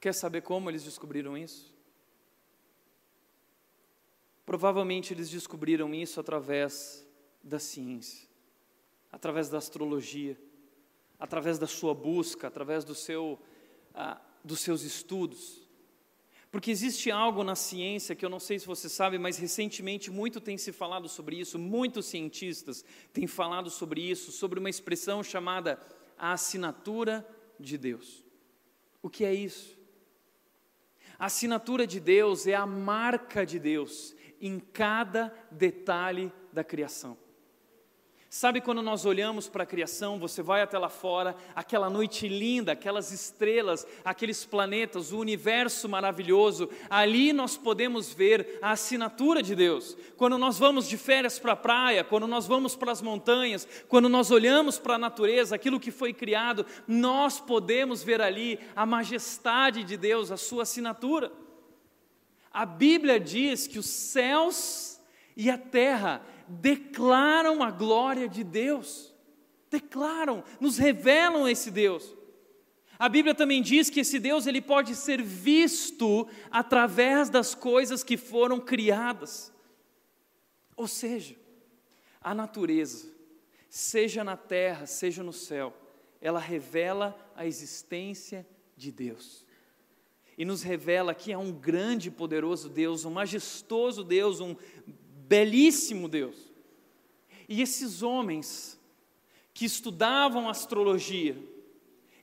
Quer 0.00 0.14
saber 0.14 0.42
como 0.42 0.70
eles 0.70 0.84
descobriram 0.84 1.36
isso? 1.36 1.74
Provavelmente 4.46 5.12
eles 5.12 5.28
descobriram 5.28 5.94
isso 5.94 6.20
através 6.20 7.06
da 7.42 7.58
ciência, 7.58 8.28
através 9.10 9.48
da 9.48 9.58
astrologia, 9.58 10.38
através 11.18 11.58
da 11.58 11.66
sua 11.66 11.94
busca, 11.94 12.46
através 12.46 12.84
do 12.84 12.94
seu, 12.94 13.38
ah, 13.94 14.20
dos 14.42 14.60
seus 14.60 14.82
estudos. 14.82 15.68
Porque 16.50 16.70
existe 16.70 17.10
algo 17.10 17.44
na 17.44 17.54
ciência 17.54 18.14
que 18.14 18.24
eu 18.24 18.30
não 18.30 18.40
sei 18.40 18.58
se 18.58 18.66
você 18.66 18.88
sabe, 18.88 19.18
mas 19.18 19.36
recentemente 19.36 20.10
muito 20.10 20.40
tem 20.40 20.56
se 20.56 20.72
falado 20.72 21.08
sobre 21.08 21.38
isso, 21.38 21.58
muitos 21.58 22.06
cientistas 22.06 22.82
têm 23.12 23.26
falado 23.26 23.68
sobre 23.68 24.00
isso, 24.00 24.32
sobre 24.32 24.58
uma 24.58 24.70
expressão 24.70 25.22
chamada 25.22 25.78
a 26.16 26.32
assinatura 26.32 27.26
de 27.60 27.76
Deus. 27.76 28.24
O 29.02 29.10
que 29.10 29.24
é 29.24 29.34
isso? 29.34 29.77
A 31.18 31.26
assinatura 31.26 31.86
de 31.86 31.98
Deus 31.98 32.46
é 32.46 32.54
a 32.54 32.64
marca 32.64 33.44
de 33.44 33.58
Deus 33.58 34.14
em 34.40 34.60
cada 34.60 35.34
detalhe 35.50 36.32
da 36.52 36.62
criação. 36.62 37.18
Sabe 38.30 38.60
quando 38.60 38.82
nós 38.82 39.06
olhamos 39.06 39.48
para 39.48 39.62
a 39.62 39.66
criação, 39.66 40.18
você 40.18 40.42
vai 40.42 40.60
até 40.60 40.76
lá 40.76 40.90
fora, 40.90 41.34
aquela 41.56 41.88
noite 41.88 42.28
linda, 42.28 42.72
aquelas 42.72 43.10
estrelas, 43.10 43.86
aqueles 44.04 44.44
planetas, 44.44 45.12
o 45.12 45.18
universo 45.18 45.88
maravilhoso, 45.88 46.68
ali 46.90 47.32
nós 47.32 47.56
podemos 47.56 48.12
ver 48.12 48.58
a 48.60 48.72
assinatura 48.72 49.42
de 49.42 49.54
Deus. 49.54 49.96
Quando 50.18 50.36
nós 50.36 50.58
vamos 50.58 50.86
de 50.86 50.98
férias 50.98 51.38
para 51.38 51.52
a 51.52 51.56
praia, 51.56 52.04
quando 52.04 52.26
nós 52.26 52.46
vamos 52.46 52.76
para 52.76 52.92
as 52.92 53.00
montanhas, 53.00 53.66
quando 53.88 54.10
nós 54.10 54.30
olhamos 54.30 54.78
para 54.78 54.96
a 54.96 54.98
natureza, 54.98 55.54
aquilo 55.54 55.80
que 55.80 55.90
foi 55.90 56.12
criado, 56.12 56.66
nós 56.86 57.40
podemos 57.40 58.02
ver 58.02 58.20
ali 58.20 58.60
a 58.76 58.84
majestade 58.84 59.82
de 59.82 59.96
Deus, 59.96 60.30
a 60.30 60.36
sua 60.36 60.64
assinatura. 60.64 61.32
A 62.52 62.66
Bíblia 62.66 63.18
diz 63.18 63.66
que 63.66 63.78
os 63.78 63.86
céus 63.86 65.00
e 65.34 65.48
a 65.48 65.56
terra 65.56 66.20
declaram 66.48 67.62
a 67.62 67.70
glória 67.70 68.28
de 68.28 68.42
Deus, 68.42 69.14
declaram, 69.70 70.42
nos 70.60 70.78
revelam 70.78 71.48
esse 71.48 71.70
Deus. 71.70 72.16
A 72.98 73.08
Bíblia 73.08 73.34
também 73.34 73.62
diz 73.62 73.88
que 73.88 74.00
esse 74.00 74.18
Deus 74.18 74.46
ele 74.46 74.60
pode 74.60 74.96
ser 74.96 75.22
visto 75.22 76.26
através 76.50 77.30
das 77.30 77.54
coisas 77.54 78.02
que 78.02 78.16
foram 78.16 78.58
criadas. 78.58 79.52
Ou 80.76 80.88
seja, 80.88 81.36
a 82.20 82.34
natureza, 82.34 83.08
seja 83.68 84.24
na 84.24 84.36
terra, 84.36 84.86
seja 84.86 85.22
no 85.22 85.32
céu, 85.32 85.72
ela 86.20 86.40
revela 86.40 87.16
a 87.36 87.46
existência 87.46 88.46
de 88.76 88.90
Deus. 88.90 89.46
E 90.36 90.44
nos 90.44 90.62
revela 90.62 91.14
que 91.14 91.32
é 91.32 91.38
um 91.38 91.52
grande 91.52 92.08
e 92.08 92.12
poderoso 92.12 92.68
Deus, 92.68 93.04
um 93.04 93.10
majestoso 93.10 94.02
Deus, 94.04 94.40
um 94.40 94.56
belíssimo 95.28 96.08
Deus. 96.08 96.36
E 97.48 97.60
esses 97.60 98.02
homens 98.02 98.80
que 99.52 99.64
estudavam 99.64 100.48
astrologia, 100.48 101.36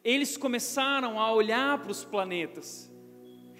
eles 0.03 0.35
começaram 0.37 1.19
a 1.19 1.31
olhar 1.31 1.81
para 1.81 1.91
os 1.91 2.03
planetas. 2.03 2.91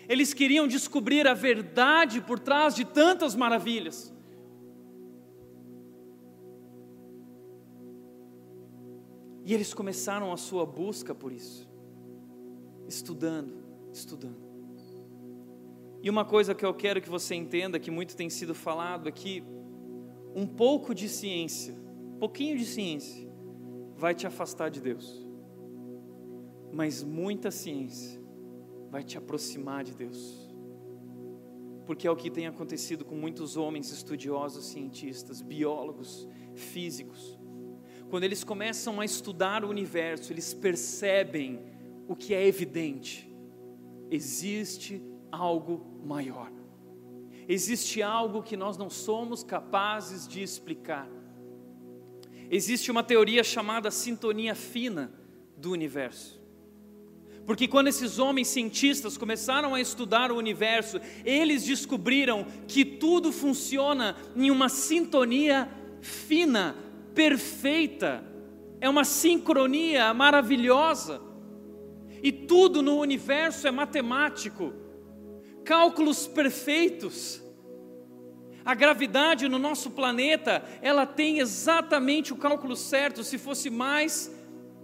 Eles 0.08 0.34
queriam 0.34 0.68
descobrir 0.68 1.28
a 1.28 1.34
verdade 1.34 2.22
por 2.22 2.40
trás 2.40 2.76
de 2.76 2.86
tantas 2.86 3.36
maravilhas. 3.36 4.14
E 9.44 9.54
eles 9.54 9.74
começaram 9.74 10.34
a 10.34 10.38
sua 10.38 10.66
busca 10.66 11.14
por 11.14 11.32
isso, 11.32 11.70
estudando, 12.88 13.64
estudando. 13.94 14.45
E 16.06 16.10
uma 16.12 16.24
coisa 16.24 16.54
que 16.54 16.64
eu 16.64 16.72
quero 16.72 17.02
que 17.02 17.10
você 17.10 17.34
entenda, 17.34 17.80
que 17.80 17.90
muito 17.90 18.16
tem 18.16 18.30
sido 18.30 18.54
falado, 18.54 19.10
é 19.10 19.12
que 19.12 19.44
um 20.36 20.46
pouco 20.46 20.94
de 20.94 21.10
ciência, 21.10 21.74
um 22.14 22.20
pouquinho 22.20 22.56
de 22.56 22.64
ciência, 22.64 23.28
vai 23.96 24.14
te 24.14 24.28
afastar 24.28 24.70
de 24.70 24.80
Deus. 24.80 25.28
Mas 26.72 27.04
muita 27.04 27.50
ciência 27.50 28.22
vai 28.92 29.04
te 29.04 29.18
aproximar 29.18 29.84
de 29.84 29.96
Deus. 29.96 30.48
Porque 31.88 32.06
é 32.06 32.12
o 32.12 32.16
que 32.16 32.30
tem 32.30 32.46
acontecido 32.46 33.04
com 33.04 33.16
muitos 33.16 33.58
homens 33.58 33.92
estudiosos, 33.92 34.68
cientistas, 34.68 35.42
biólogos, 35.42 36.30
físicos. 36.54 37.36
Quando 38.12 38.26
eles 38.26 38.44
começam 38.44 39.02
a 39.02 39.06
estudar 39.06 39.66
o 39.66 39.70
universo, 39.70 40.32
eles 40.32 40.54
percebem 40.54 41.64
o 42.08 42.16
que 42.16 42.32
é 42.36 42.46
evidente: 42.46 43.28
existe 44.12 45.02
algo 45.36 45.86
maior. 46.04 46.52
Existe 47.48 48.02
algo 48.02 48.42
que 48.42 48.58
nós 48.58 48.78
não 48.78 48.90
somos 48.90 49.44
capazes 49.44 50.28
de 50.28 50.42
explicar. 50.42 51.08
Existe 52.50 52.90
uma 52.90 53.04
teoria 53.04 53.44
chamada 53.44 53.92
sintonia 53.92 54.56
fina 54.56 55.12
do 55.58 55.72
universo. 55.72 56.42
Porque 57.46 57.68
quando 57.68 57.88
esses 57.88 58.18
homens 58.18 58.48
cientistas 58.48 59.18
começaram 59.18 59.76
a 59.76 59.82
estudar 59.82 60.32
o 60.32 60.38
universo, 60.38 61.00
eles 61.24 61.64
descobriram 61.64 62.46
que 62.68 62.84
tudo 62.84 63.32
funciona 63.32 64.16
em 64.36 64.50
uma 64.50 64.68
sintonia 64.68 65.70
fina, 66.02 66.76
perfeita. 67.14 68.24
É 68.82 68.90
uma 68.90 69.04
sincronia 69.04 70.12
maravilhosa. 70.14 71.22
E 72.24 72.32
tudo 72.32 72.82
no 72.82 72.98
universo 72.98 73.68
é 73.68 73.72
matemático 73.72 74.74
cálculos 75.66 76.28
perfeitos. 76.28 77.42
A 78.64 78.74
gravidade 78.74 79.48
no 79.50 79.60
nosso 79.60 79.92
planeta, 79.92 80.64
ela 80.82 81.06
tem 81.06 81.40
exatamente 81.40 82.32
o 82.32 82.38
cálculo 82.38 82.76
certo. 82.76 83.24
Se 83.24 83.38
fosse 83.38 83.70
mais, 83.70 84.32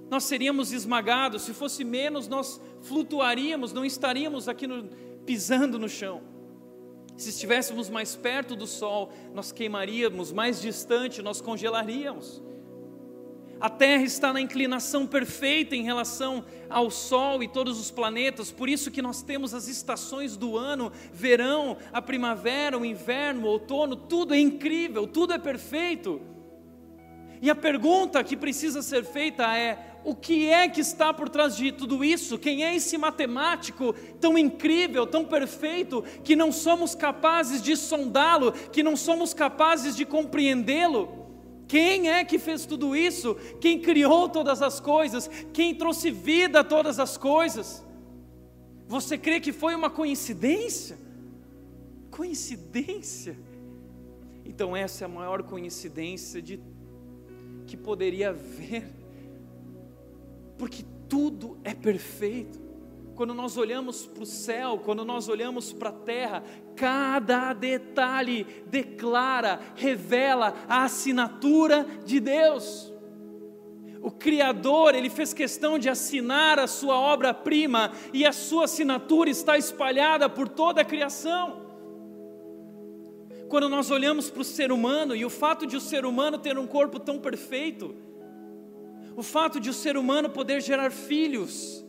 nós 0.09 0.25
seríamos 0.25 0.71
esmagados. 0.73 1.43
Se 1.43 1.53
fosse 1.53 1.84
menos, 1.84 2.27
nós 2.27 2.59
flutuaríamos, 2.82 3.71
não 3.71 3.86
estaríamos 3.86 4.49
aqui 4.49 4.67
no, 4.67 4.89
pisando 5.25 5.79
no 5.79 5.88
chão. 5.88 6.21
Se 7.15 7.29
estivéssemos 7.29 7.89
mais 7.89 8.15
perto 8.15 8.55
do 8.55 8.65
Sol, 8.67 9.11
nós 9.34 9.51
queimaríamos, 9.51 10.32
mais 10.32 10.61
distante, 10.61 11.21
nós 11.21 11.39
congelaríamos. 11.39 12.41
A 13.62 13.70
Terra 13.70 14.01
está 14.01 14.34
na 14.34 14.41
inclinação 14.41 15.05
perfeita 15.05 15.76
em 15.76 15.84
relação 15.84 16.43
ao 16.68 16.89
Sol 16.89 17.43
e 17.43 17.47
todos 17.47 17.80
os 17.80 17.91
planetas, 17.91 18.51
por 18.51 18.68
isso 18.68 18.89
que 18.89 19.03
nós 19.03 19.22
temos 19.22 19.53
as 19.53 19.68
estações 19.68 20.36
do 20.36 20.57
ano: 20.57 20.91
verão, 21.14 21.78
a 21.93 22.01
primavera, 22.01 22.76
o 22.76 22.84
inverno, 22.84 23.43
o 23.43 23.51
outono, 23.51 23.95
tudo 23.95 24.34
é 24.34 24.39
incrível, 24.39 25.05
tudo 25.05 25.34
é 25.34 25.38
perfeito. 25.38 26.20
E 27.39 27.51
a 27.51 27.55
pergunta 27.55 28.24
que 28.24 28.36
precisa 28.36 28.82
ser 28.82 29.03
feita 29.03 29.55
é: 29.55 29.99
o 30.03 30.16
que 30.16 30.49
é 30.49 30.68
que 30.68 30.82
está 30.82 31.14
por 31.14 31.30
trás 31.30 31.55
de 31.55 31.72
tudo 31.72 32.03
isso? 32.03 32.39
Quem 32.39 32.64
é 32.64 32.76
esse 32.76 32.97
matemático 32.97 33.93
tão 34.20 34.36
incrível, 34.39 35.05
tão 35.05 35.24
perfeito, 35.24 36.03
que 36.24 36.36
não 36.36 36.51
somos 36.51 36.95
capazes 36.95 37.62
de 37.62 37.78
sondá-lo, 37.78 38.51
que 38.51 38.82
não 38.82 38.95
somos 38.95 39.36
capazes 39.36 39.95
de 39.95 40.03
compreendê-lo? 40.03 41.20
Quem 41.72 42.09
é 42.09 42.26
que 42.26 42.38
fez 42.38 42.65
tudo 42.65 42.93
isso? 42.93 43.34
Quem 43.61 43.80
criou 43.80 44.28
todas 44.28 44.61
as 44.61 44.82
coisas? 44.82 45.30
Quem 45.53 45.74
trouxe 45.74 46.11
vida 46.11 46.59
a 46.59 46.63
todas 46.65 46.99
as 46.99 47.15
coisas? 47.15 47.82
Você 48.89 49.17
crê 49.17 49.39
que 49.39 49.53
foi 49.53 49.74
uma 49.74 49.89
coincidência? 49.89 50.97
Coincidência? 52.09 53.39
Então 54.43 54.76
essa 54.76 55.05
é 55.05 55.05
a 55.05 55.07
maior 55.07 55.43
coincidência 55.43 56.41
de 56.41 56.59
que 57.65 57.78
poderia 57.78 58.32
haver. 58.32 58.91
Porque 60.57 60.84
tudo 61.07 61.57
é 61.63 61.74
perfeito 61.74 62.59
quando 63.22 63.36
nós 63.36 63.55
olhamos 63.55 64.07
para 64.07 64.24
o 64.24 64.26
céu, 64.26 64.82
quando 64.84 65.05
nós 65.05 65.30
olhamos 65.30 65.72
para 65.72 65.89
a 65.89 65.91
terra, 65.91 66.43
cada 66.76 67.53
detalhe 67.53 68.47
declara, 68.65 69.59
revela 69.76 70.55
a 70.67 70.86
assinatura 70.86 71.86
de 72.03 72.19
Deus. 72.19 72.91
O 74.01 74.09
Criador, 74.09 74.95
ele 74.95 75.07
fez 75.07 75.36
questão 75.36 75.78
de 75.78 75.88
assinar 75.88 76.57
a 76.57 76.65
sua 76.65 76.99
obra-prima 76.99 77.91
e 78.11 78.26
a 78.26 78.34
sua 78.34 78.63
assinatura 78.63 79.30
está 79.30 79.55
espalhada 79.55 80.28
por 80.28 80.49
toda 80.49 80.82
a 80.82 80.86
criação. 80.86 81.61
Quando 83.47 83.69
nós 83.69 83.91
olhamos 83.91 84.32
para 84.32 84.41
o 84.41 84.43
ser 84.43 84.72
humano 84.72 85.15
e 85.15 85.24
o 85.24 85.30
fato 85.30 85.67
de 85.67 85.78
o 85.78 85.80
ser 85.80 86.07
humano 86.07 86.39
ter 86.39 86.57
um 86.57 86.65
corpo 86.65 86.99
tão 86.99 87.19
perfeito, 87.19 87.93
o 89.15 89.22
fato 89.22 89.59
de 89.59 89.69
o 89.69 89.74
ser 89.76 89.95
humano 89.95 90.28
poder 90.28 90.59
gerar 90.59 90.91
filhos, 90.91 91.86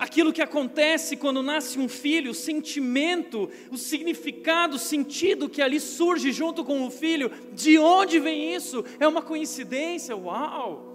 aquilo 0.00 0.32
que 0.32 0.40
acontece 0.40 1.14
quando 1.14 1.42
nasce 1.42 1.78
um 1.78 1.86
filho, 1.86 2.30
o 2.30 2.34
sentimento, 2.34 3.50
o 3.70 3.76
significado, 3.76 4.76
o 4.76 4.78
sentido 4.78 5.46
que 5.46 5.60
ali 5.60 5.78
surge 5.78 6.32
junto 6.32 6.64
com 6.64 6.86
o 6.86 6.90
filho, 6.90 7.30
de 7.52 7.78
onde 7.78 8.18
vem 8.18 8.54
isso? 8.54 8.82
É 8.98 9.06
uma 9.06 9.20
coincidência? 9.20 10.16
Uau! 10.16 10.88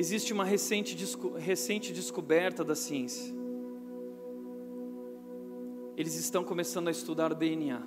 existe 0.00 0.32
uma 0.32 0.44
recente, 0.44 0.96
recente 1.38 1.92
descoberta 1.92 2.62
da 2.62 2.76
ciência. 2.76 3.34
Eles 5.96 6.14
estão 6.14 6.44
começando 6.44 6.86
a 6.86 6.92
estudar 6.92 7.34
DNA. 7.34 7.82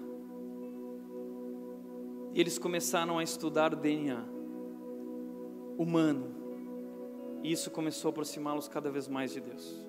E 2.34 2.42
eles 2.42 2.60
começaram 2.60 3.18
a 3.18 3.24
estudar 3.24 3.74
DNA 3.74 4.41
humano. 5.82 6.36
E 7.44 7.52
isso 7.52 7.72
começou 7.72 8.10
a 8.10 8.12
aproximá-los 8.12 8.68
cada 8.68 8.92
vez 8.92 9.08
mais 9.08 9.34
de 9.34 9.42
Deus. 9.42 9.80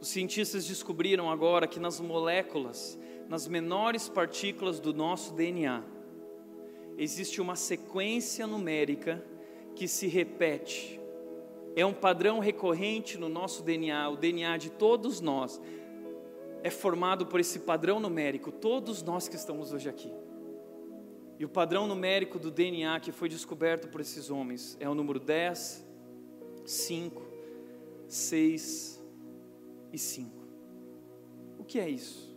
Os 0.00 0.08
cientistas 0.08 0.66
descobriram 0.66 1.30
agora 1.30 1.66
que 1.66 1.80
nas 1.80 1.98
moléculas, 1.98 2.98
nas 3.28 3.48
menores 3.48 4.08
partículas 4.08 4.78
do 4.78 4.92
nosso 4.92 5.34
DNA, 5.34 5.82
existe 6.96 7.40
uma 7.40 7.56
sequência 7.56 8.46
numérica 8.46 9.24
que 9.74 9.88
se 9.88 10.06
repete. 10.06 11.00
É 11.74 11.84
um 11.84 11.94
padrão 11.94 12.38
recorrente 12.38 13.16
no 13.16 13.28
nosso 13.28 13.62
DNA, 13.62 14.08
o 14.10 14.16
DNA 14.16 14.56
de 14.56 14.70
todos 14.70 15.20
nós 15.20 15.60
é 16.62 16.70
formado 16.70 17.26
por 17.26 17.40
esse 17.40 17.60
padrão 17.60 18.00
numérico, 18.00 18.50
todos 18.50 19.02
nós 19.02 19.28
que 19.28 19.36
estamos 19.36 19.72
hoje 19.72 19.88
aqui. 19.88 20.12
E 21.38 21.44
o 21.44 21.48
padrão 21.48 21.86
numérico 21.86 22.38
do 22.38 22.50
DNA 22.50 22.98
que 22.98 23.12
foi 23.12 23.28
descoberto 23.28 23.88
por 23.88 24.00
esses 24.00 24.28
homens 24.28 24.76
é 24.80 24.88
o 24.88 24.94
número 24.94 25.20
10, 25.20 25.86
5, 26.64 27.22
6 28.08 29.02
e 29.92 29.98
5. 29.98 30.30
O 31.58 31.64
que 31.64 31.78
é 31.78 31.88
isso? 31.88 32.36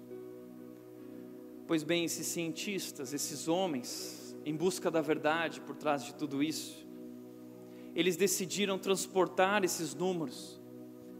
Pois 1.65 1.83
bem, 1.83 2.05
esses 2.05 2.27
cientistas, 2.27 3.11
esses 3.11 3.47
homens, 3.47 4.37
em 4.45 4.55
busca 4.55 4.91
da 4.91 5.01
verdade 5.01 5.61
por 5.61 5.75
trás 5.75 6.03
de 6.03 6.13
tudo 6.13 6.43
isso, 6.43 6.85
eles 7.95 8.15
decidiram 8.15 8.77
transportar 8.77 9.63
esses 9.63 9.95
números 9.95 10.61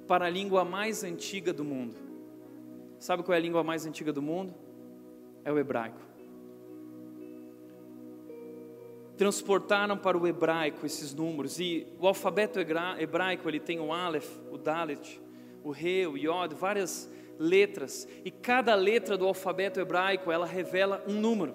para 0.08 0.26
a 0.26 0.30
língua 0.30 0.64
mais 0.64 1.04
antiga 1.04 1.52
do 1.52 1.64
mundo. 1.64 1.96
Sabe 3.00 3.24
qual 3.24 3.34
é 3.34 3.38
a 3.38 3.42
língua 3.42 3.64
mais 3.64 3.86
antiga 3.86 4.14
do 4.14 4.22
mundo? 4.22 4.54
É 5.44 5.52
o 5.52 5.58
hebraico. 5.58 6.11
Transportaram 9.22 9.96
para 9.96 10.18
o 10.18 10.28
hebraico 10.28 10.84
esses 10.84 11.14
números. 11.14 11.60
E 11.60 11.86
o 12.00 12.08
alfabeto 12.08 12.60
hebraico, 12.60 13.48
ele 13.48 13.60
tem 13.60 13.80
o 13.80 13.94
Aleph, 13.94 14.28
o 14.52 14.58
Dalet, 14.58 15.22
o 15.64 15.70
Re, 15.70 16.08
o 16.08 16.18
Yod, 16.18 16.56
várias 16.56 17.08
letras. 17.38 18.08
E 18.26 18.32
cada 18.32 18.74
letra 18.74 19.16
do 19.16 19.28
alfabeto 19.28 19.80
hebraico, 19.80 20.32
ela 20.32 20.48
revela 20.48 21.04
um 21.08 21.14
número. 21.14 21.54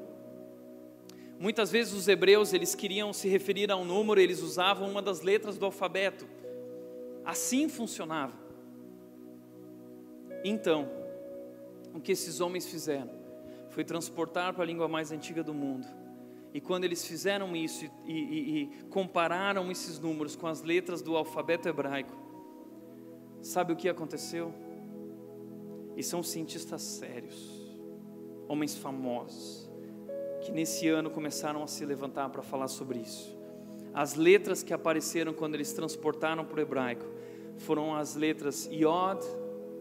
Muitas 1.40 1.68
vezes 1.68 1.92
os 1.92 2.06
hebreus, 2.06 2.52
eles 2.52 2.72
queriam 2.72 3.12
se 3.12 3.28
referir 3.28 3.72
a 3.72 3.76
um 3.76 3.84
número, 3.84 4.20
eles 4.20 4.42
usavam 4.42 4.88
uma 4.88 5.02
das 5.02 5.22
letras 5.22 5.58
do 5.58 5.66
alfabeto. 5.66 6.24
Assim 7.24 7.68
funcionava. 7.68 8.38
Então, 10.44 10.88
o 11.92 11.98
que 11.98 12.12
esses 12.12 12.38
homens 12.38 12.64
fizeram 12.64 13.10
foi 13.70 13.82
transportar 13.82 14.54
para 14.54 14.62
a 14.62 14.66
língua 14.66 14.86
mais 14.86 15.10
antiga 15.10 15.42
do 15.42 15.52
mundo 15.52 16.05
e 16.56 16.60
quando 16.62 16.84
eles 16.84 17.04
fizeram 17.04 17.54
isso 17.54 17.84
e, 18.06 18.12
e, 18.14 18.62
e, 18.62 18.66
compararam 18.88 19.70
esses 19.70 19.98
números 19.98 20.34
com 20.34 20.46
as 20.46 20.62
letras 20.62 21.02
do 21.02 21.14
alfabeto 21.14 21.68
hebraico, 21.68 22.16
sabe 23.42 23.74
o 23.74 23.76
que 23.76 23.86
aconteceu? 23.90 24.54
E 25.94 26.02
são 26.02 26.22
cientistas 26.22 26.80
sérios, 26.80 27.46
homens 28.48 28.74
famosos, 28.74 29.70
que 30.40 30.50
nesse 30.50 30.88
ano 30.88 31.10
começaram 31.10 31.62
a 31.62 31.66
se 31.66 31.84
levantar 31.84 32.30
para 32.30 32.40
falar 32.40 32.68
sobre 32.68 33.00
isso. 33.00 33.38
As 33.92 34.14
letras 34.14 34.62
que 34.62 34.72
apareceram 34.72 35.34
quando 35.34 35.56
eles 35.56 35.74
transportaram 35.74 36.42
para 36.42 36.56
o 36.56 36.62
hebraico 36.62 37.04
foram 37.58 37.94
as 37.94 38.16
letras 38.16 38.64
Yod, 38.72 39.22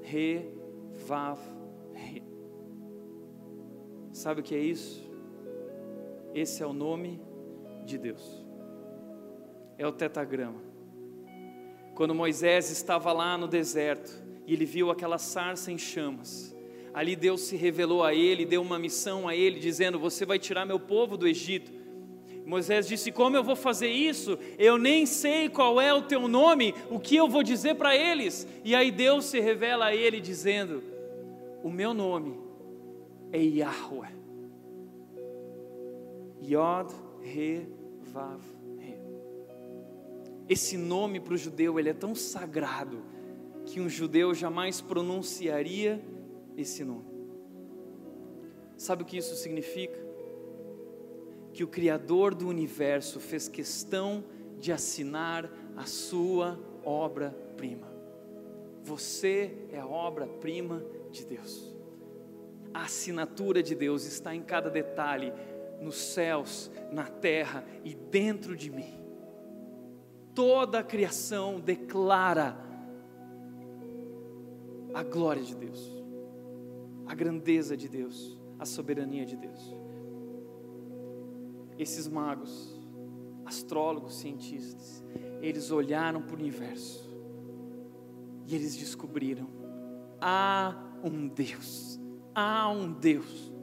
Re, 0.01 0.45
Vav, 1.07 1.39
Re. 1.93 2.21
Sabe 4.11 4.41
o 4.41 4.43
que 4.43 4.53
é 4.53 4.59
isso? 4.59 5.05
Esse 6.36 6.61
é 6.61 6.67
o 6.67 6.73
nome 6.73 7.21
de 7.86 7.97
Deus. 7.97 8.45
É 9.77 9.88
o 9.88 9.91
tetagrama. 9.93 10.61
Quando 11.95 12.13
Moisés 12.13 12.69
estava 12.69 13.13
lá 13.13 13.38
no 13.38 13.47
deserto 13.47 14.21
e 14.45 14.51
ele 14.51 14.65
viu 14.65 14.91
aquela 14.91 15.17
sarça 15.17 15.71
em 15.71 15.77
chamas, 15.77 16.53
ali 16.93 17.15
Deus 17.15 17.39
se 17.39 17.55
revelou 17.55 18.03
a 18.03 18.13
ele, 18.13 18.45
deu 18.45 18.61
uma 18.61 18.77
missão 18.77 19.29
a 19.29 19.33
ele, 19.33 19.61
dizendo: 19.61 19.97
Você 19.97 20.25
vai 20.25 20.38
tirar 20.38 20.65
meu 20.65 20.77
povo 20.77 21.15
do 21.15 21.25
Egito. 21.25 21.71
Moisés 22.45 22.86
disse: 22.86 23.13
Como 23.13 23.38
eu 23.38 23.43
vou 23.43 23.55
fazer 23.55 23.88
isso? 23.88 24.38
Eu 24.59 24.77
nem 24.77 25.05
sei 25.05 25.47
qual 25.47 25.79
é 25.79 25.93
o 25.93 26.01
teu 26.01 26.27
nome, 26.27 26.75
o 26.89 26.99
que 26.99 27.15
eu 27.15 27.29
vou 27.29 27.43
dizer 27.43 27.75
para 27.75 27.95
eles. 27.95 28.45
E 28.61 28.75
aí 28.75 28.91
Deus 28.91 29.23
se 29.23 29.39
revela 29.39 29.86
a 29.86 29.95
ele, 29.95 30.19
dizendo: 30.19 30.83
O 31.63 31.71
meu 31.71 31.93
nome 31.93 32.38
é 33.31 33.39
Yahweh. 33.39 34.24
Yod, 36.51 36.93
Re, 37.21 37.67
Vav, 38.11 38.41
Re. 38.77 38.97
Esse 40.47 40.77
nome 40.77 41.19
para 41.19 41.33
o 41.33 41.37
judeu 41.37 41.79
ele 41.79 41.89
é 41.89 41.93
tão 41.93 42.13
sagrado 42.13 43.03
que 43.65 43.81
um 43.81 43.89
judeu 43.89 44.33
jamais 44.33 44.79
pronunciaria 44.79 46.01
esse 46.55 46.83
nome. 46.83 47.15
Sabe 48.77 49.03
o 49.03 49.05
que 49.05 49.17
isso 49.17 49.35
significa? 49.35 49.97
Que 51.53 51.63
o 51.63 51.67
Criador 51.67 52.35
do 52.35 52.47
universo 52.47 53.19
fez 53.19 53.47
questão 53.47 54.23
de 54.59 54.71
assinar 54.71 55.49
a 55.75 55.85
sua 55.85 56.59
obra-prima. 56.83 57.91
Você 58.83 59.57
é 59.71 59.79
a 59.79 59.87
obra-prima 59.87 60.83
de 61.09 61.25
Deus. 61.25 61.73
A 62.73 62.83
assinatura 62.83 63.63
de 63.63 63.73
Deus 63.73 64.05
está 64.05 64.35
em 64.35 64.41
cada 64.41 64.69
detalhe 64.69 65.33
nos 65.82 65.95
céus, 65.95 66.71
na 66.91 67.05
terra 67.05 67.65
e 67.84 67.93
dentro 67.93 68.55
de 68.55 68.69
mim. 68.69 68.99
Toda 70.34 70.80
a 70.80 70.84
criação 70.84 71.59
declara 71.59 72.57
a 74.93 75.03
glória 75.03 75.43
de 75.43 75.55
Deus, 75.55 75.91
a 77.05 77.13
grandeza 77.13 77.76
de 77.76 77.88
Deus, 77.88 78.39
a 78.59 78.65
soberania 78.65 79.26
de 79.26 79.36
Deus. 79.36 79.76
Esses 81.78 82.07
magos, 82.07 82.80
astrólogos, 83.45 84.15
cientistas, 84.19 85.03
eles 85.41 85.71
olharam 85.71 86.21
para 86.21 86.36
o 86.36 86.39
universo 86.39 87.05
e 88.47 88.55
eles 88.55 88.76
descobriram: 88.76 89.47
há 90.19 90.76
um 91.03 91.28
Deus, 91.28 91.99
há 92.34 92.69
um 92.69 92.91
Deus 92.91 93.55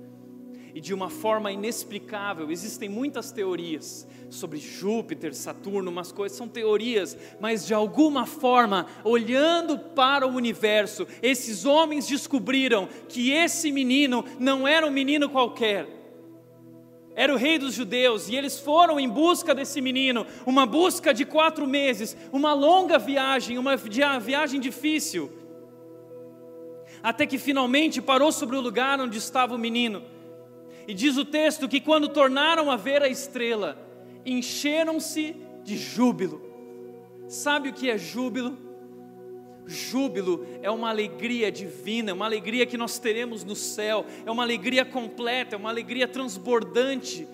e 0.75 0.81
de 0.81 0.95
uma 0.95 1.11
forma 1.11 1.53
inexplicável. 1.53 2.51
Existem 2.51 2.89
muitas 2.89 3.31
teorias 3.31 4.07
sobre 4.31 4.59
Júpiter, 4.59 5.35
Saturno, 5.35 5.91
umas 5.91 6.11
coisas 6.11 6.37
são 6.37 6.49
teorias, 6.49 7.17
mas 7.41 7.67
de 7.67 7.75
alguma 7.75 8.25
forma, 8.27 8.87
olhando 9.05 9.79
para 9.79 10.27
o 10.27 10.35
universo, 10.35 11.07
esses 11.23 11.65
homens 11.65 12.07
descobriram 12.07 12.89
que 13.09 13.31
esse 13.31 13.71
menino 13.71 14.25
não 14.39 14.67
era 14.67 14.87
um 14.87 14.91
menino 14.91 15.29
qualquer. 15.29 16.01
Era 17.15 17.35
o 17.35 17.37
rei 17.37 17.59
dos 17.59 17.75
judeus 17.75 18.29
e 18.29 18.37
eles 18.37 18.59
foram 18.59 18.99
em 18.99 19.09
busca 19.09 19.55
desse 19.55 19.83
menino, 19.83 20.27
uma 20.47 20.65
busca 20.65 21.13
de 21.13 21.27
quatro 21.27 21.67
meses, 21.67 22.17
uma 22.33 22.55
longa 22.55 22.99
viagem, 22.99 23.59
uma 23.59 23.77
viagem 23.77 24.59
difícil, 24.59 25.31
até 27.03 27.27
que 27.27 27.37
finalmente 27.37 28.01
parou 28.01 28.33
sobre 28.33 28.57
o 28.57 28.63
lugar 28.63 28.99
onde 28.99 29.19
estava 29.19 29.55
o 29.55 29.59
menino. 29.59 30.03
E 30.87 30.95
diz 30.95 31.17
o 31.17 31.25
texto 31.25 31.69
que 31.69 31.81
quando 31.81 32.09
tornaram 32.09 32.71
a 32.71 32.77
ver 32.77 33.03
a 33.03 33.09
estrela, 33.09 33.79
encheram-se 34.25 35.37
de 35.63 35.77
júbilo. 35.77 36.43
Sabe 37.29 37.69
o 37.69 37.73
que 37.73 37.91
é 37.91 37.97
júbilo? 37.97 38.59
Júbilo 39.67 40.45
é 40.61 40.71
uma 40.71 40.91
alegria 40.91 41.51
divina, 41.51 42.11
é 42.11 42.15
uma 42.15 42.25
alegria 42.25 42.67
que 42.67 42.77
nós 42.77 42.99
teremos 42.99 43.45
no 43.45 43.55
céu, 43.55 44.05
é 44.27 44.31
uma 44.31 44.43
alegria 44.43 44.85
completa, 44.85 45.55
é 45.55 45.59
uma 45.59 45.71
alegria 45.71 46.09
transbordante 46.09 47.29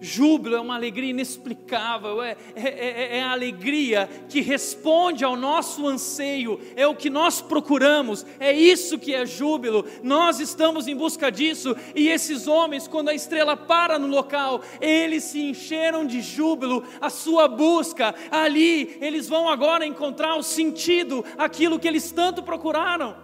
Júbilo 0.00 0.56
é 0.56 0.60
uma 0.60 0.74
alegria 0.74 1.10
inexplicável, 1.10 2.22
é, 2.22 2.36
é, 2.54 2.68
é, 2.68 3.16
é, 3.18 3.22
a 3.22 3.30
alegria 3.30 4.08
que 4.28 4.42
responde 4.42 5.24
ao 5.24 5.36
nosso 5.36 5.86
anseio, 5.86 6.60
é 6.76 6.86
o 6.86 6.94
que 6.94 7.08
nós 7.08 7.40
procuramos, 7.40 8.26
é 8.38 8.52
isso 8.52 8.98
que 8.98 9.14
é 9.14 9.24
júbilo. 9.24 9.86
Nós 10.02 10.38
estamos 10.38 10.86
em 10.86 10.94
busca 10.94 11.30
disso, 11.30 11.74
e 11.94 12.08
esses 12.08 12.46
homens, 12.46 12.86
quando 12.86 13.08
a 13.08 13.14
estrela 13.14 13.56
para 13.56 13.98
no 13.98 14.06
local, 14.06 14.60
eles 14.80 15.24
se 15.24 15.40
encheram 15.40 16.06
de 16.06 16.20
júbilo, 16.20 16.84
a 17.00 17.08
sua 17.08 17.48
busca, 17.48 18.14
ali 18.30 18.98
eles 19.00 19.28
vão 19.28 19.48
agora 19.48 19.86
encontrar 19.86 20.36
o 20.36 20.42
sentido, 20.42 21.24
aquilo 21.38 21.78
que 21.78 21.88
eles 21.88 22.12
tanto 22.12 22.42
procuraram. 22.42 23.16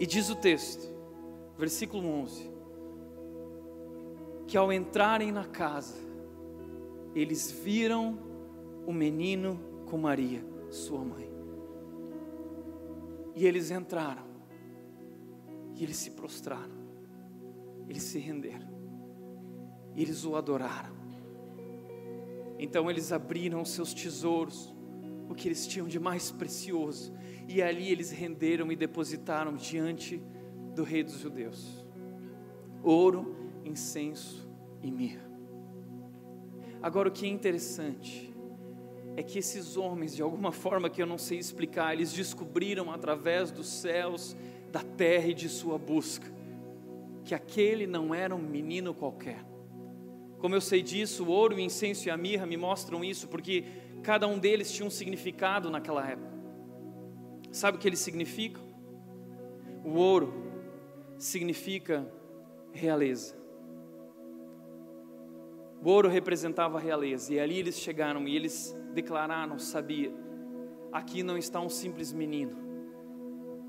E 0.00 0.06
diz 0.06 0.28
o 0.28 0.34
texto, 0.34 0.92
versículo 1.56 2.06
11 2.22 2.55
que 4.46 4.56
ao 4.56 4.72
entrarem 4.72 5.32
na 5.32 5.44
casa, 5.44 5.96
eles 7.14 7.50
viram 7.50 8.18
o 8.86 8.92
menino 8.92 9.58
com 9.86 9.98
Maria, 9.98 10.44
sua 10.70 11.04
mãe. 11.04 11.30
E 13.34 13.46
eles 13.46 13.70
entraram, 13.70 14.24
e 15.74 15.82
eles 15.82 15.96
se 15.96 16.12
prostraram, 16.12 16.76
eles 17.88 18.02
se 18.02 18.18
renderam, 18.18 18.68
eles 19.94 20.24
o 20.24 20.36
adoraram. 20.36 20.94
Então 22.58 22.90
eles 22.90 23.12
abriram 23.12 23.64
seus 23.64 23.92
tesouros, 23.92 24.74
o 25.28 25.34
que 25.34 25.48
eles 25.48 25.66
tinham 25.66 25.86
de 25.86 25.98
mais 25.98 26.30
precioso, 26.30 27.12
e 27.48 27.60
ali 27.60 27.90
eles 27.90 28.10
renderam 28.10 28.72
e 28.72 28.76
depositaram 28.76 29.54
diante 29.54 30.22
do 30.74 30.82
Rei 30.82 31.02
dos 31.02 31.18
Judeus 31.18 31.86
ouro, 32.86 33.34
incenso 33.68 34.48
e 34.82 34.90
mirra. 34.90 35.26
Agora, 36.82 37.08
o 37.08 37.12
que 37.12 37.26
é 37.26 37.28
interessante 37.28 38.34
é 39.16 39.22
que 39.22 39.38
esses 39.38 39.76
homens, 39.76 40.14
de 40.14 40.22
alguma 40.22 40.52
forma 40.52 40.90
que 40.90 41.02
eu 41.02 41.06
não 41.06 41.18
sei 41.18 41.38
explicar, 41.38 41.94
eles 41.94 42.12
descobriram 42.12 42.92
através 42.92 43.50
dos 43.50 43.66
céus, 43.66 44.36
da 44.70 44.82
terra 44.82 45.28
e 45.28 45.34
de 45.34 45.48
sua 45.48 45.78
busca, 45.78 46.30
que 47.24 47.34
aquele 47.34 47.86
não 47.86 48.14
era 48.14 48.34
um 48.34 48.42
menino 48.42 48.92
qualquer. 48.92 49.44
Como 50.38 50.54
eu 50.54 50.60
sei 50.60 50.82
disso, 50.82 51.24
o 51.24 51.28
ouro, 51.28 51.56
o 51.56 51.60
incenso 51.60 52.06
e 52.08 52.10
a 52.10 52.16
mirra 52.16 52.46
me 52.46 52.56
mostram 52.56 53.02
isso, 53.02 53.26
porque 53.26 53.64
cada 54.02 54.26
um 54.28 54.38
deles 54.38 54.70
tinha 54.70 54.86
um 54.86 54.90
significado 54.90 55.70
naquela 55.70 56.06
época. 56.06 56.36
Sabe 57.50 57.78
o 57.78 57.80
que 57.80 57.88
eles 57.88 58.00
significam? 58.00 58.62
O 59.82 59.94
ouro 59.94 60.34
significa 61.18 62.06
realeza. 62.72 63.34
O 65.86 65.88
ouro 65.88 66.08
representava 66.08 66.78
a 66.78 66.80
realeza, 66.80 67.32
e 67.32 67.38
ali 67.38 67.60
eles 67.60 67.78
chegaram 67.78 68.26
e 68.26 68.34
eles 68.34 68.76
declararam: 68.92 69.56
sabia, 69.56 70.12
aqui 70.90 71.22
não 71.22 71.38
está 71.38 71.60
um 71.60 71.68
simples 71.68 72.12
menino, 72.12 72.56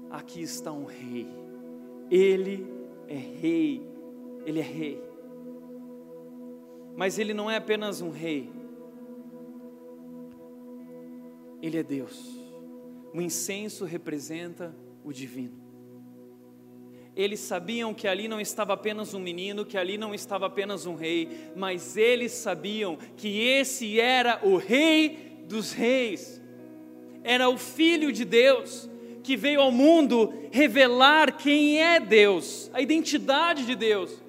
aqui 0.10 0.42
está 0.42 0.72
um 0.72 0.86
rei. 0.86 1.28
Ele 2.10 2.68
é 3.08 3.14
rei, 3.14 3.88
ele 4.48 4.60
é 4.60 4.64
rei. 4.64 5.04
Mas 6.96 7.20
ele 7.20 7.36
não 7.36 7.52
é 7.52 7.58
apenas 7.58 8.02
um 8.02 8.10
rei, 8.10 8.52
ele 11.62 11.78
é 11.78 11.84
Deus. 11.84 12.36
O 13.14 13.22
incenso 13.22 13.86
representa 13.86 14.76
o 15.04 15.14
divino. 15.14 15.67
Eles 17.18 17.40
sabiam 17.40 17.96
que 17.96 18.08
ali 18.08 18.28
não 18.28 18.40
estava 18.40 18.74
apenas 18.74 19.16
um 19.16 19.20
menino, 19.20 19.66
que 19.66 19.76
ali 19.76 19.98
não 19.98 20.14
estava 20.14 20.46
apenas 20.46 20.86
um 20.86 20.94
rei, 20.94 21.28
mas 21.56 21.98
eles 21.98 22.32
sabiam 22.32 22.96
que 23.18 23.42
esse 23.42 24.00
era 24.00 24.40
o 24.44 24.56
Rei 24.58 25.42
dos 25.48 25.72
Reis, 25.72 26.40
era 27.24 27.50
o 27.50 27.58
Filho 27.58 28.12
de 28.12 28.24
Deus, 28.24 28.88
que 29.24 29.36
veio 29.36 29.62
ao 29.62 29.72
mundo 29.72 30.32
revelar 30.52 31.36
quem 31.36 31.82
é 31.82 32.00
Deus, 32.00 32.70
a 32.72 32.82
identidade 32.82 33.66
de 33.66 33.74
Deus. 33.74 34.22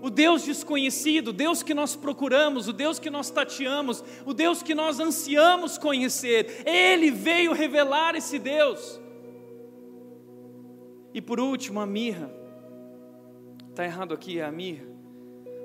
O 0.00 0.08
Deus 0.08 0.44
desconhecido, 0.44 1.28
o 1.28 1.32
Deus 1.32 1.60
que 1.64 1.74
nós 1.74 1.96
procuramos, 1.96 2.68
o 2.68 2.72
Deus 2.72 3.00
que 3.00 3.10
nós 3.10 3.30
tateamos, 3.30 4.04
o 4.24 4.32
Deus 4.32 4.62
que 4.62 4.76
nós 4.76 5.00
ansiamos 5.00 5.76
conhecer, 5.76 6.62
Ele 6.64 7.10
veio 7.10 7.52
revelar 7.52 8.14
esse 8.14 8.38
Deus. 8.38 9.00
E 11.16 11.20
por 11.22 11.40
último, 11.40 11.80
a 11.80 11.86
mirra. 11.86 12.30
Está 13.70 13.86
errado 13.86 14.12
aqui, 14.12 14.38
é 14.38 14.44
a 14.44 14.52
mirra. 14.52 14.84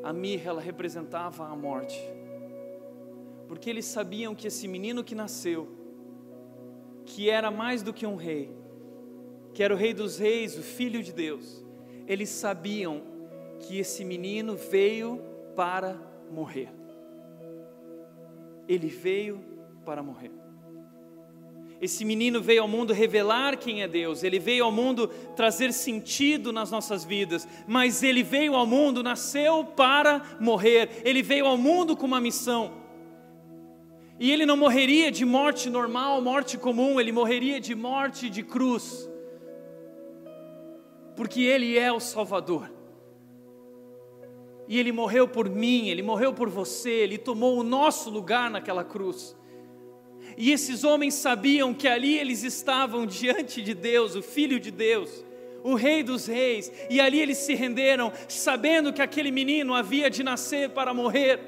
A 0.01 0.13
mirra, 0.13 0.51
ela 0.51 0.61
representava 0.61 1.45
a 1.45 1.53
morte. 1.53 2.01
Porque 3.49 3.69
eles 3.69 3.83
sabiam 3.83 4.33
que 4.33 4.47
esse 4.47 4.65
menino 4.65 5.03
que 5.03 5.13
nasceu, 5.13 5.67
que 7.05 7.29
era 7.29 7.51
mais 7.51 7.83
do 7.83 7.91
que 7.91 8.05
um 8.05 8.15
rei, 8.15 8.49
que 9.53 9.61
era 9.61 9.73
o 9.73 9.77
rei 9.77 9.93
dos 9.93 10.17
reis, 10.17 10.57
o 10.57 10.61
filho 10.61 11.03
de 11.03 11.11
Deus, 11.11 11.65
eles 12.07 12.29
sabiam 12.29 13.01
que 13.59 13.77
esse 13.77 14.05
menino 14.05 14.55
veio 14.55 15.21
para 15.53 15.99
morrer. 16.31 16.69
Ele 18.69 18.87
veio 18.87 19.43
para 19.83 20.01
morrer. 20.01 20.40
Esse 21.81 22.05
menino 22.05 22.39
veio 22.39 22.61
ao 22.61 22.67
mundo 22.67 22.93
revelar 22.93 23.57
quem 23.57 23.81
é 23.81 23.87
Deus, 23.87 24.23
ele 24.23 24.37
veio 24.37 24.63
ao 24.63 24.71
mundo 24.71 25.07
trazer 25.35 25.73
sentido 25.73 26.53
nas 26.53 26.69
nossas 26.69 27.03
vidas, 27.03 27.47
mas 27.67 28.03
ele 28.03 28.21
veio 28.21 28.53
ao 28.53 28.67
mundo, 28.67 29.01
nasceu 29.01 29.65
para 29.65 30.21
morrer, 30.39 31.01
ele 31.03 31.23
veio 31.23 31.47
ao 31.47 31.57
mundo 31.57 31.97
com 31.97 32.05
uma 32.05 32.21
missão. 32.21 32.79
E 34.19 34.31
ele 34.31 34.45
não 34.45 34.55
morreria 34.55 35.11
de 35.11 35.25
morte 35.25 35.71
normal, 35.71 36.21
morte 36.21 36.55
comum, 36.55 36.99
ele 36.99 37.11
morreria 37.11 37.59
de 37.59 37.73
morte 37.73 38.29
de 38.29 38.43
cruz, 38.43 39.09
porque 41.15 41.41
ele 41.41 41.79
é 41.79 41.91
o 41.91 41.99
Salvador. 41.99 42.71
E 44.67 44.77
ele 44.77 44.91
morreu 44.91 45.27
por 45.27 45.49
mim, 45.49 45.89
ele 45.89 46.03
morreu 46.03 46.31
por 46.31 46.47
você, 46.47 46.91
ele 46.91 47.17
tomou 47.17 47.57
o 47.57 47.63
nosso 47.63 48.11
lugar 48.11 48.51
naquela 48.51 48.83
cruz. 48.83 49.35
E 50.37 50.51
esses 50.51 50.83
homens 50.83 51.13
sabiam 51.15 51.73
que 51.73 51.87
ali 51.87 52.17
eles 52.17 52.43
estavam 52.43 53.05
diante 53.05 53.61
de 53.61 53.73
Deus, 53.73 54.15
o 54.15 54.21
Filho 54.21 54.59
de 54.59 54.71
Deus, 54.71 55.23
o 55.63 55.75
Rei 55.75 56.03
dos 56.03 56.25
Reis, 56.25 56.71
e 56.89 56.99
ali 56.99 57.19
eles 57.19 57.37
se 57.37 57.53
renderam, 57.53 58.11
sabendo 58.27 58.91
que 58.93 59.01
aquele 59.01 59.31
menino 59.31 59.73
havia 59.73 60.09
de 60.09 60.23
nascer 60.23 60.69
para 60.69 60.93
morrer. 60.93 61.39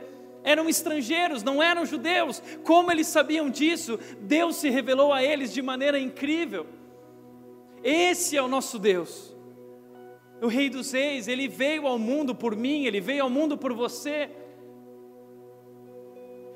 Eram 0.43 0.67
estrangeiros, 0.67 1.41
não 1.41 1.63
eram 1.63 1.85
judeus. 1.85 2.43
Como 2.63 2.91
eles 2.91 3.07
sabiam 3.07 3.49
disso? 3.49 3.97
Deus 4.19 4.57
se 4.57 4.69
revelou 4.69 5.13
a 5.13 5.23
eles 5.23 5.53
de 5.53 5.61
maneira 5.61 5.97
incrível. 5.97 6.67
Esse 7.83 8.35
é 8.35 8.41
o 8.41 8.47
nosso 8.47 8.77
Deus. 8.77 9.33
O 10.41 10.47
Rei 10.47 10.69
dos 10.69 10.91
Reis, 10.91 11.29
ele 11.29 11.47
veio 11.47 11.87
ao 11.87 11.97
mundo 11.97 12.35
por 12.35 12.55
mim, 12.55 12.85
ele 12.85 12.99
veio 12.99 13.23
ao 13.23 13.29
mundo 13.29 13.57
por 13.57 13.73
você. 13.73 14.29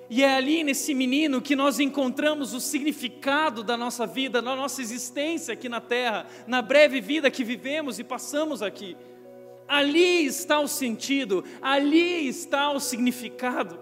E 0.10 0.24
é 0.24 0.36
ali 0.36 0.64
nesse 0.64 0.94
menino 0.94 1.42
que 1.42 1.56
nós 1.56 1.80
encontramos 1.80 2.54
o 2.54 2.62
significado 2.62 3.62
da 3.62 3.76
nossa 3.76 4.08
vida, 4.08 4.42
da 4.42 4.56
nossa 4.56 4.82
existência 4.82 5.54
aqui 5.54 5.68
na 5.68 5.82
terra, 5.82 6.26
na 6.48 6.62
breve 6.62 7.02
vida 7.02 7.30
que 7.30 7.44
vivemos 7.44 8.00
e 8.00 8.04
passamos 8.04 8.62
aqui. 8.62 8.96
Ali 9.68 10.26
está 10.26 10.60
o 10.60 10.68
sentido, 10.68 11.44
ali 11.62 12.28
está 12.28 12.72
o 12.72 12.80
significado. 12.80 13.78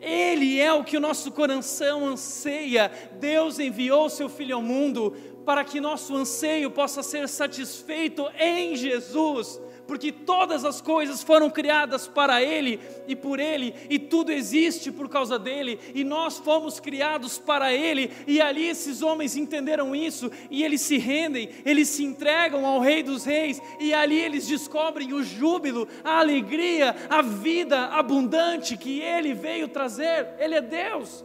Ele 0.00 0.58
é 0.58 0.72
o 0.72 0.84
que 0.84 0.96
o 0.96 1.00
nosso 1.00 1.30
coração 1.30 2.06
anseia. 2.06 2.90
Deus 3.20 3.58
enviou 3.58 4.08
seu 4.08 4.30
Filho 4.30 4.56
ao 4.56 4.62
mundo 4.62 5.14
para 5.44 5.62
que 5.62 5.80
nosso 5.80 6.14
anseio 6.16 6.70
possa 6.70 7.02
ser 7.02 7.28
satisfeito 7.28 8.26
em 8.38 8.74
Jesus 8.76 9.60
porque 9.86 10.10
todas 10.10 10.64
as 10.64 10.80
coisas 10.80 11.22
foram 11.22 11.48
criadas 11.48 12.08
para 12.08 12.42
Ele 12.42 12.80
e 13.06 13.14
por 13.14 13.38
Ele, 13.38 13.74
e 13.88 13.98
tudo 13.98 14.32
existe 14.32 14.90
por 14.90 15.08
causa 15.08 15.38
dele, 15.38 15.78
e 15.94 16.04
nós 16.04 16.38
fomos 16.38 16.80
criados 16.80 17.38
para 17.38 17.72
Ele, 17.72 18.10
e 18.26 18.40
ali 18.40 18.66
esses 18.68 19.02
homens 19.02 19.36
entenderam 19.36 19.94
isso, 19.94 20.30
e 20.50 20.64
eles 20.64 20.80
se 20.80 20.98
rendem, 20.98 21.50
eles 21.64 21.88
se 21.88 22.04
entregam 22.04 22.66
ao 22.66 22.80
Rei 22.80 23.02
dos 23.02 23.24
Reis, 23.24 23.60
e 23.78 23.94
ali 23.94 24.18
eles 24.18 24.46
descobrem 24.46 25.12
o 25.12 25.22
júbilo, 25.22 25.88
a 26.02 26.18
alegria, 26.18 26.94
a 27.08 27.22
vida 27.22 27.86
abundante 27.86 28.76
que 28.76 29.00
Ele 29.00 29.34
veio 29.34 29.68
trazer, 29.68 30.34
Ele 30.38 30.54
é 30.54 30.60
Deus. 30.60 31.24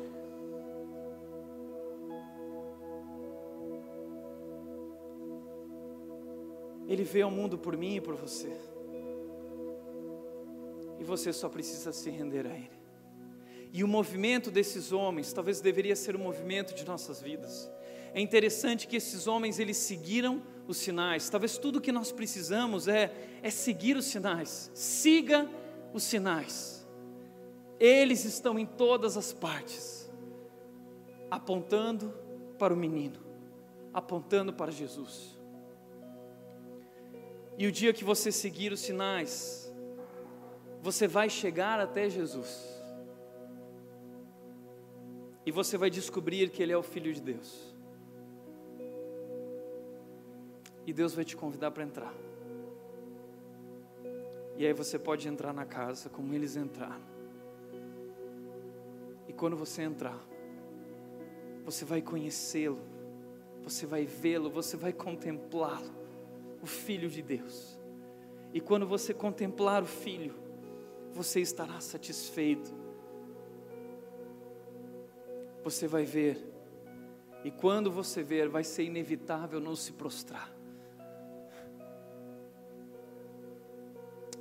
Ele 6.92 7.06
veio 7.06 7.24
ao 7.24 7.32
mundo 7.32 7.58
por 7.58 7.78
mim 7.78 7.96
e 7.96 8.02
por 8.02 8.16
você. 8.16 8.52
E 11.00 11.04
você 11.06 11.32
só 11.32 11.48
precisa 11.48 11.94
se 11.94 12.10
render 12.10 12.46
a 12.46 12.54
Ele. 12.54 12.82
E 13.72 13.82
o 13.82 13.88
movimento 13.88 14.52
desses 14.52 14.92
homens 14.92 15.32
talvez 15.32 15.62
deveria 15.62 15.96
ser 15.96 16.18
o 16.18 16.20
movimento 16.20 16.76
de 16.76 16.86
nossas 16.86 17.22
vidas. 17.22 17.72
É 18.14 18.20
interessante 18.20 18.90
que 18.90 18.98
esses 18.98 19.26
homens 19.26 19.58
eles 19.58 19.78
seguiram 19.78 20.44
os 20.68 20.76
sinais. 20.76 21.30
Talvez 21.30 21.58
tudo 21.58 21.80
que 21.80 21.94
nós 21.94 22.12
precisamos 22.12 22.90
é, 22.90 23.10
é 23.42 23.50
seguir 23.50 23.96
os 23.96 24.04
sinais. 24.04 24.70
Siga 24.74 25.50
os 25.94 26.04
sinais. 26.04 26.86
Eles 27.80 28.26
estão 28.26 28.60
em 28.60 28.66
todas 28.66 29.16
as 29.16 29.32
partes, 29.32 30.12
apontando 31.32 32.14
para 32.60 32.74
o 32.74 32.78
menino, 32.78 33.22
apontando 33.94 34.52
para 34.52 34.74
Jesus. 34.74 35.41
E 37.58 37.68
o 37.68 37.72
dia 37.72 37.94
que 37.94 38.04
você 38.04 38.32
seguir 38.32 38.72
os 38.72 38.80
sinais, 38.80 39.72
você 40.82 41.08
vai 41.08 41.30
chegar 41.30 41.80
até 41.80 42.10
Jesus. 42.10 42.82
E 45.46 45.52
você 45.52 45.78
vai 45.78 45.90
descobrir 45.90 46.50
que 46.50 46.62
Ele 46.62 46.72
é 46.72 46.78
o 46.78 46.84
Filho 46.84 47.14
de 47.14 47.22
Deus. 47.22 47.76
E 50.86 50.94
Deus 50.94 51.14
vai 51.14 51.24
te 51.24 51.36
convidar 51.36 51.72
para 51.72 51.84
entrar. 51.84 52.14
E 54.58 54.66
aí 54.66 54.74
você 54.74 55.00
pode 55.00 55.28
entrar 55.28 55.54
na 55.54 55.66
casa 55.66 56.10
como 56.10 56.34
eles 56.34 56.56
entraram. 56.56 57.02
E 59.28 59.34
quando 59.34 59.56
você 59.56 59.82
entrar, 59.82 60.20
você 61.64 61.86
vai 61.86 62.02
conhecê-lo, 62.02 62.82
você 63.64 63.86
vai 63.86 64.06
vê-lo, 64.06 64.50
você 64.50 64.76
vai 64.76 64.92
contemplá-lo, 64.92 65.92
o 66.62 66.66
Filho 66.66 67.10
de 67.10 67.22
Deus. 67.22 67.80
E 68.54 68.60
quando 68.60 68.86
você 68.86 69.14
contemplar 69.14 69.82
o 69.84 69.88
Filho, 69.88 70.36
você 71.12 71.40
estará 71.40 71.80
satisfeito. 71.80 72.74
Você 75.64 75.88
vai 75.88 76.04
ver, 76.04 76.52
e 77.44 77.52
quando 77.52 77.92
você 77.92 78.22
ver, 78.22 78.50
vai 78.50 78.64
ser 78.64 78.84
inevitável 78.84 79.60
não 79.60 79.76
se 79.76 79.94
prostrar. 79.94 80.52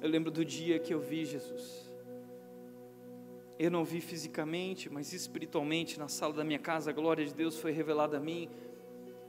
Eu 0.01 0.09
lembro 0.09 0.31
do 0.31 0.45
dia 0.45 0.79
que 0.79 0.93
eu 0.95 1.01
vi 1.01 1.25
Jesus. 1.25 1.91
Eu 3.59 3.71
não 3.71 3.85
vi 3.85 4.01
fisicamente, 4.01 4.89
mas 4.89 5.13
espiritualmente 5.13 5.99
na 5.99 6.09
sala 6.09 6.33
da 6.33 6.45
minha 6.45 6.59
casa, 6.59 6.91
a 6.91 6.93
glória 6.93 7.25
de 7.25 7.35
Deus 7.35 7.59
foi 7.59 7.73
revelada 7.73 8.17
a 8.17 8.21
mim. 8.21 8.49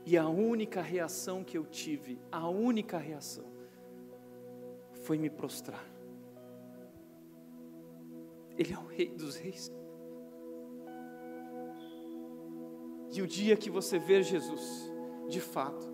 E 0.04 0.18
a 0.18 0.28
única 0.28 0.80
reação 0.80 1.44
que 1.44 1.56
eu 1.56 1.64
tive, 1.64 2.18
a 2.30 2.48
única 2.48 2.98
reação, 2.98 3.44
foi 5.02 5.16
me 5.16 5.30
prostrar. 5.30 5.84
Ele 8.56 8.72
é 8.72 8.78
o 8.78 8.86
Rei 8.86 9.08
dos 9.10 9.36
Reis. 9.36 9.72
E 13.12 13.20
o 13.20 13.26
dia 13.26 13.56
que 13.56 13.70
você 13.70 13.98
ver 13.98 14.22
Jesus, 14.22 14.90
de 15.28 15.40
fato, 15.40 15.90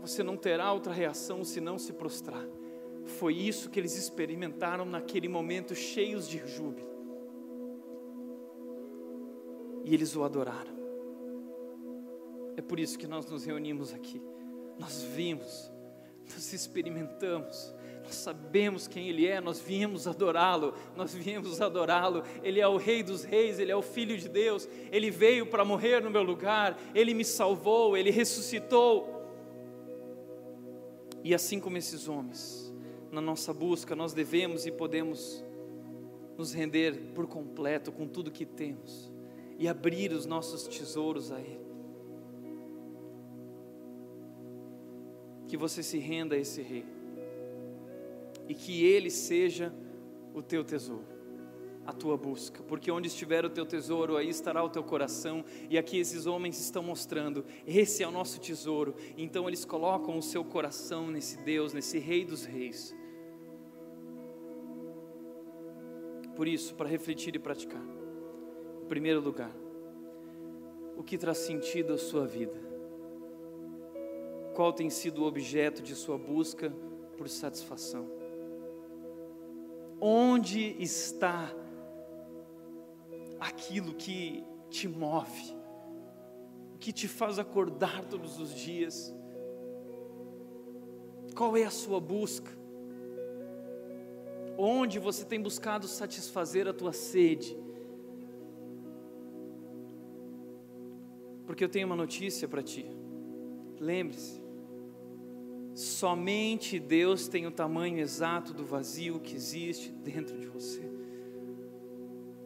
você 0.00 0.22
não 0.22 0.36
terá 0.36 0.72
outra 0.72 0.92
reação 0.92 1.44
senão 1.44 1.78
se 1.78 1.92
prostrar. 1.92 2.44
Foi 3.04 3.34
isso 3.34 3.70
que 3.70 3.78
eles 3.78 3.96
experimentaram 3.96 4.84
naquele 4.84 5.28
momento, 5.28 5.74
cheios 5.74 6.28
de 6.28 6.38
júbilo. 6.46 6.88
E 9.84 9.94
eles 9.94 10.14
o 10.16 10.24
adoraram. 10.24 10.77
É 12.58 12.60
por 12.60 12.80
isso 12.80 12.98
que 12.98 13.06
nós 13.06 13.24
nos 13.30 13.44
reunimos 13.44 13.94
aqui. 13.94 14.20
Nós 14.80 15.00
vimos, 15.14 15.70
nós 16.28 16.52
experimentamos, 16.52 17.72
nós 18.02 18.16
sabemos 18.16 18.88
quem 18.88 19.08
Ele 19.08 19.28
é, 19.28 19.40
nós 19.40 19.60
viemos 19.60 20.08
adorá-lo, 20.08 20.74
nós 20.96 21.14
viemos 21.14 21.60
adorá-lo. 21.60 22.24
Ele 22.42 22.58
é 22.58 22.66
o 22.66 22.76
Rei 22.76 23.04
dos 23.04 23.22
Reis, 23.22 23.60
Ele 23.60 23.70
é 23.70 23.76
o 23.76 23.80
Filho 23.80 24.18
de 24.18 24.28
Deus, 24.28 24.68
Ele 24.90 25.08
veio 25.08 25.46
para 25.46 25.64
morrer 25.64 26.02
no 26.02 26.10
meu 26.10 26.24
lugar, 26.24 26.76
Ele 26.92 27.14
me 27.14 27.24
salvou, 27.24 27.96
Ele 27.96 28.10
ressuscitou. 28.10 29.22
E 31.22 31.32
assim 31.32 31.60
como 31.60 31.76
esses 31.76 32.08
homens, 32.08 32.74
na 33.12 33.20
nossa 33.20 33.54
busca, 33.54 33.94
nós 33.94 34.12
devemos 34.12 34.66
e 34.66 34.72
podemos 34.72 35.44
nos 36.36 36.52
render 36.52 37.12
por 37.14 37.28
completo 37.28 37.92
com 37.92 38.08
tudo 38.08 38.32
que 38.32 38.44
temos 38.44 39.12
e 39.56 39.68
abrir 39.68 40.10
os 40.10 40.26
nossos 40.26 40.66
tesouros 40.66 41.30
a 41.30 41.40
Ele. 41.40 41.67
Que 45.48 45.56
você 45.56 45.82
se 45.82 45.98
renda 45.98 46.36
a 46.36 46.38
esse 46.38 46.62
Rei. 46.62 46.84
E 48.46 48.54
que 48.54 48.84
Ele 48.84 49.10
seja 49.10 49.74
o 50.34 50.42
teu 50.42 50.62
tesouro, 50.62 51.06
a 51.86 51.92
tua 51.92 52.16
busca, 52.16 52.62
porque 52.62 52.90
onde 52.90 53.08
estiver 53.08 53.44
o 53.44 53.50
teu 53.50 53.66
tesouro, 53.66 54.16
aí 54.16 54.28
estará 54.28 54.62
o 54.62 54.68
teu 54.68 54.84
coração, 54.84 55.44
e 55.68 55.76
aqui 55.76 55.98
esses 55.98 56.26
homens 56.26 56.60
estão 56.60 56.82
mostrando: 56.82 57.44
esse 57.66 58.02
é 58.02 58.08
o 58.08 58.10
nosso 58.10 58.38
tesouro, 58.38 58.94
então 59.16 59.48
eles 59.48 59.64
colocam 59.64 60.16
o 60.16 60.22
seu 60.22 60.44
coração 60.44 61.10
nesse 61.10 61.38
Deus, 61.38 61.72
nesse 61.72 61.98
Rei 61.98 62.24
dos 62.24 62.44
Reis. 62.44 62.94
Por 66.36 66.46
isso, 66.46 66.74
para 66.74 66.88
refletir 66.88 67.34
e 67.34 67.38
praticar, 67.38 67.82
em 68.82 68.86
primeiro 68.86 69.20
lugar, 69.20 69.52
o 70.96 71.02
que 71.02 71.18
traz 71.18 71.38
sentido 71.38 71.94
à 71.94 71.98
sua 71.98 72.26
vida? 72.26 72.67
Qual 74.58 74.72
tem 74.72 74.90
sido 74.90 75.22
o 75.22 75.24
objeto 75.24 75.80
de 75.80 75.94
sua 75.94 76.18
busca 76.18 76.68
por 77.16 77.28
satisfação? 77.28 78.10
Onde 80.00 80.74
está 80.82 81.54
aquilo 83.38 83.94
que 83.94 84.42
te 84.68 84.88
move, 84.88 85.56
que 86.80 86.92
te 86.92 87.06
faz 87.06 87.38
acordar 87.38 88.04
todos 88.06 88.40
os 88.40 88.52
dias? 88.52 89.14
Qual 91.36 91.56
é 91.56 91.62
a 91.62 91.70
sua 91.70 92.00
busca? 92.00 92.50
Onde 94.58 94.98
você 94.98 95.24
tem 95.24 95.40
buscado 95.40 95.86
satisfazer 95.86 96.66
a 96.66 96.72
tua 96.72 96.92
sede? 96.92 97.56
Porque 101.46 101.62
eu 101.62 101.68
tenho 101.68 101.86
uma 101.86 101.94
notícia 101.94 102.48
para 102.48 102.60
ti. 102.60 102.90
Lembre-se, 103.78 104.47
Somente 105.78 106.76
Deus 106.76 107.28
tem 107.28 107.46
o 107.46 107.52
tamanho 107.52 108.00
exato 108.00 108.52
do 108.52 108.64
vazio 108.64 109.20
que 109.20 109.36
existe 109.36 109.90
dentro 109.90 110.36
de 110.36 110.48
você. 110.48 110.82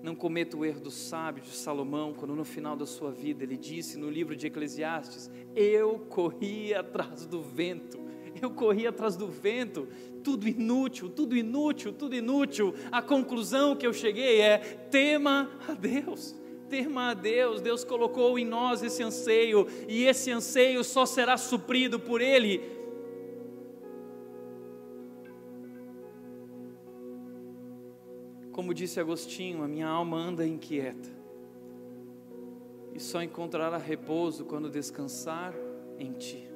Não 0.03 0.14
cometa 0.14 0.55
o 0.55 0.66
erro 0.66 0.80
do 0.80 0.91
sábio 0.91 1.43
de 1.43 1.49
Salomão, 1.49 2.12
quando 2.12 2.37
no 2.37 2.45
final 2.45 2.76
da 2.76 2.85
sua 2.85 3.11
vida 3.11 3.43
ele 3.43 3.57
disse 3.57 3.97
no 3.97 4.11
livro 4.11 4.37
de 4.37 4.49
Eclesiastes: 4.49 5.30
Eu 5.57 5.99
corri 6.11 6.74
atrás 6.74 7.24
do 7.24 7.41
vento, 7.41 7.99
eu 8.39 8.51
corri 8.51 8.87
atrás 8.87 9.16
do 9.16 9.28
vento, 9.28 9.89
tudo 10.22 10.47
inútil, 10.47 11.09
tudo 11.09 11.35
inútil, 11.35 11.91
tudo 11.91 12.14
inútil. 12.14 12.74
A 12.91 13.01
conclusão 13.01 13.74
que 13.74 13.87
eu 13.87 13.95
cheguei 13.95 14.43
é: 14.43 14.59
tema 14.59 15.51
a 15.66 15.72
Deus 15.72 16.43
tema 16.68 17.11
a 17.11 17.14
Deus, 17.14 17.61
Deus 17.61 17.85
colocou 17.85 18.39
em 18.39 18.47
nós 18.47 18.83
esse 18.83 19.03
anseio, 19.03 19.66
e 19.87 20.05
esse 20.05 20.30
anseio 20.30 20.83
só 20.83 21.05
será 21.05 21.37
suprido 21.37 22.01
por 22.01 22.22
Ele 22.22 22.82
Como 28.63 28.73
disse 28.73 29.01
Agostinho, 29.01 29.65
a 29.65 29.67
minha 29.67 29.89
alma 29.89 30.17
anda 30.17 30.47
inquieta 30.47 31.09
e 32.95 33.01
só 33.01 33.21
encontrará 33.21 33.77
repouso 33.77 34.45
quando 34.45 34.71
descansar 34.71 35.53
em 35.99 36.13
Ti. 36.13 36.49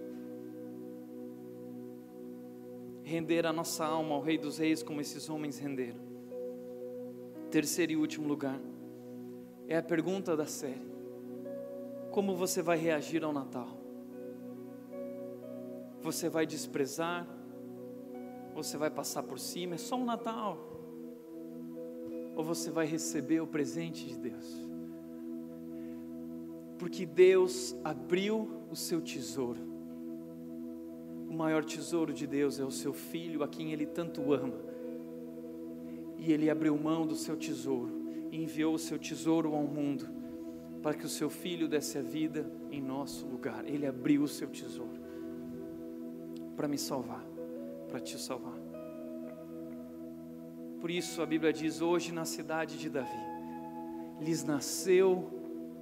Render 3.03 3.45
a 3.45 3.53
nossa 3.53 3.85
alma 3.85 4.15
ao 4.15 4.21
Rei 4.21 4.39
dos 4.39 4.59
Reis, 4.59 4.85
como 4.85 5.01
esses 5.01 5.29
homens 5.29 5.59
renderam. 5.59 5.99
Terceiro 7.51 7.91
e 7.91 7.97
último 7.97 8.29
lugar, 8.29 8.61
é 9.67 9.77
a 9.77 9.83
pergunta 9.83 10.37
da 10.37 10.47
série: 10.47 10.87
Como 12.13 12.37
você 12.37 12.63
vai 12.63 12.79
reagir 12.79 13.25
ao 13.25 13.33
Natal? 13.33 13.77
Você 16.03 16.29
vai 16.29 16.47
desprezar? 16.47 17.27
Você 18.55 18.77
vai 18.77 18.91
passar 18.91 19.25
por 19.25 19.41
cima? 19.41 19.75
É 19.75 19.79
só 19.79 19.97
um 19.97 20.05
Natal 20.05 20.76
ou 22.37 22.45
você 22.45 22.71
vai 22.71 22.87
receber 22.87 23.41
o 23.41 23.47
presente 23.47 24.07
de 24.07 24.19
Deus. 24.19 24.69
Porque 26.79 27.07
Deus 27.07 27.75
abriu 27.83 28.49
o 28.71 28.77
seu 28.77 29.01
tesouro. 29.01 29.61
O 31.29 31.33
maior 31.33 31.65
tesouro 31.65 32.13
de 32.13 32.27
Deus 32.27 32.61
é 32.61 32.65
o 32.65 32.71
seu 32.71 32.93
filho, 32.93 33.43
a 33.43 33.49
quem 33.49 33.73
ele 33.73 33.87
tanto 33.87 34.33
ama. 34.35 34.55
E 36.19 36.31
ele 36.31 36.51
abriu 36.51 36.77
mão 36.77 37.07
do 37.07 37.17
seu 37.17 37.37
tesouro 37.37 38.07
e 38.31 38.43
enviou 38.43 38.75
o 38.75 38.79
seu 38.79 38.99
tesouro 38.99 39.55
ao 39.55 39.63
mundo 39.63 40.07
para 40.83 40.95
que 40.95 41.07
o 41.07 41.09
seu 41.09 41.29
filho 41.31 41.67
desse 41.67 41.99
a 41.99 42.03
vida 42.03 42.49
em 42.71 42.81
nosso 42.81 43.27
lugar. 43.27 43.65
Ele 43.67 43.87
abriu 43.87 44.23
o 44.23 44.29
seu 44.29 44.49
tesouro 44.49 45.01
para 46.55 46.69
me 46.69 46.79
salvar, 46.79 47.25
para 47.89 47.99
te 47.99 48.19
salvar. 48.19 48.56
Por 50.87 50.91
isso 50.93 51.21
a 51.21 51.27
Bíblia 51.27 51.53
diz: 51.53 51.81
hoje 51.81 52.13
na 52.13 52.25
cidade 52.25 52.79
de 52.79 52.89
Davi 52.89 53.11
lhes 54.21 54.45
nasceu 54.45 55.29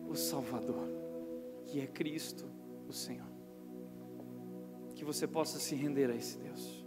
o 0.09 0.15
Salvador, 0.15 0.89
que 1.67 1.79
é 1.79 1.87
Cristo, 1.87 2.47
o 2.89 2.93
Senhor. 2.95 3.29
Que 4.95 5.05
você 5.05 5.27
possa 5.27 5.59
se 5.59 5.75
render 5.75 6.11
a 6.11 6.17
esse 6.17 6.39
Deus. 6.39 6.87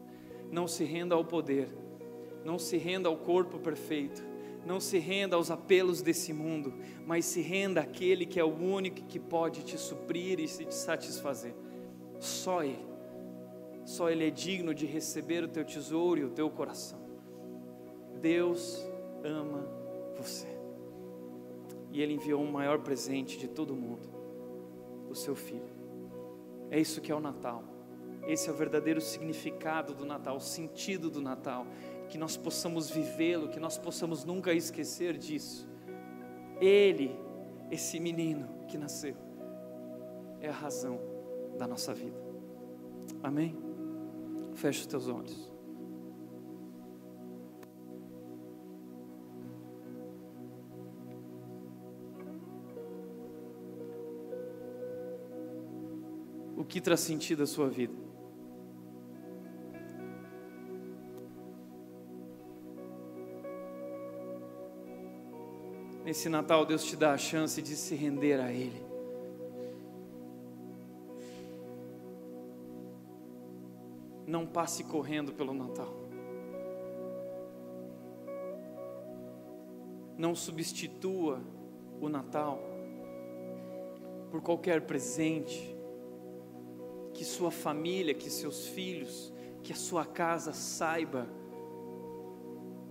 Não 0.51 0.67
se 0.67 0.83
renda 0.83 1.13
ao 1.13 1.23
poder, 1.23 1.69
não 2.43 2.57
se 2.57 2.75
renda 2.75 3.07
ao 3.07 3.17
corpo 3.17 3.59
perfeito, 3.59 4.25
não 4.65 4.79
se 4.79 4.97
renda 4.97 5.35
aos 5.35 5.51
apelos 5.51 6.01
desse 6.01 6.33
mundo, 6.33 6.73
mas 7.05 7.23
se 7.23 7.41
renda 7.41 7.81
àquele 7.81 8.25
que 8.25 8.39
é 8.39 8.43
o 8.43 8.51
único 8.51 9.03
que 9.03 9.19
pode 9.19 9.63
te 9.63 9.77
suprir 9.77 10.39
e 10.39 10.47
te 10.47 10.73
satisfazer. 10.73 11.53
Só 12.19 12.63
Ele. 12.63 12.83
Só 13.85 14.09
Ele 14.09 14.25
é 14.25 14.31
digno 14.31 14.73
de 14.73 14.87
receber 14.87 15.43
o 15.43 15.47
teu 15.47 15.63
tesouro 15.63 16.19
e 16.19 16.25
o 16.25 16.31
teu 16.31 16.49
coração. 16.49 17.06
Deus 18.17 18.85
ama 19.23 19.67
você. 20.15 20.47
E 21.91 22.01
Ele 22.01 22.13
enviou 22.13 22.41
um 22.41 22.51
maior 22.51 22.79
presente 22.79 23.37
de 23.37 23.47
todo 23.47 23.75
mundo, 23.75 24.09
o 25.09 25.15
seu 25.15 25.35
Filho. 25.35 25.77
É 26.69 26.79
isso 26.79 26.99
que 27.01 27.11
é 27.11 27.15
o 27.15 27.19
Natal. 27.19 27.63
Esse 28.27 28.49
é 28.49 28.51
o 28.51 28.55
verdadeiro 28.55 28.99
significado 28.99 29.93
do 29.93 30.05
Natal, 30.05 30.35
o 30.35 30.41
sentido 30.41 31.09
do 31.09 31.21
Natal. 31.21 31.65
Que 32.09 32.17
nós 32.17 32.35
possamos 32.35 32.89
vivê-lo, 32.89 33.49
que 33.49 33.59
nós 33.59 33.77
possamos 33.77 34.25
nunca 34.25 34.53
esquecer 34.53 35.17
disso. 35.17 35.67
Ele, 36.59 37.17
esse 37.71 37.99
menino 37.99 38.49
que 38.67 38.77
nasceu, 38.77 39.15
é 40.41 40.49
a 40.49 40.53
razão 40.53 40.99
da 41.57 41.67
nossa 41.67 41.93
vida. 41.93 42.17
Amém? 43.23 43.55
Feche 44.53 44.81
os 44.81 44.87
teus 44.87 45.07
olhos. 45.07 45.56
Que 56.67 56.81
traz 56.81 56.99
sentido 56.99 57.43
à 57.43 57.47
sua 57.47 57.69
vida? 57.69 58.07
Nesse 66.03 66.29
Natal, 66.29 66.65
Deus 66.65 66.85
te 66.85 66.95
dá 66.95 67.11
a 67.11 67.17
chance 67.17 67.61
de 67.61 67.75
se 67.75 67.93
render 67.93 68.39
a 68.39 68.51
Ele. 68.51 68.81
Não 74.25 74.45
passe 74.45 74.85
correndo 74.85 75.33
pelo 75.33 75.53
Natal. 75.53 75.93
Não 80.17 80.33
substitua 80.33 81.41
o 81.99 82.07
Natal 82.09 82.59
por 84.31 84.41
qualquer 84.41 84.81
presente 84.81 85.76
que 87.17 87.25
sua 87.25 87.51
família, 87.51 88.13
que 88.13 88.29
seus 88.29 88.67
filhos, 88.67 89.33
que 89.63 89.73
a 89.73 89.75
sua 89.75 90.05
casa 90.05 90.53
saiba 90.53 91.27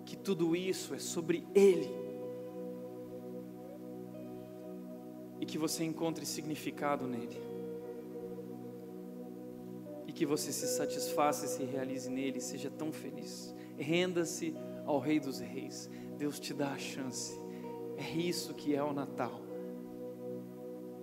que 0.05 0.17
tudo 0.17 0.55
isso 0.55 0.95
é 0.95 0.99
sobre 0.99 1.47
Ele. 1.55 2.07
e 5.41 5.45
que 5.47 5.59
você 5.59 5.85
encontre 5.85 6.25
significado 6.25 7.07
nele. 7.07 7.41
E 10.07 10.13
que 10.13 10.25
você 10.25 10.53
se 10.53 10.67
satisfaça 10.67 11.47
e 11.47 11.49
se 11.49 11.65
realize 11.65 12.09
nele, 12.09 12.41
seja 12.41 12.71
tão 12.71 12.93
feliz. 12.93 13.55
Renda-se 13.77 14.55
ao 14.85 14.99
Rei 14.99 15.21
dos 15.21 15.41
Reis. 15.41 15.91
Deus 16.17 16.41
te 16.41 16.55
dá 16.55 16.73
a 16.73 16.79
chance. 16.79 17.39
É 17.97 18.11
isso 18.19 18.55
que 18.55 18.75
é 18.75 18.83
o 18.83 18.93
Natal. 18.93 19.41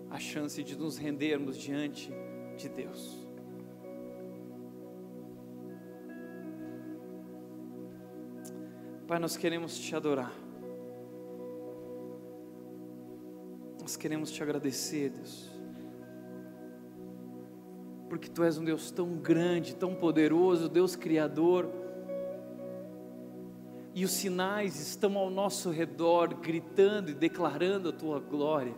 A 0.09 0.19
chance 0.19 0.63
de 0.63 0.75
nos 0.75 0.97
rendermos 0.97 1.57
diante 1.57 2.11
de 2.57 2.69
Deus. 2.69 3.23
Pai, 9.07 9.19
nós 9.19 9.35
queremos 9.35 9.77
te 9.77 9.95
adorar. 9.95 10.31
Nós 13.81 13.97
queremos 13.97 14.31
te 14.31 14.41
agradecer, 14.41 15.09
Deus, 15.09 15.51
porque 18.07 18.29
Tu 18.29 18.41
és 18.43 18.57
um 18.57 18.63
Deus 18.63 18.91
tão 18.91 19.17
grande, 19.17 19.75
tão 19.75 19.93
poderoso, 19.93 20.69
Deus 20.69 20.95
Criador, 20.95 21.69
e 23.93 24.05
os 24.05 24.11
sinais 24.11 24.79
estão 24.79 25.17
ao 25.17 25.29
nosso 25.29 25.69
redor, 25.69 26.33
gritando 26.35 27.11
e 27.11 27.13
declarando 27.13 27.89
a 27.89 27.91
Tua 27.91 28.19
glória, 28.19 28.73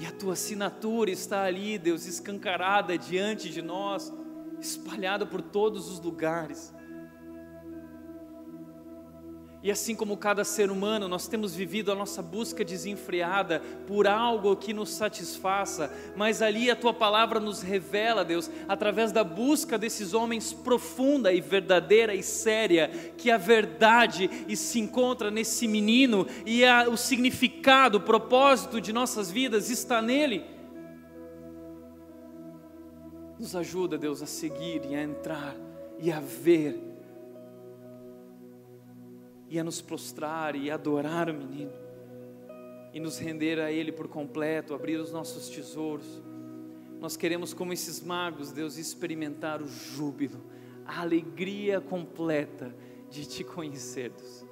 e 0.00 0.06
a 0.06 0.10
Tua 0.10 0.32
assinatura 0.32 1.10
está 1.10 1.42
ali, 1.42 1.76
Deus, 1.76 2.06
escancarada 2.06 2.96
diante 2.96 3.50
de 3.50 3.60
nós, 3.60 4.10
espalhada 4.58 5.26
por 5.26 5.42
todos 5.42 5.90
os 5.90 6.00
lugares. 6.00 6.72
E 9.62 9.70
assim 9.70 9.94
como 9.94 10.16
cada 10.16 10.42
ser 10.42 10.70
humano, 10.70 11.06
nós 11.06 11.28
temos 11.28 11.54
vivido 11.54 11.92
a 11.92 11.94
nossa 11.94 12.22
busca 12.22 12.64
desenfreada 12.64 13.60
por 13.86 14.06
algo 14.06 14.56
que 14.56 14.72
nos 14.72 14.88
satisfaça, 14.88 15.92
mas 16.16 16.40
ali 16.40 16.70
a 16.70 16.76
tua 16.76 16.94
palavra 16.94 17.38
nos 17.38 17.60
revela, 17.60 18.24
Deus, 18.24 18.50
através 18.66 19.12
da 19.12 19.22
busca 19.22 19.76
desses 19.76 20.14
homens 20.14 20.54
profunda 20.54 21.30
e 21.30 21.42
verdadeira 21.42 22.14
e 22.14 22.22
séria, 22.22 22.88
que 23.18 23.30
a 23.30 23.36
verdade 23.36 24.30
se 24.56 24.80
encontra 24.80 25.30
nesse 25.30 25.68
menino 25.68 26.26
e 26.46 26.64
a, 26.64 26.88
o 26.88 26.96
significado, 26.96 27.98
o 27.98 28.02
propósito 28.02 28.80
de 28.80 28.94
nossas 28.94 29.30
vidas 29.30 29.68
está 29.68 30.00
nele. 30.00 30.42
Nos 33.38 33.54
ajuda, 33.54 33.98
Deus, 33.98 34.22
a 34.22 34.26
seguir 34.26 34.86
e 34.88 34.94
a 34.94 35.02
entrar 35.02 35.54
e 35.98 36.10
a 36.10 36.20
ver 36.20 36.89
e 39.50 39.58
a 39.58 39.64
nos 39.64 39.82
prostrar 39.82 40.54
e 40.54 40.70
adorar 40.70 41.28
o 41.28 41.34
menino, 41.34 41.72
e 42.94 43.00
nos 43.00 43.18
render 43.18 43.60
a 43.60 43.70
Ele 43.70 43.90
por 43.90 44.06
completo, 44.06 44.72
abrir 44.72 44.96
os 44.96 45.12
nossos 45.12 45.48
tesouros. 45.48 46.22
Nós 47.00 47.16
queremos, 47.16 47.52
como 47.52 47.72
esses 47.72 48.00
magos, 48.00 48.52
Deus, 48.52 48.78
experimentar 48.78 49.60
o 49.60 49.66
júbilo, 49.66 50.40
a 50.86 51.00
alegria 51.00 51.80
completa 51.80 52.72
de 53.10 53.26
Te 53.26 53.42
conhecer, 53.42 54.10
Deus. 54.10 54.46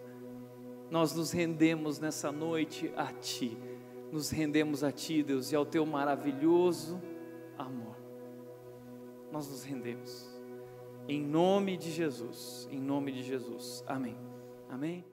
Nós 0.90 1.14
nos 1.14 1.30
rendemos 1.30 2.00
nessa 2.00 2.32
noite 2.32 2.92
a 2.96 3.12
Ti, 3.12 3.56
nos 4.10 4.30
rendemos 4.30 4.82
a 4.82 4.90
Ti, 4.90 5.22
Deus, 5.22 5.52
e 5.52 5.56
ao 5.56 5.64
Teu 5.64 5.86
maravilhoso 5.86 7.00
amor. 7.56 7.96
Nós 9.30 9.48
nos 9.48 9.62
rendemos. 9.62 10.26
Em 11.06 11.22
nome 11.22 11.76
de 11.76 11.92
Jesus, 11.92 12.68
em 12.70 12.80
nome 12.80 13.12
de 13.12 13.22
Jesus. 13.22 13.84
Amém. 13.86 14.27
Amém? 14.68 15.04